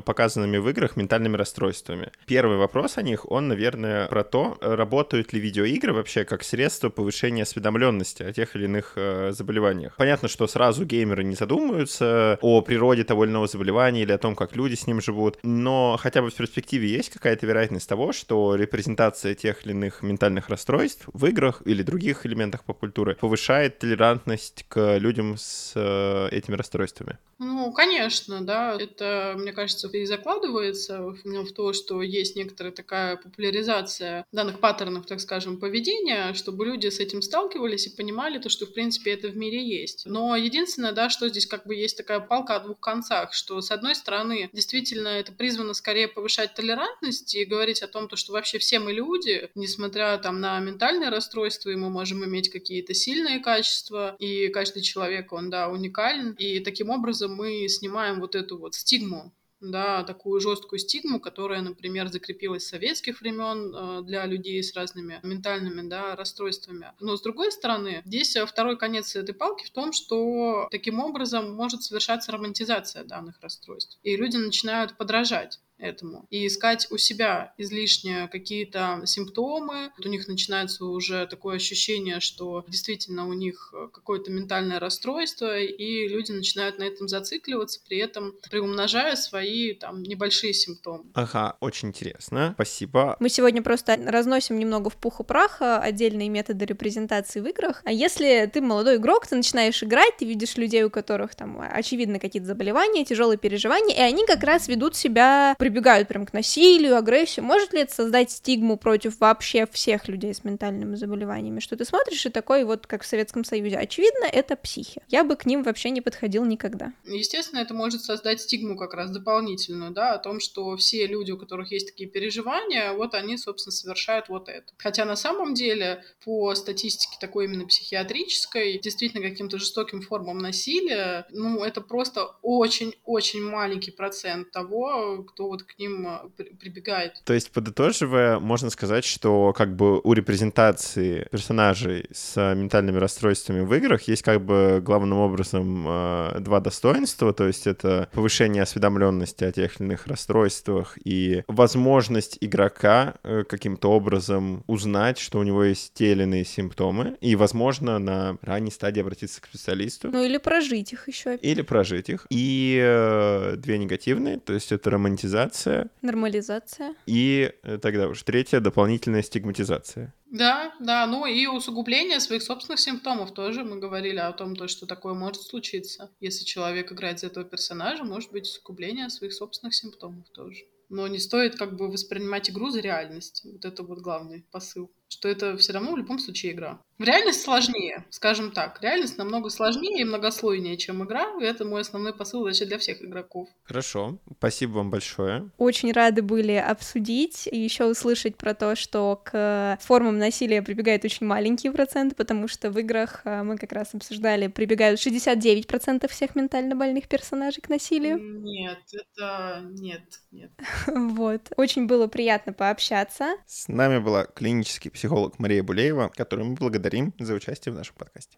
показанными 0.05 0.57
в 0.57 0.67
играх 0.69 0.95
ментальными 0.95 1.37
расстройствами. 1.37 2.11
Первый 2.25 2.57
вопрос 2.57 2.97
о 2.97 3.03
них, 3.03 3.29
он, 3.29 3.47
наверное, 3.47 4.07
про 4.07 4.23
то, 4.23 4.57
работают 4.61 5.33
ли 5.33 5.39
видеоигры 5.39 5.93
вообще 5.93 6.25
как 6.25 6.43
средство 6.43 6.70
повышения 6.79 7.43
осведомленности 7.43 8.23
о 8.23 8.31
тех 8.31 8.55
или 8.55 8.65
иных 8.65 8.93
э, 8.95 9.31
заболеваниях. 9.31 9.95
Понятно, 9.97 10.27
что 10.27 10.47
сразу 10.47 10.85
геймеры 10.85 11.23
не 11.23 11.35
задумываются 11.35 12.37
о 12.41 12.61
природе 12.61 13.03
того 13.03 13.25
или 13.25 13.31
иного 13.31 13.47
заболевания 13.47 14.03
или 14.03 14.11
о 14.11 14.17
том, 14.17 14.35
как 14.35 14.55
люди 14.55 14.75
с 14.75 14.87
ним 14.87 15.01
живут, 15.01 15.37
но 15.43 15.97
хотя 15.99 16.21
бы 16.21 16.29
в 16.29 16.35
перспективе 16.35 16.87
есть 16.87 17.09
какая-то 17.09 17.45
вероятность 17.45 17.87
того, 17.87 18.13
что 18.13 18.55
репрезентация 18.55 19.35
тех 19.35 19.65
или 19.65 19.71
иных 19.71 20.01
ментальных 20.01 20.49
расстройств 20.49 21.07
в 21.13 21.25
играх 21.25 21.61
или 21.65 21.83
других 21.83 22.25
элементах 22.25 22.63
поп-культуры 22.63 23.15
повышает 23.15 23.79
толерантность 23.79 24.65
к 24.67 24.97
людям 24.97 25.37
с 25.37 25.73
э, 25.75 26.29
этими 26.31 26.55
расстройствами. 26.55 27.17
Ну, 27.43 27.71
конечно, 27.73 28.45
да. 28.45 28.77
Это, 28.79 29.33
мне 29.35 29.51
кажется, 29.51 29.87
и 29.87 30.05
закладывается 30.05 31.01
в 31.01 31.51
то, 31.53 31.73
что 31.73 32.03
есть 32.03 32.35
некоторая 32.35 32.71
такая 32.71 33.17
популяризация 33.17 34.25
данных 34.31 34.59
паттернов, 34.59 35.07
так 35.07 35.19
скажем, 35.19 35.57
поведения, 35.57 36.33
чтобы 36.35 36.60
люди 36.63 36.87
с 36.87 36.99
этим 36.99 37.21
сталкивались 37.21 37.87
и 37.87 37.95
понимали 37.95 38.39
то, 38.39 38.49
что, 38.49 38.65
в 38.65 38.73
принципе, 38.73 39.11
это 39.11 39.29
в 39.29 39.37
мире 39.37 39.63
есть. 39.63 40.05
Но 40.05 40.35
единственное, 40.35 40.91
да, 40.91 41.09
что 41.09 41.29
здесь 41.29 41.45
как 41.45 41.65
бы 41.65 41.75
есть 41.75 41.97
такая 41.97 42.19
палка 42.19 42.55
о 42.55 42.59
двух 42.59 42.79
концах, 42.79 43.33
что, 43.33 43.61
с 43.61 43.71
одной 43.71 43.95
стороны, 43.95 44.49
действительно 44.53 45.09
это 45.09 45.31
призвано 45.31 45.73
скорее 45.73 46.07
повышать 46.07 46.53
толерантность 46.53 47.35
и 47.35 47.45
говорить 47.45 47.81
о 47.81 47.87
том, 47.87 48.07
то, 48.07 48.15
что 48.15 48.33
вообще 48.33 48.59
все 48.59 48.79
мы 48.79 48.93
люди, 48.93 49.49
несмотря 49.55 50.17
там 50.17 50.39
на 50.39 50.59
ментальные 50.59 51.09
расстройства, 51.09 51.69
и 51.69 51.75
мы 51.75 51.89
можем 51.89 52.23
иметь 52.25 52.49
какие-то 52.49 52.93
сильные 52.93 53.39
качества, 53.39 54.15
и 54.19 54.49
каждый 54.49 54.81
человек, 54.81 55.31
он, 55.33 55.49
да, 55.49 55.69
уникален, 55.69 56.33
и 56.33 56.59
таким 56.59 56.89
образом 56.89 57.35
мы 57.35 57.67
снимаем 57.67 58.19
вот 58.19 58.35
эту 58.35 58.57
вот 58.57 58.75
стигму 58.75 59.33
да, 59.61 60.03
такую 60.03 60.41
жесткую 60.41 60.79
стигму, 60.79 61.19
которая, 61.19 61.61
например, 61.61 62.07
закрепилась 62.09 62.65
с 62.65 62.69
советских 62.69 63.21
времен 63.21 63.73
э, 63.73 64.01
для 64.03 64.25
людей 64.25 64.61
с 64.61 64.73
разными 64.75 65.19
ментальными 65.23 65.87
да, 65.87 66.15
расстройствами. 66.15 66.91
Но 66.99 67.15
с 67.15 67.21
другой 67.21 67.51
стороны, 67.51 68.01
здесь 68.05 68.35
э, 68.35 68.45
второй 68.45 68.77
конец 68.77 69.15
этой 69.15 69.33
палки 69.35 69.65
в 69.65 69.71
том, 69.71 69.93
что 69.93 70.67
таким 70.71 70.99
образом 70.99 71.53
может 71.53 71.83
совершаться 71.83 72.31
романтизация 72.31 73.03
данных 73.03 73.39
расстройств. 73.41 73.99
И 74.03 74.15
люди 74.17 74.37
начинают 74.37 74.97
подражать 74.97 75.59
этому. 75.81 76.25
И 76.29 76.47
искать 76.47 76.87
у 76.91 76.97
себя 76.97 77.53
излишне 77.57 78.29
какие-то 78.31 79.01
симптомы. 79.05 79.91
У 80.03 80.07
них 80.07 80.27
начинается 80.27 80.85
уже 80.85 81.27
такое 81.27 81.55
ощущение, 81.55 82.19
что 82.19 82.63
действительно 82.67 83.27
у 83.27 83.33
них 83.33 83.73
какое-то 83.93 84.31
ментальное 84.31 84.79
расстройство, 84.79 85.59
и 85.59 86.07
люди 86.07 86.31
начинают 86.31 86.77
на 86.77 86.83
этом 86.83 87.07
зацикливаться, 87.07 87.81
при 87.87 87.97
этом 87.97 88.33
приумножая 88.49 89.15
свои 89.15 89.73
там 89.73 90.03
небольшие 90.03 90.53
симптомы. 90.53 91.05
Ага, 91.13 91.57
очень 91.59 91.89
интересно. 91.89 92.51
Спасибо. 92.55 93.17
Мы 93.19 93.29
сегодня 93.29 93.61
просто 93.61 93.99
разносим 94.05 94.59
немного 94.59 94.89
в 94.89 94.97
пух 94.97 95.19
и 95.19 95.23
прах 95.23 95.57
отдельные 95.61 96.29
методы 96.29 96.65
репрезентации 96.65 97.39
в 97.39 97.47
играх. 97.47 97.81
А 97.85 97.91
если 97.91 98.49
ты 98.51 98.61
молодой 98.61 98.97
игрок, 98.97 99.27
ты 99.27 99.35
начинаешь 99.35 99.81
играть, 99.83 100.17
ты 100.17 100.25
видишь 100.25 100.57
людей, 100.57 100.83
у 100.83 100.89
которых 100.89 101.35
там 101.35 101.59
очевидно 101.59 102.19
какие-то 102.19 102.47
заболевания, 102.47 103.03
тяжелые 103.05 103.37
переживания, 103.37 103.95
и 103.95 104.01
они 104.01 104.25
как 104.25 104.43
раз 104.43 104.67
ведут 104.67 104.95
себя 104.95 105.55
при 105.57 105.69
прибегают 105.71 106.09
прям 106.09 106.25
к 106.25 106.33
насилию, 106.33 106.97
агрессии, 106.97 107.39
может 107.39 107.71
ли 107.71 107.79
это 107.79 107.93
создать 107.93 108.29
стигму 108.29 108.75
против 108.75 109.21
вообще 109.21 109.65
всех 109.71 110.09
людей 110.09 110.33
с 110.33 110.43
ментальными 110.43 110.95
заболеваниями? 110.95 111.61
Что 111.61 111.77
ты 111.77 111.85
смотришь 111.85 112.25
и 112.25 112.29
такой 112.29 112.65
вот, 112.65 112.87
как 112.87 113.03
в 113.03 113.07
Советском 113.07 113.45
Союзе, 113.45 113.77
очевидно, 113.77 114.25
это 114.25 114.57
психи. 114.57 115.01
Я 115.07 115.23
бы 115.23 115.37
к 115.37 115.45
ним 115.45 115.63
вообще 115.63 115.89
не 115.91 116.01
подходил 116.01 116.43
никогда. 116.43 116.91
Естественно, 117.05 117.59
это 117.59 117.73
может 117.73 118.03
создать 118.03 118.41
стигму 118.41 118.75
как 118.75 118.93
раз 118.93 119.11
дополнительную, 119.11 119.91
да, 119.91 120.13
о 120.13 120.17
том, 120.17 120.41
что 120.41 120.75
все 120.75 121.07
люди, 121.07 121.31
у 121.31 121.37
которых 121.37 121.71
есть 121.71 121.87
такие 121.87 122.09
переживания, 122.09 122.91
вот 122.91 123.13
они, 123.13 123.37
собственно, 123.37 123.71
совершают 123.71 124.27
вот 124.27 124.49
это. 124.49 124.73
Хотя 124.77 125.05
на 125.05 125.15
самом 125.15 125.53
деле, 125.53 126.03
по 126.25 126.53
статистике 126.53 127.15
такой 127.21 127.45
именно 127.45 127.65
психиатрической, 127.65 128.77
действительно 128.77 129.27
каким-то 129.27 129.57
жестоким 129.57 130.01
формам 130.01 130.39
насилия, 130.39 131.25
ну, 131.29 131.63
это 131.63 131.79
просто 131.79 132.35
очень-очень 132.41 133.41
маленький 133.41 133.91
процент 133.91 134.51
того, 134.51 135.23
кто 135.23 135.47
вот 135.47 135.60
к 135.63 135.77
ним 135.79 136.07
а, 136.07 136.29
прибегает. 136.59 137.21
То 137.25 137.33
есть, 137.33 137.51
подытоживая, 137.51 138.39
можно 138.39 138.69
сказать, 138.69 139.05
что 139.05 139.53
как 139.53 139.75
бы 139.75 139.99
у 139.99 140.13
репрезентации 140.13 141.27
персонажей 141.31 142.05
с 142.11 142.35
ментальными 142.55 142.97
расстройствами 142.97 143.61
в 143.61 143.73
играх 143.73 144.03
есть 144.03 144.21
как 144.21 144.43
бы 144.43 144.81
главным 144.83 145.19
образом 145.19 145.85
а, 145.87 146.39
два 146.39 146.59
достоинства, 146.59 147.33
то 147.33 147.47
есть 147.47 147.67
это 147.67 148.09
повышение 148.13 148.63
осведомленности 148.63 149.43
о 149.43 149.51
тех 149.51 149.79
или 149.79 149.87
иных 149.87 150.07
расстройствах 150.07 150.97
и 151.03 151.43
возможность 151.47 152.37
игрока 152.41 153.15
э, 153.23 153.43
каким-то 153.47 153.91
образом 153.91 154.63
узнать, 154.67 155.17
что 155.17 155.39
у 155.39 155.43
него 155.43 155.63
есть 155.63 155.93
те 155.93 156.11
или 156.11 156.23
иные 156.23 156.45
симптомы, 156.45 157.17
и, 157.21 157.35
возможно, 157.35 157.99
на 157.99 158.37
ранней 158.41 158.71
стадии 158.71 159.01
обратиться 159.01 159.41
к 159.41 159.45
специалисту. 159.45 160.09
Ну 160.11 160.23
или 160.23 160.37
прожить 160.37 160.93
их 160.93 161.07
еще. 161.07 161.35
Или 161.37 161.61
прожить 161.61 162.09
их. 162.09 162.25
И 162.29 162.79
э, 162.81 163.55
две 163.57 163.77
негативные, 163.77 164.39
то 164.39 164.53
есть 164.53 164.71
это 164.71 164.89
романтизация 164.89 165.40
нормализация. 165.41 165.89
Нормализация. 166.01 166.95
И 167.05 167.51
э, 167.63 167.77
тогда 167.77 168.07
уж 168.07 168.23
третья 168.23 168.59
дополнительная 168.59 169.23
стигматизация. 169.23 170.13
Да, 170.31 170.73
да, 170.79 171.05
ну 171.07 171.25
и 171.25 171.45
усугубление 171.47 172.19
своих 172.19 172.41
собственных 172.41 172.79
симптомов 172.79 173.33
тоже. 173.33 173.63
Мы 173.63 173.79
говорили 173.79 174.17
о 174.17 174.31
том, 174.31 174.55
то, 174.55 174.67
что 174.67 174.85
такое 174.85 175.13
может 175.13 175.41
случиться. 175.41 176.09
Если 176.21 176.45
человек 176.45 176.91
играет 176.91 177.19
за 177.19 177.27
этого 177.27 177.45
персонажа, 177.45 178.03
может 178.03 178.31
быть 178.31 178.43
усугубление 178.43 179.09
своих 179.09 179.33
собственных 179.33 179.75
симптомов 179.75 180.29
тоже. 180.29 180.63
Но 180.89 181.07
не 181.07 181.19
стоит 181.19 181.55
как 181.55 181.75
бы 181.75 181.89
воспринимать 181.89 182.49
игру 182.49 182.69
за 182.69 182.79
реальность. 182.79 183.41
Вот 183.45 183.65
это 183.65 183.83
вот 183.83 183.99
главный 183.99 184.45
посыл. 184.51 184.91
Что 185.11 185.27
это 185.27 185.57
все 185.57 185.73
равно 185.73 185.91
в 185.91 185.97
любом 185.97 186.19
случае 186.19 186.53
игра. 186.53 186.79
В 186.97 187.03
реальность 187.03 187.41
сложнее, 187.41 188.05
скажем 188.11 188.51
так. 188.51 188.81
Реальность 188.81 189.17
намного 189.17 189.49
сложнее 189.49 190.01
и 190.01 190.05
многослойнее, 190.05 190.77
чем 190.77 191.03
игра. 191.03 191.25
И 191.41 191.43
это 191.43 191.65
мой 191.65 191.81
основной 191.81 192.13
посыл 192.13 192.43
вообще 192.43 192.65
для 192.65 192.77
всех 192.77 193.01
игроков. 193.01 193.49
Хорошо. 193.63 194.19
Спасибо 194.37 194.73
вам 194.73 194.89
большое. 194.89 195.49
Очень 195.57 195.91
рады 195.91 196.21
были 196.21 196.53
обсудить 196.53 197.49
и 197.51 197.59
еще 197.59 197.87
услышать 197.87 198.37
про 198.37 198.53
то, 198.53 198.75
что 198.77 199.21
к 199.25 199.79
формам 199.81 200.17
насилия 200.17 200.61
прибегает 200.61 201.03
очень 201.03 201.25
маленький 201.25 201.71
процент, 201.71 202.15
потому 202.15 202.47
что 202.47 202.69
в 202.69 202.79
играх 202.79 203.21
э, 203.25 203.43
мы 203.43 203.57
как 203.57 203.73
раз 203.73 203.93
обсуждали, 203.93 204.47
прибегают 204.47 204.99
69% 204.99 206.07
всех 206.07 206.35
ментально 206.35 206.75
больных 206.75 207.09
персонажей 207.09 207.61
к 207.61 207.67
насилию. 207.67 208.17
Нет, 208.19 208.79
это... 208.93 209.61
Нет, 209.71 210.03
нет. 210.31 210.51
Вот. 210.85 211.51
Очень 211.57 211.87
было 211.87 212.07
приятно 212.07 212.53
пообщаться. 212.53 213.33
С 213.47 213.67
нами 213.67 213.97
была 213.97 214.25
клинический 214.25 214.89
психолог 214.91 215.00
Мария 215.39 215.63
Булеева, 215.63 216.11
которую 216.15 216.49
мы 216.49 216.55
благодарим 216.55 217.13
за 217.19 217.33
участие 217.33 217.73
в 217.73 217.75
нашем 217.75 217.95
подкасте. 217.95 218.37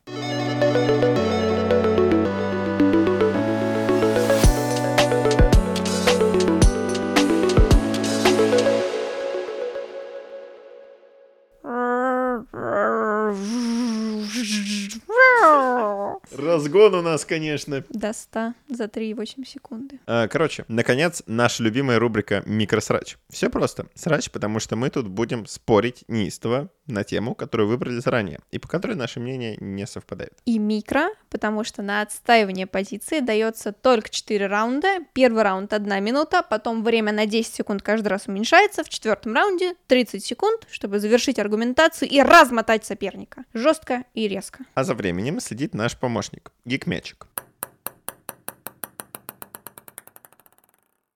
Разгон 16.53 16.93
у 16.93 17.01
нас, 17.01 17.25
конечно. 17.25 17.83
До 17.89 18.13
100 18.13 18.53
за 18.69 18.83
3,8 18.83 19.43
секунды. 19.43 19.99
А, 20.05 20.27
короче, 20.27 20.65
наконец, 20.67 21.23
наша 21.25 21.63
любимая 21.63 21.97
рубрика 21.97 22.43
«Микросрач». 22.45 23.17
Все 23.31 23.49
просто. 23.49 23.87
Срач, 23.95 24.29
потому 24.29 24.59
что 24.59 24.75
мы 24.75 24.91
тут 24.91 25.07
будем 25.07 25.47
спорить 25.47 26.03
неистово 26.07 26.69
на 26.85 27.03
тему, 27.03 27.33
которую 27.33 27.69
выбрали 27.69 27.99
заранее, 27.99 28.39
и 28.51 28.59
по 28.59 28.67
которой 28.67 28.95
наши 28.95 29.19
мнения 29.19 29.57
не 29.59 29.87
совпадают. 29.87 30.33
И 30.45 30.59
микро, 30.59 31.09
потому 31.29 31.63
что 31.63 31.81
на 31.81 32.01
отстаивание 32.01 32.67
позиции 32.67 33.19
дается 33.19 33.71
только 33.71 34.09
4 34.09 34.45
раунда. 34.45 34.99
Первый 35.13 35.43
раунд 35.43 35.73
1 35.73 36.03
минута, 36.03 36.43
потом 36.43 36.83
время 36.83 37.13
на 37.13 37.25
10 37.25 37.51
секунд 37.51 37.81
каждый 37.81 38.09
раз 38.09 38.27
уменьшается. 38.27 38.83
В 38.83 38.89
четвертом 38.89 39.33
раунде 39.33 39.75
30 39.87 40.23
секунд, 40.23 40.67
чтобы 40.69 40.99
завершить 40.99 41.39
аргументацию 41.39 42.09
и 42.09 42.21
размотать 42.21 42.85
соперника. 42.85 43.45
Жестко 43.53 44.03
и 44.13 44.27
резко. 44.27 44.65
А 44.75 44.83
за 44.83 44.93
временем 44.93 45.39
следит 45.39 45.73
наш 45.73 45.97
помощник, 45.97 46.42
Гикмячик. 46.65 47.27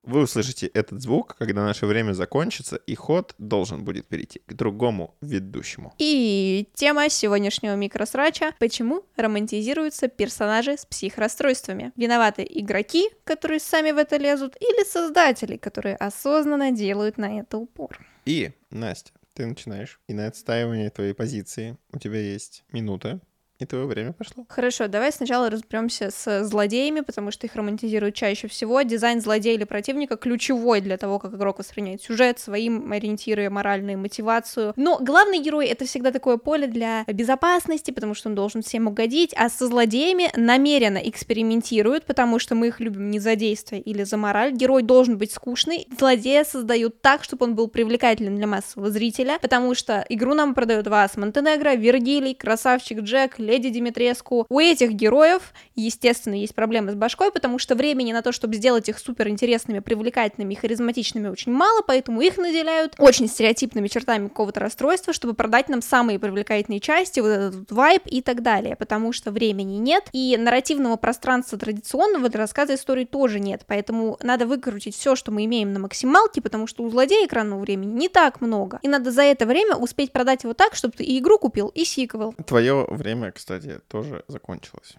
Вы 0.07 0.21
услышите 0.21 0.67
этот 0.67 1.01
звук, 1.01 1.35
когда 1.37 1.65
наше 1.65 1.85
время 1.85 2.13
закончится, 2.13 2.77
и 2.77 2.95
ход 2.95 3.35
должен 3.37 3.83
будет 3.83 4.07
перейти 4.07 4.41
к 4.47 4.53
другому 4.53 5.17
ведущему. 5.19 5.93
И 5.97 6.69
тема 6.73 7.09
сегодняшнего 7.09 7.75
микросрача— 7.75 8.53
почему 8.59 9.03
романтизируются 9.17 10.07
персонажи 10.07 10.77
с 10.77 10.85
психрасстройствами? 10.85 11.91
Виноваты 11.97 12.47
игроки, 12.49 13.09
которые 13.25 13.59
сами 13.59 13.91
в 13.91 13.97
это 13.97 14.15
лезут, 14.15 14.55
или 14.61 14.85
создатели, 14.85 15.57
которые 15.57 15.97
осознанно 15.97 16.71
делают 16.71 17.17
на 17.17 17.41
это 17.41 17.57
упор? 17.57 17.99
И, 18.23 18.51
Настя, 18.69 19.11
ты 19.33 19.45
начинаешь. 19.45 19.99
И 20.07 20.13
на 20.13 20.27
отстаивание 20.27 20.89
твоей 20.89 21.13
позиции 21.13 21.77
у 21.91 21.99
тебя 21.99 22.21
есть 22.21 22.63
минута. 22.71 23.19
И 23.59 23.65
твое 23.65 23.85
время 23.85 24.13
пошло. 24.13 24.45
Хорошо, 24.49 24.87
давай 24.87 25.11
сначала 25.11 25.49
разберемся 25.49 26.11
с 26.11 26.43
злодеями, 26.43 26.99
потому 26.99 27.31
что 27.31 27.47
их 27.47 27.55
романтизируют 27.55 28.13
чаще 28.13 28.47
всего. 28.47 28.83
Дизайн 28.83 29.19
злодея 29.19 29.55
или 29.55 29.63
противника 29.63 30.15
ключевой 30.15 30.79
для 30.81 30.97
того, 30.97 31.17
как 31.17 31.33
игрок 31.33 31.57
воспринимает 31.57 32.03
сюжет, 32.03 32.37
своим 32.37 32.91
ориентиры, 32.91 33.49
моральную 33.49 33.97
мотивацию. 33.97 34.73
Но 34.75 34.99
главный 35.01 35.39
герой— 35.39 35.65
это 35.67 35.85
всегда 35.85 36.11
такое 36.11 36.37
поле 36.37 36.67
для 36.67 37.03
безопасности, 37.05 37.89
потому 37.89 38.13
что 38.13 38.29
он 38.29 38.35
должен 38.35 38.61
всем 38.61 38.87
угодить, 38.87 39.33
а 39.35 39.49
со 39.49 39.65
злодеями 39.65 40.29
намеренно 40.35 40.97
экспериментируют, 40.97 42.05
потому 42.05 42.37
что 42.37 42.53
мы 42.53 42.67
их 42.67 42.79
любим 42.79 43.09
не 43.09 43.19
за 43.19 43.35
действие 43.35 43.81
или 43.81 44.03
за 44.03 44.17
мораль. 44.17 44.51
Герой 44.51 44.83
должен 44.83 45.17
быть 45.17 45.31
скучный. 45.31 45.87
Злодея 45.97 46.43
создают 46.43 47.01
так, 47.01 47.23
чтобы 47.23 47.45
он 47.45 47.55
был 47.55 47.69
привлекателен 47.69 48.35
для 48.35 48.45
массового 48.45 48.91
зрителя, 48.91 49.39
потому 49.41 49.73
что 49.73 50.05
игру 50.09 50.35
нам 50.35 50.53
продают 50.53 50.85
вас 50.85 51.17
Монтенегро, 51.17 51.75
Вергилий, 51.75 52.35
Красавчик 52.35 52.99
Джек, 52.99 53.39
Леди 53.47 53.69
Димитреску. 53.69 54.45
У 54.49 54.59
этих 54.59 54.91
героев, 54.91 55.53
естественно, 55.75 56.33
есть 56.33 56.53
проблемы 56.53 56.91
с 56.91 56.95
башкой, 56.95 57.31
потому 57.31 57.59
что 57.59 57.75
времени 57.75 58.11
на 58.11 58.21
то, 58.21 58.33
чтобы 58.33 58.55
сделать 58.55 58.89
их 58.89 58.99
супер 58.99 59.29
интересными, 59.29 59.79
привлекательными 59.79 60.53
и 60.53 60.57
харизматичными 60.57 61.29
очень 61.29 61.53
мало, 61.53 61.81
поэтому 61.81 62.19
их 62.19 62.37
наделяют 62.37 62.95
очень 62.99 63.29
стереотипными 63.29 63.87
чертами 63.87 64.27
какого-то 64.27 64.59
расстройства, 64.59 65.13
чтобы 65.13 65.33
продать 65.33 65.69
нам 65.69 65.81
самые 65.81 66.19
привлекательные 66.19 66.81
части, 66.81 67.21
вот 67.21 67.29
этот 67.29 67.71
вайб 67.71 68.01
и 68.05 68.21
так 68.21 68.41
далее, 68.41 68.75
потому 68.75 69.13
что 69.13 69.31
времени 69.31 69.77
нет, 69.77 70.09
и 70.11 70.35
нарративного 70.37 70.97
пространства 70.97 71.57
традиционного 71.57 72.27
для 72.27 72.41
рассказа 72.41 72.75
истории 72.75 73.05
тоже 73.05 73.39
нет, 73.39 73.63
поэтому 73.65 74.17
надо 74.21 74.45
выкрутить 74.45 74.95
все, 74.95 75.15
что 75.15 75.31
мы 75.31 75.45
имеем 75.45 75.71
на 75.71 75.79
максималке, 75.79 76.41
потому 76.41 76.67
что 76.67 76.83
у 76.83 76.89
злодея 76.89 77.25
экранного 77.25 77.61
времени 77.61 77.93
не 77.93 78.09
так 78.09 78.41
много, 78.41 78.79
и 78.81 78.89
надо 78.89 79.11
за 79.11 79.21
это 79.21 79.45
время 79.45 79.75
успеть 79.75 80.11
продать 80.11 80.43
его 80.43 80.53
так, 80.53 80.75
чтобы 80.75 80.95
ты 80.97 81.05
и 81.05 81.19
игру 81.19 81.37
купил, 81.37 81.69
и 81.69 81.85
сиквел. 81.85 82.33
Твое 82.45 82.85
время, 82.89 83.31
кстати, 83.37 83.79
тоже 83.87 84.23
закончилось. 84.27 84.95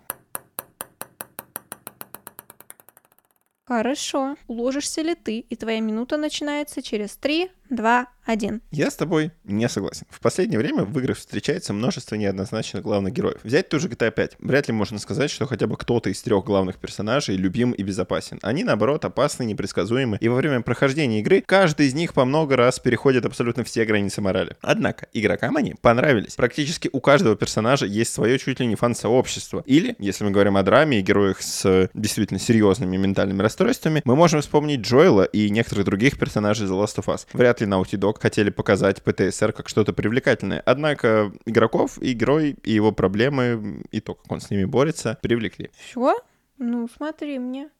Хорошо. 3.64 4.36
Уложишься 4.46 5.02
ли 5.02 5.14
ты, 5.14 5.40
и 5.40 5.56
твоя 5.56 5.80
минута 5.80 6.16
начинается 6.16 6.80
через 6.80 7.16
3, 7.16 7.50
2, 7.70 8.06
1. 8.28 8.60
Я 8.72 8.90
с 8.90 8.96
тобой 8.96 9.30
не 9.44 9.68
согласен. 9.68 10.06
В 10.10 10.20
последнее 10.20 10.58
время 10.58 10.84
в 10.84 10.98
играх 10.98 11.16
встречается 11.16 11.72
множество 11.72 12.14
неоднозначных 12.14 12.82
главных 12.82 13.14
героев. 13.14 13.38
Взять 13.42 13.68
ту 13.68 13.78
же 13.78 13.88
GTA 13.88 14.10
5. 14.10 14.36
Вряд 14.38 14.68
ли 14.68 14.74
можно 14.74 14.98
сказать, 14.98 15.30
что 15.30 15.46
хотя 15.46 15.66
бы 15.66 15.76
кто-то 15.76 16.10
из 16.10 16.20
трех 16.22 16.44
главных 16.44 16.76
персонажей 16.76 17.36
любим 17.36 17.72
и 17.72 17.82
безопасен. 17.82 18.38
Они, 18.42 18.64
наоборот, 18.64 19.04
опасны, 19.04 19.44
непредсказуемы, 19.44 20.18
и 20.20 20.28
во 20.28 20.36
время 20.36 20.60
прохождения 20.60 21.20
игры 21.20 21.42
каждый 21.46 21.86
из 21.86 21.94
них 21.94 22.12
по 22.12 22.24
много 22.24 22.56
раз 22.56 22.78
переходит 22.78 23.24
абсолютно 23.24 23.64
все 23.64 23.84
границы 23.84 24.20
морали. 24.20 24.56
Однако, 24.60 25.06
игрокам 25.12 25.56
они 25.56 25.74
понравились. 25.80 26.34
Практически 26.34 26.90
у 26.92 27.00
каждого 27.00 27.36
персонажа 27.36 27.86
есть 27.86 28.12
свое 28.12 28.38
чуть 28.38 28.60
ли 28.60 28.66
не 28.66 28.76
фан-сообщество. 28.76 29.62
Или, 29.64 29.96
если 29.98 30.24
мы 30.24 30.30
говорим 30.30 30.56
о 30.56 30.62
драме 30.62 31.00
и 31.00 31.02
героях 31.02 31.40
с 31.40 31.88
действительно 31.94 32.40
серьезными 32.40 32.96
ментальными 32.96 33.40
расстройствами, 33.40 34.02
мы 34.04 34.16
можем 34.16 34.42
вспомнить 34.42 34.80
Джоэла 34.80 35.24
и 35.24 35.48
некоторых 35.48 35.86
других 35.86 36.18
персонажей 36.18 36.66
The 36.66 36.82
Last 36.82 36.96
of 36.96 37.06
Us. 37.06 37.26
Вряд 37.32 37.57
ли 37.60 37.66
Naughty 37.66 37.98
Dog 37.98 38.20
хотели 38.20 38.50
показать 38.50 39.02
ПТСР 39.02 39.52
как 39.52 39.68
что-то 39.68 39.92
привлекательное. 39.92 40.62
Однако 40.64 41.32
игроков 41.46 41.98
и 42.00 42.12
герой, 42.12 42.56
и 42.62 42.72
его 42.72 42.92
проблемы, 42.92 43.82
и 43.90 44.00
то, 44.00 44.14
как 44.14 44.30
он 44.30 44.40
с 44.40 44.50
ними 44.50 44.64
борется, 44.64 45.18
привлекли. 45.22 45.70
Все? 45.76 46.16
Ну, 46.58 46.88
смотри 46.94 47.38
мне. 47.38 47.70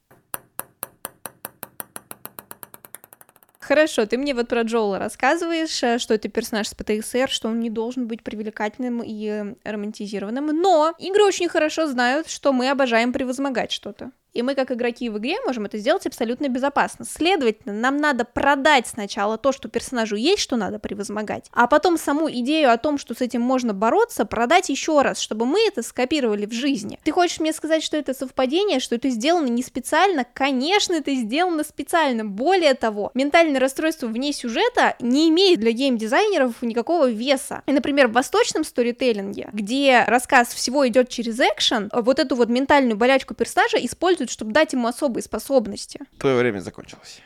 Хорошо, 3.69 4.07
ты 4.07 4.17
мне 4.17 4.33
вот 4.33 4.49
про 4.49 4.63
Джоула 4.63 4.99
рассказываешь, 4.99 5.83
э, 5.83 5.99
что 5.99 6.15
это 6.15 6.31
персонаж 6.31 6.69
с 6.69 6.75
ПТСР, 6.75 7.29
что 7.29 7.49
он 7.49 7.61
не 7.61 7.69
должен 7.69 8.07
быть 8.07 8.23
привлекательным 8.23 9.03
и 9.05 9.55
романтизированным, 9.63 10.47
но 10.47 10.95
игры 10.99 11.23
очень 11.25 11.51
хорошо 11.51 11.87
знают, 11.87 12.31
что 12.31 12.55
мы 12.55 12.71
обожаем 12.71 13.13
превозмогать 13.13 13.71
что-то. 13.71 14.11
И 14.39 14.43
мы, 14.43 14.55
как 14.55 14.71
игроки 14.71 15.11
в 15.11 15.19
игре, 15.19 15.35
можем 15.45 15.65
это 15.65 15.79
сделать 15.79 16.07
абсолютно 16.07 16.47
безопасно. 16.47 17.05
Следовательно, 17.05 17.73
нам 17.73 17.97
надо 17.97 18.25
продать 18.25 18.87
сначала 18.87 19.37
то, 19.37 19.51
что 19.51 19.69
персонажу 19.69 20.15
есть, 20.15 20.41
что 20.41 20.55
надо 20.55 20.79
превозмогать, 20.79 21.47
а 21.51 21.67
потом 21.67 21.99
саму 21.99 22.31
идею 22.31 22.71
о 22.71 22.77
том, 22.77 22.99
что 22.99 23.15
с 23.15 23.21
этим 23.21 23.41
можно 23.41 23.75
бороться, 23.75 24.25
продать 24.25 24.69
еще 24.69 25.03
раз, 25.03 25.19
чтобы 25.19 25.45
мы 25.45 25.59
это 25.67 25.83
скопировали 25.83 26.47
в 26.47 26.53
жизни. 26.53 27.01
Ты 27.03 27.11
хочешь 27.11 27.41
мне 27.41 27.53
сказать, 27.53 27.83
что 27.83 27.97
это 27.97 28.15
совпадение, 28.15 28.79
что 28.79 28.95
это 28.95 29.09
сделано 29.09 29.49
не 29.49 29.65
специально? 29.65 30.25
Конечно, 30.35 30.93
это 30.95 31.13
сделано 31.17 31.65
специально. 31.65 32.25
Более 32.25 32.75
того, 32.75 33.11
ментальное 33.15 33.59
расстройство 33.59 34.07
вне 34.07 34.33
сюжета 34.33 34.95
не 35.01 35.31
имеет 35.31 35.59
для 35.59 35.73
геймдизайнеров 35.73 36.63
никакого 36.63 37.11
веса. 37.11 37.65
И, 37.67 37.73
например, 37.73 38.07
в 38.07 38.13
восточном 38.13 38.63
сторителлинге, 38.63 39.51
где 39.53 40.05
рассказ 40.07 40.55
всего 40.55 40.87
идет 40.87 41.09
через 41.09 41.41
экшен, 41.41 41.91
вот 41.93 42.21
эту 42.21 42.37
вот 42.37 42.49
ментальную 42.49 42.97
болячку 42.97 43.35
персонажа 43.35 43.79
используют 43.79 44.28
используют, 44.29 44.31
чтобы 44.31 44.53
дать 44.53 44.73
ему 44.73 44.87
особые 44.89 45.23
способности. 45.23 46.01
Твое 46.19 46.37
время 46.37 46.61
закончилось. 46.61 47.21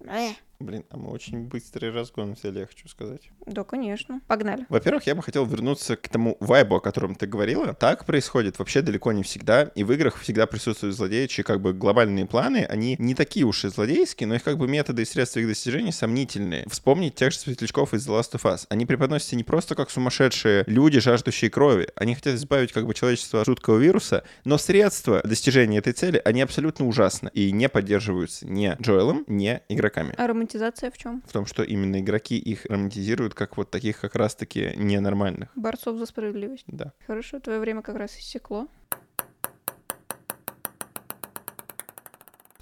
Э. 0.00 0.32
Блин, 0.60 0.84
а 0.90 0.98
мы 0.98 1.10
очень 1.10 1.44
быстрый 1.44 1.90
разгон 1.90 2.34
взяли, 2.34 2.60
я 2.60 2.66
хочу 2.66 2.86
сказать. 2.86 3.30
Да, 3.46 3.64
конечно. 3.64 4.20
Погнали. 4.26 4.66
Во-первых, 4.68 5.06
я 5.06 5.14
бы 5.14 5.22
хотел 5.22 5.46
вернуться 5.46 5.96
к 5.96 6.06
тому 6.10 6.36
вайбу, 6.38 6.76
о 6.76 6.80
котором 6.80 7.14
ты 7.14 7.26
говорила. 7.26 7.72
Так 7.72 8.04
происходит 8.04 8.58
вообще 8.58 8.82
далеко 8.82 9.12
не 9.12 9.22
всегда, 9.22 9.62
и 9.62 9.84
в 9.84 9.92
играх 9.92 10.18
всегда 10.18 10.46
присутствуют 10.46 10.94
злодеи, 10.94 11.26
чьи 11.28 11.42
как 11.42 11.62
бы 11.62 11.72
глобальные 11.72 12.26
планы, 12.26 12.66
они 12.68 12.96
не 12.98 13.14
такие 13.14 13.46
уж 13.46 13.64
и 13.64 13.68
злодейские, 13.68 14.26
но 14.26 14.34
их 14.34 14.42
как 14.42 14.58
бы 14.58 14.68
методы 14.68 15.00
и 15.00 15.04
средства 15.06 15.40
их 15.40 15.48
достижения 15.48 15.92
сомнительные. 15.92 16.66
Вспомнить 16.68 17.14
тех 17.14 17.32
же 17.32 17.38
светлячков 17.38 17.94
из 17.94 18.06
The 18.06 18.20
Last 18.20 18.32
of 18.32 18.42
Us. 18.42 18.66
Они 18.68 18.84
преподносятся 18.84 19.36
не 19.36 19.44
просто 19.44 19.74
как 19.74 19.88
сумасшедшие 19.88 20.64
люди, 20.66 21.00
жаждущие 21.00 21.50
крови. 21.50 21.88
Они 21.96 22.14
хотят 22.14 22.34
избавить 22.34 22.72
как 22.72 22.86
бы 22.86 22.92
человечество 22.92 23.40
от 23.40 23.46
жуткого 23.46 23.78
вируса, 23.78 24.24
но 24.44 24.58
средства 24.58 25.22
достижения 25.24 25.78
этой 25.78 25.94
цели, 25.94 26.20
они 26.22 26.42
абсолютно 26.42 26.86
ужасны 26.86 27.30
и 27.32 27.50
не 27.50 27.70
поддерживаются 27.70 28.46
ни 28.46 28.76
Джоэлом, 28.78 29.24
ни 29.26 29.58
игроками. 29.70 30.14
А 30.18 30.26
романтизация 30.50 30.90
в 30.90 30.98
чем? 30.98 31.22
В 31.26 31.32
том, 31.32 31.46
что 31.46 31.62
именно 31.62 32.00
игроки 32.00 32.38
их 32.38 32.66
романтизируют 32.66 33.34
как 33.34 33.56
вот 33.56 33.70
таких 33.70 34.00
как 34.00 34.14
раз-таки 34.14 34.72
ненормальных. 34.76 35.50
Борцов 35.54 35.98
за 35.98 36.06
справедливость. 36.06 36.64
Да. 36.66 36.92
Хорошо, 37.06 37.40
твое 37.40 37.60
время 37.60 37.82
как 37.82 37.96
раз 37.96 38.16
иссекло. 38.16 38.66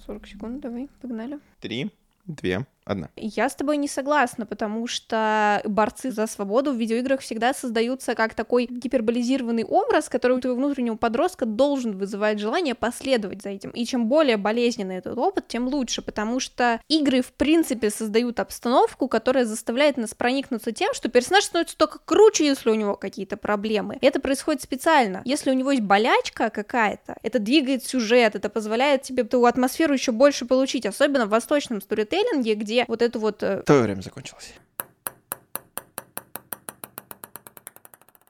40 0.07 0.27
секунд, 0.27 0.61
давай, 0.61 0.89
погнали. 1.01 1.39
Три, 1.61 1.91
две, 2.27 2.67
одна. 2.89 3.11
Я 3.17 3.49
с 3.49 3.55
тобой 3.55 3.77
не 3.77 3.89
согласна, 3.89 4.47
потому 4.47 4.87
что 4.87 5.61
борцы 5.65 6.11
за 6.11 6.27
свободу 6.27 6.73
в 6.73 6.77
видеоиграх 6.77 7.21
всегда 7.21 7.55
создаются 7.55 8.15
как 8.15 8.35
такой 8.35 8.67
гиперболизированный 8.67 9.65
образ, 9.65 10.09
который 10.09 10.37
у 10.37 10.41
твоего 10.41 10.59
внутреннего 10.59 10.97
подростка 10.97 11.47
должен 11.47 11.97
вызывать 11.97 12.39
желание 12.39 12.75
последовать 12.75 13.43
за 13.43 13.51
этим. 13.51 13.71
И 13.71 13.85
чем 13.85 14.07
более 14.07 14.37
болезненный 14.37 14.97
этот 14.97 15.19
опыт, 15.19 15.49
тем 15.49 15.69
лучше, 15.69 16.03
потому 16.03 16.41
что 16.41 16.81
игры 16.89 17.23
в 17.23 17.33
принципе 17.33 17.91
создают 17.91 18.41
обстановку, 18.41 19.09
которая 19.09 19.45
заставляет 19.45 19.97
нас 19.97 20.15
проникнуться 20.15 20.73
тем, 20.73 20.95
что 20.95 21.09
персонаж 21.09 21.45
становится 21.45 21.77
только 21.77 21.99
круче, 22.05 22.47
если 22.47 22.71
у 22.71 22.75
него 22.75 22.97
какие-то 22.97 23.37
проблемы. 23.37 23.99
И 24.01 24.07
это 24.07 24.21
происходит 24.21 24.63
специально. 24.63 25.23
Если 25.25 25.51
у 25.51 25.55
него 25.55 25.73
есть 25.73 25.83
болячка 25.83 26.51
какая-то, 26.51 27.17
это 27.23 27.39
двигает 27.39 27.85
сюжет, 27.85 28.35
это 28.35 28.49
позволяет 28.49 29.03
тебе 29.03 29.23
эту 29.23 29.45
атмосферу 29.45 29.93
еще 29.93 30.13
больше 30.13 30.47
получить, 30.47 30.87
особенно 30.87 31.27
в 31.27 31.31
восточном 31.31 31.81
сторителлинге, 31.81 32.55
где 32.55 32.78
вот 32.89 33.03
эту 33.03 33.19
вот... 33.19 33.43
э, 33.43 33.63
Твое 33.65 33.83
время 33.83 34.01
закончилось. 34.03 34.55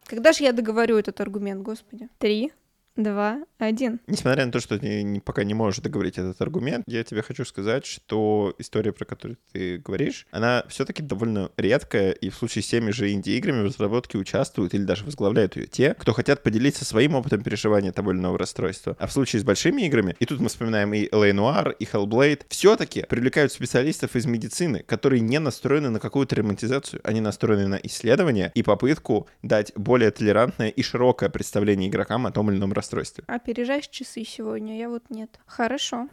Когда 0.04 0.32
же 0.32 0.44
я 0.44 0.52
договорю 0.52 0.96
этот 0.96 1.20
аргумент, 1.20 1.62
господи? 1.62 2.08
Три, 2.18 2.52
два, 2.98 3.38
один. 3.58 4.00
Несмотря 4.06 4.44
на 4.44 4.52
то, 4.52 4.60
что 4.60 4.78
ты 4.78 5.22
пока 5.24 5.44
не 5.44 5.54
можешь 5.54 5.80
договорить 5.80 6.18
этот 6.18 6.40
аргумент, 6.42 6.84
я 6.86 7.02
тебе 7.04 7.22
хочу 7.22 7.44
сказать, 7.44 7.86
что 7.86 8.54
история, 8.58 8.92
про 8.92 9.04
которую 9.04 9.38
ты 9.52 9.78
говоришь, 9.78 10.26
она 10.30 10.64
все-таки 10.68 11.02
довольно 11.02 11.50
редкая, 11.56 12.10
и 12.10 12.28
в 12.28 12.34
случае 12.34 12.62
с 12.62 12.68
теми 12.68 12.90
же 12.90 13.12
инди-играми 13.12 13.62
в 13.62 13.66
разработке 13.66 14.18
участвуют 14.18 14.74
или 14.74 14.82
даже 14.82 15.04
возглавляют 15.04 15.56
ее 15.56 15.66
те, 15.66 15.94
кто 15.94 16.12
хотят 16.12 16.42
поделиться 16.42 16.84
своим 16.84 17.14
опытом 17.14 17.42
переживания 17.42 17.92
того 17.92 18.10
или 18.12 18.18
иного 18.18 18.36
расстройства. 18.36 18.96
А 18.98 19.06
в 19.06 19.12
случае 19.12 19.40
с 19.40 19.44
большими 19.44 19.82
играми, 19.82 20.16
и 20.18 20.24
тут 20.24 20.40
мы 20.40 20.48
вспоминаем 20.48 20.92
и 20.92 21.08
LA 21.08 21.32
Noir, 21.32 21.76
и 21.78 21.84
Hellblade, 21.84 22.42
все-таки 22.48 23.04
привлекают 23.08 23.52
специалистов 23.52 24.16
из 24.16 24.26
медицины, 24.26 24.82
которые 24.86 25.20
не 25.20 25.38
настроены 25.38 25.90
на 25.90 26.00
какую-то 26.00 26.36
романтизацию, 26.36 27.00
они 27.04 27.20
настроены 27.20 27.68
на 27.68 27.76
исследование 27.76 28.50
и 28.54 28.62
попытку 28.62 29.28
дать 29.42 29.72
более 29.76 30.10
толерантное 30.10 30.68
и 30.68 30.82
широкое 30.82 31.28
представление 31.28 31.88
игрокам 31.88 32.26
о 32.26 32.32
том 32.32 32.50
или 32.50 32.58
ином 32.58 32.72
расстройстве. 32.72 32.87
Расстройстве. 32.88 33.24
Опережаешь 33.26 33.88
часы 33.88 34.24
сегодня, 34.24 34.78
я 34.78 34.88
вот 34.88 35.10
нет. 35.10 35.38
Хорошо. 35.46 36.08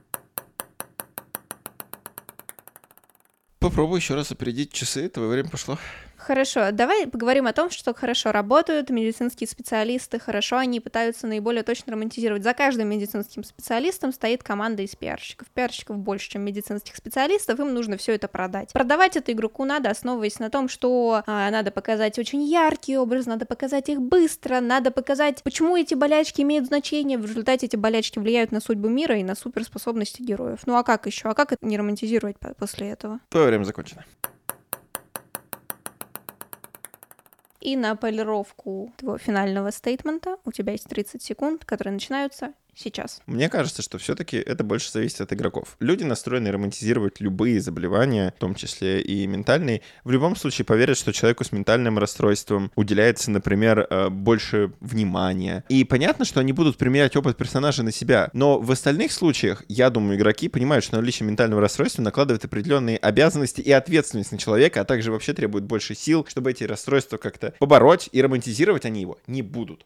Попробуй 3.60 4.00
еще 4.00 4.16
раз 4.16 4.32
опередить 4.32 4.72
часы, 4.72 5.10
твое 5.10 5.30
время 5.30 5.50
пошло. 5.50 5.78
Хорошо, 6.18 6.72
давай 6.72 7.08
поговорим 7.08 7.48
о 7.48 7.54
том, 7.54 7.70
что 7.70 7.94
хорошо 7.94 8.32
работают 8.32 8.90
медицинские 8.90 9.48
специалисты, 9.48 10.20
хорошо 10.20 10.58
они 10.58 10.80
пытаются 10.80 11.28
наиболее 11.28 11.64
точно 11.64 11.94
романтизировать. 11.94 12.44
За 12.44 12.54
каждым 12.54 12.90
медицинским 12.90 13.44
специалистом 13.44 14.12
стоит 14.12 14.44
команда 14.44 14.84
из 14.84 14.96
пиарщиков. 14.96 15.48
Пиарщиков 15.50 15.98
больше, 15.98 16.32
чем 16.32 16.44
медицинских 16.44 16.96
специалистов, 16.96 17.60
им 17.60 17.74
нужно 17.74 17.98
все 17.98 18.14
это 18.14 18.28
продать. 18.28 18.72
Продавать 18.74 19.18
это 19.18 19.32
игроку 19.32 19.66
надо, 19.66 19.90
основываясь 19.90 20.40
на 20.40 20.50
том, 20.50 20.70
что 20.70 21.24
а, 21.26 21.52
надо 21.52 21.72
показать 21.72 22.18
очень 22.18 22.44
яркий 22.44 22.98
образ, 22.98 23.26
надо 23.26 23.46
показать 23.46 23.90
их 23.90 24.02
быстро, 24.02 24.62
надо 24.62 24.92
показать, 24.92 25.44
почему 25.44 25.78
эти 25.78 25.94
болячки 25.94 26.42
имеют 26.42 26.68
значение. 26.68 27.18
В 27.18 27.26
результате 27.26 27.66
эти 27.66 27.76
болячки 27.76 28.20
влияют 28.20 28.52
на 28.52 28.62
судьбу 28.62 28.88
мира 28.88 29.18
и 29.18 29.24
на 29.24 29.36
суперспособности 29.36 30.22
героев. 30.22 30.62
Ну 30.66 30.76
а 30.76 30.84
как 30.84 31.06
еще? 31.06 31.30
А 31.30 31.34
как 31.34 31.52
это 31.52 31.66
не 31.66 31.78
романтизировать 31.78 32.38
после 32.58 32.90
этого? 32.90 33.20
Твое 33.30 33.48
время 33.48 33.64
закончено. 33.64 34.06
И 37.66 37.76
на 37.76 37.96
полировку 37.96 38.94
твоего 38.96 39.18
финального 39.18 39.72
стейтмента. 39.72 40.38
У 40.46 40.52
тебя 40.52 40.74
есть 40.74 40.88
30 40.88 41.24
секунд, 41.24 41.66
которые 41.66 41.94
начинаются 41.94 42.54
сейчас. 42.76 43.22
Мне 43.26 43.50
кажется, 43.50 43.82
что 43.82 43.98
все-таки 43.98 44.38
это 44.38 44.64
больше 44.64 44.92
зависит 44.92 45.22
от 45.22 45.34
игроков. 45.34 45.76
Люди 45.80 46.04
настроены 46.04 46.52
романтизировать 46.52 47.20
любые 47.20 47.62
заболевания, 47.62 48.34
в 48.36 48.40
том 48.40 48.56
числе 48.56 49.02
и 49.02 49.26
ментальные. 49.26 49.82
В 50.04 50.12
любом 50.12 50.36
случае 50.36 50.66
поверят, 50.66 50.98
что 50.98 51.14
человеку 51.14 51.44
с 51.44 51.52
ментальным 51.52 51.98
расстройством 51.98 52.72
уделяется, 52.76 53.32
например, 53.32 53.88
э, 53.90 54.10
больше 54.10 54.74
внимания. 54.80 55.64
И 55.70 55.84
понятно, 55.84 56.26
что 56.26 56.40
они 56.40 56.54
будут 56.54 56.78
применять 56.78 57.16
опыт 57.16 57.38
персонажа 57.38 57.84
на 57.84 57.92
себя. 57.92 58.30
Но 58.34 58.60
в 58.60 58.72
остальных 58.72 59.12
случаях, 59.12 59.64
я 59.68 59.90
думаю, 59.90 60.18
игроки 60.18 60.50
понимают, 60.50 60.84
что 60.84 60.98
наличие 60.98 61.28
ментального 61.28 61.62
расстройства 61.62 62.02
накладывает 62.02 62.46
определенные 62.46 62.98
обязанности 62.98 63.62
и 63.62 63.72
ответственность 63.72 64.32
на 64.32 64.38
человека, 64.38 64.82
а 64.82 64.86
также 64.86 65.12
вообще 65.12 65.34
требует 65.34 65.64
больше 65.64 65.96
сил, 65.96 66.26
чтобы 66.28 66.52
эти 66.52 66.64
расстройства 66.64 67.18
как-то 67.18 67.54
побороть 67.60 68.10
и 68.12 68.22
романтизировать 68.22 68.86
они 68.86 69.02
его 69.02 69.18
не 69.28 69.42
будут. 69.42 69.86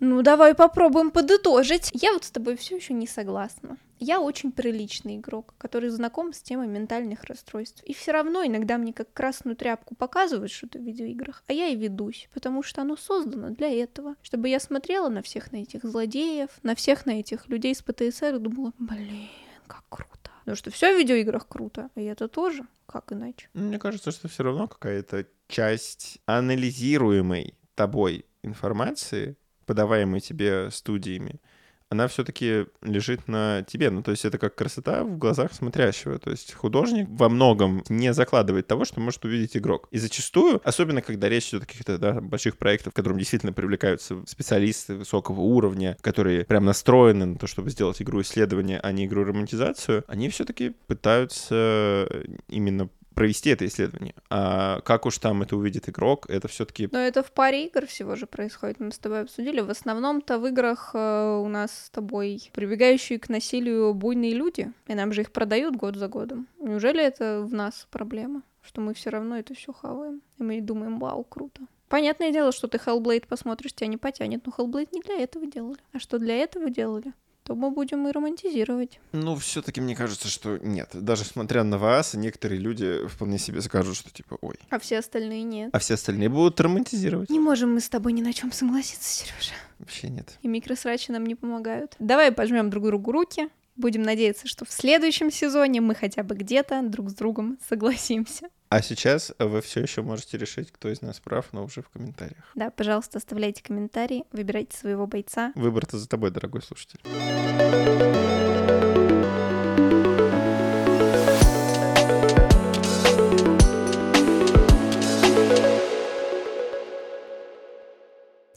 Ну, 0.00 0.22
давай 0.22 0.54
попробуем 0.54 1.10
подытожить. 1.10 1.90
Я 1.92 2.12
вот 2.12 2.24
с 2.24 2.30
тобой 2.30 2.56
все 2.56 2.76
еще 2.76 2.92
не 2.92 3.06
согласна. 3.06 3.78
Я 4.00 4.20
очень 4.20 4.52
приличный 4.52 5.16
игрок, 5.16 5.54
который 5.56 5.88
знаком 5.88 6.32
с 6.32 6.42
темой 6.42 6.66
ментальных 6.66 7.24
расстройств. 7.24 7.82
И 7.84 7.94
все 7.94 8.12
равно 8.12 8.44
иногда 8.44 8.76
мне 8.76 8.92
как 8.92 9.12
красную 9.12 9.56
тряпку 9.56 9.94
показывают 9.94 10.50
что-то 10.50 10.78
в 10.78 10.82
видеоиграх, 10.82 11.44
а 11.46 11.52
я 11.52 11.68
и 11.68 11.76
ведусь, 11.76 12.28
потому 12.34 12.62
что 12.62 12.82
оно 12.82 12.96
создано 12.96 13.50
для 13.50 13.70
этого. 13.70 14.16
Чтобы 14.22 14.48
я 14.48 14.58
смотрела 14.60 15.08
на 15.08 15.22
всех 15.22 15.52
на 15.52 15.58
этих 15.58 15.84
злодеев, 15.84 16.50
на 16.62 16.74
всех 16.74 17.06
на 17.06 17.20
этих 17.20 17.48
людей 17.48 17.74
с 17.74 17.82
ПТСР 17.82 18.34
и 18.34 18.38
думала, 18.38 18.72
блин, 18.78 19.28
как 19.66 19.84
круто. 19.88 20.30
Потому 20.40 20.56
что 20.56 20.70
все 20.70 20.94
в 20.94 20.98
видеоиграх 20.98 21.48
круто, 21.48 21.88
и 21.94 22.02
это 22.02 22.28
тоже, 22.28 22.66
как 22.86 23.12
иначе. 23.12 23.48
Мне 23.54 23.78
кажется, 23.78 24.10
что 24.10 24.28
все 24.28 24.42
равно 24.42 24.68
какая-то 24.68 25.26
часть 25.48 26.18
анализируемой 26.26 27.54
тобой 27.74 28.26
информации 28.42 29.38
подаваемой 29.64 30.20
тебе 30.20 30.70
студиями, 30.70 31.40
она 31.94 32.08
все-таки 32.08 32.66
лежит 32.82 33.28
на 33.28 33.62
тебе. 33.62 33.90
Ну, 33.90 34.02
то 34.02 34.10
есть 34.10 34.24
это 34.24 34.38
как 34.38 34.54
красота 34.54 35.04
в 35.04 35.16
глазах 35.16 35.52
смотрящего. 35.52 36.18
То 36.18 36.30
есть 36.30 36.52
художник 36.52 37.06
во 37.08 37.28
многом 37.28 37.84
не 37.88 38.12
закладывает 38.12 38.66
того, 38.66 38.84
что 38.84 39.00
может 39.00 39.24
увидеть 39.24 39.56
игрок. 39.56 39.88
И 39.90 39.98
зачастую, 39.98 40.60
особенно 40.64 41.02
когда 41.02 41.28
речь 41.28 41.50
идет 41.50 41.62
о 41.62 41.66
каких-то 41.66 41.98
да, 41.98 42.20
больших 42.20 42.56
проектах, 42.56 42.92
в 42.92 42.96
котором 42.96 43.18
действительно 43.18 43.52
привлекаются 43.52 44.22
специалисты 44.26 44.96
высокого 44.96 45.40
уровня, 45.40 45.96
которые 46.00 46.44
прям 46.44 46.64
настроены 46.64 47.26
на 47.26 47.38
то, 47.38 47.46
чтобы 47.46 47.70
сделать 47.70 48.02
игру 48.02 48.22
исследования, 48.22 48.80
а 48.82 48.90
не 48.90 49.06
игру 49.06 49.24
романтизацию, 49.24 50.04
они 50.08 50.28
все-таки 50.30 50.70
пытаются 50.86 52.08
именно 52.48 52.88
провести 53.14 53.50
это 53.50 53.66
исследование. 53.66 54.14
А 54.30 54.80
как 54.80 55.06
уж 55.06 55.18
там 55.18 55.42
это 55.42 55.56
увидит 55.56 55.88
игрок, 55.88 56.28
это 56.28 56.48
все-таки... 56.48 56.88
Но 56.90 56.98
это 56.98 57.22
в 57.22 57.32
паре 57.32 57.66
игр 57.66 57.86
всего 57.86 58.16
же 58.16 58.26
происходит, 58.26 58.80
мы 58.80 58.92
с 58.92 58.98
тобой 58.98 59.22
обсудили. 59.22 59.60
В 59.60 59.70
основном-то 59.70 60.38
в 60.38 60.46
играх 60.46 60.90
э, 60.94 61.40
у 61.42 61.48
нас 61.48 61.86
с 61.86 61.90
тобой 61.90 62.50
прибегающие 62.52 63.18
к 63.18 63.28
насилию 63.28 63.94
буйные 63.94 64.34
люди, 64.34 64.72
и 64.86 64.94
нам 64.94 65.12
же 65.12 65.22
их 65.22 65.32
продают 65.32 65.76
год 65.76 65.96
за 65.96 66.08
годом. 66.08 66.48
Неужели 66.58 67.02
это 67.02 67.42
в 67.42 67.54
нас 67.54 67.86
проблема? 67.90 68.42
Что 68.62 68.80
мы 68.80 68.94
все 68.94 69.10
равно 69.10 69.38
это 69.38 69.54
все 69.54 69.72
хаваем, 69.72 70.22
и 70.38 70.42
мы 70.42 70.60
думаем, 70.60 70.98
вау, 70.98 71.24
круто. 71.24 71.62
Понятное 71.88 72.32
дело, 72.32 72.50
что 72.50 72.66
ты 72.66 72.78
Hellblade 72.78 73.26
посмотришь, 73.28 73.74
тебя 73.74 73.88
не 73.88 73.98
потянет, 73.98 74.46
но 74.46 74.52
Hellblade 74.56 74.88
не 74.92 75.00
для 75.00 75.20
этого 75.20 75.46
делали. 75.46 75.78
А 75.92 75.98
что 75.98 76.18
для 76.18 76.34
этого 76.36 76.70
делали? 76.70 77.12
То 77.44 77.54
мы 77.54 77.70
будем 77.70 78.08
и 78.08 78.10
романтизировать. 78.10 78.98
Ну, 79.12 79.36
все-таки 79.36 79.80
мне 79.80 79.94
кажется, 79.94 80.28
что 80.28 80.58
нет. 80.58 80.90
Даже 80.94 81.24
смотря 81.24 81.62
на 81.62 81.76
вас, 81.78 82.14
некоторые 82.14 82.58
люди 82.58 83.06
вполне 83.06 83.38
себе 83.38 83.60
скажут, 83.60 83.96
что 83.96 84.10
типа, 84.10 84.38
ой. 84.40 84.56
А 84.70 84.78
все 84.78 84.98
остальные 84.98 85.42
нет. 85.42 85.70
А 85.72 85.78
все 85.78 85.94
остальные 85.94 86.30
будут 86.30 86.58
романтизировать. 86.60 87.28
Не 87.28 87.38
можем 87.38 87.74
мы 87.74 87.80
с 87.80 87.88
тобой 87.88 88.12
ни 88.12 88.22
на 88.22 88.32
чем 88.32 88.50
согласиться, 88.50 89.24
Сережа. 89.24 89.52
Вообще 89.78 90.08
нет. 90.08 90.38
И 90.42 90.48
микросрачи 90.48 91.12
нам 91.12 91.26
не 91.26 91.34
помогают. 91.34 91.94
Давай 91.98 92.32
пожмем 92.32 92.70
друг 92.70 92.86
другу 92.86 93.12
руки. 93.12 93.48
Будем 93.76 94.02
надеяться, 94.02 94.46
что 94.46 94.64
в 94.64 94.70
следующем 94.70 95.32
сезоне 95.32 95.80
мы 95.80 95.94
хотя 95.94 96.22
бы 96.22 96.36
где-то 96.36 96.80
друг 96.82 97.10
с 97.10 97.14
другом 97.14 97.58
согласимся. 97.68 98.48
А 98.74 98.82
сейчас 98.82 99.32
вы 99.38 99.60
все 99.60 99.82
еще 99.82 100.02
можете 100.02 100.36
решить, 100.36 100.72
кто 100.72 100.88
из 100.88 101.00
нас 101.00 101.20
прав, 101.20 101.46
но 101.52 101.62
уже 101.62 101.80
в 101.80 101.90
комментариях. 101.90 102.50
Да, 102.56 102.70
пожалуйста, 102.70 103.18
оставляйте 103.18 103.62
комментарии, 103.62 104.24
выбирайте 104.32 104.76
своего 104.76 105.06
бойца. 105.06 105.52
Выбор-то 105.54 105.96
за 105.96 106.08
тобой, 106.08 106.32
дорогой 106.32 106.60
слушатель. 106.60 106.98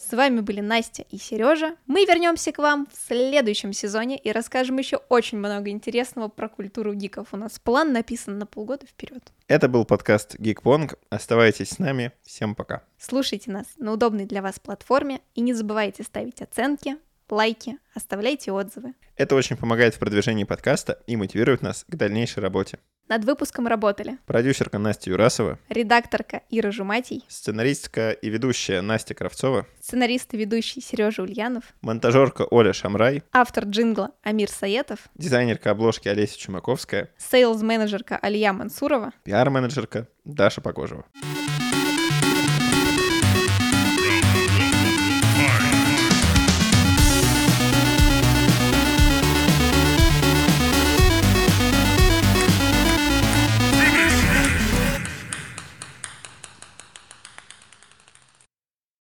С 0.07 0.15
вами 0.15 0.39
были 0.39 0.61
Настя 0.61 1.03
и 1.09 1.17
Сережа. 1.17 1.75
Мы 1.85 2.05
вернемся 2.05 2.53
к 2.53 2.59
вам 2.59 2.87
в 2.89 2.95
следующем 2.95 3.73
сезоне 3.73 4.17
и 4.17 4.31
расскажем 4.31 4.77
еще 4.77 5.01
очень 5.09 5.37
много 5.37 5.69
интересного 5.69 6.29
про 6.29 6.47
культуру 6.47 6.93
гиков. 6.93 7.33
У 7.33 7.37
нас 7.37 7.59
план 7.59 7.91
написан 7.91 8.37
на 8.37 8.45
полгода 8.45 8.85
вперед. 8.85 9.33
Это 9.49 9.67
был 9.67 9.83
подкаст 9.83 10.35
Geekpong. 10.35 10.97
Оставайтесь 11.09 11.71
с 11.71 11.79
нами. 11.79 12.13
Всем 12.23 12.55
пока. 12.55 12.83
Слушайте 12.97 13.51
нас 13.51 13.65
на 13.75 13.91
удобной 13.91 14.23
для 14.23 14.41
вас 14.41 14.61
платформе 14.61 15.19
и 15.35 15.41
не 15.41 15.53
забывайте 15.53 16.03
ставить 16.03 16.41
оценки, 16.41 16.95
лайки, 17.29 17.77
оставляйте 17.93 18.53
отзывы. 18.53 18.93
Это 19.17 19.35
очень 19.35 19.57
помогает 19.57 19.95
в 19.95 19.99
продвижении 19.99 20.45
подкаста 20.45 21.01
и 21.05 21.17
мотивирует 21.17 21.61
нас 21.61 21.83
к 21.85 21.95
дальнейшей 21.97 22.41
работе. 22.41 22.79
Над 23.09 23.23
выпуском 23.23 23.67
работали. 23.67 24.17
Продюсерка 24.25 24.79
Настя 24.79 25.11
Юрасова, 25.11 25.59
редакторка 25.69 26.41
Ира 26.49 26.71
Жуматий, 26.71 27.23
сценаристка 27.29 28.11
и 28.11 28.29
ведущая 28.29 28.81
Настя 28.81 29.13
Кравцова, 29.13 29.65
сценарист 29.79 30.33
и 30.33 30.37
ведущий 30.37 30.81
Сережа 30.81 31.21
Ульянов, 31.23 31.63
монтажерка 31.81 32.45
Оля 32.51 32.73
Шамрай, 32.73 33.23
автор 33.31 33.63
джингла 33.63 34.11
Амир 34.23 34.49
Саетов, 34.49 34.99
дизайнерка 35.15 35.71
обложки 35.71 36.09
Олеся 36.09 36.37
Чумаковская, 36.37 37.09
сейлз-менеджерка 37.17 38.17
Алия 38.17 38.51
Мансурова, 38.51 39.13
пиар-менеджерка 39.23 40.07
Даша 40.25 40.59
Погожева. 40.59 41.05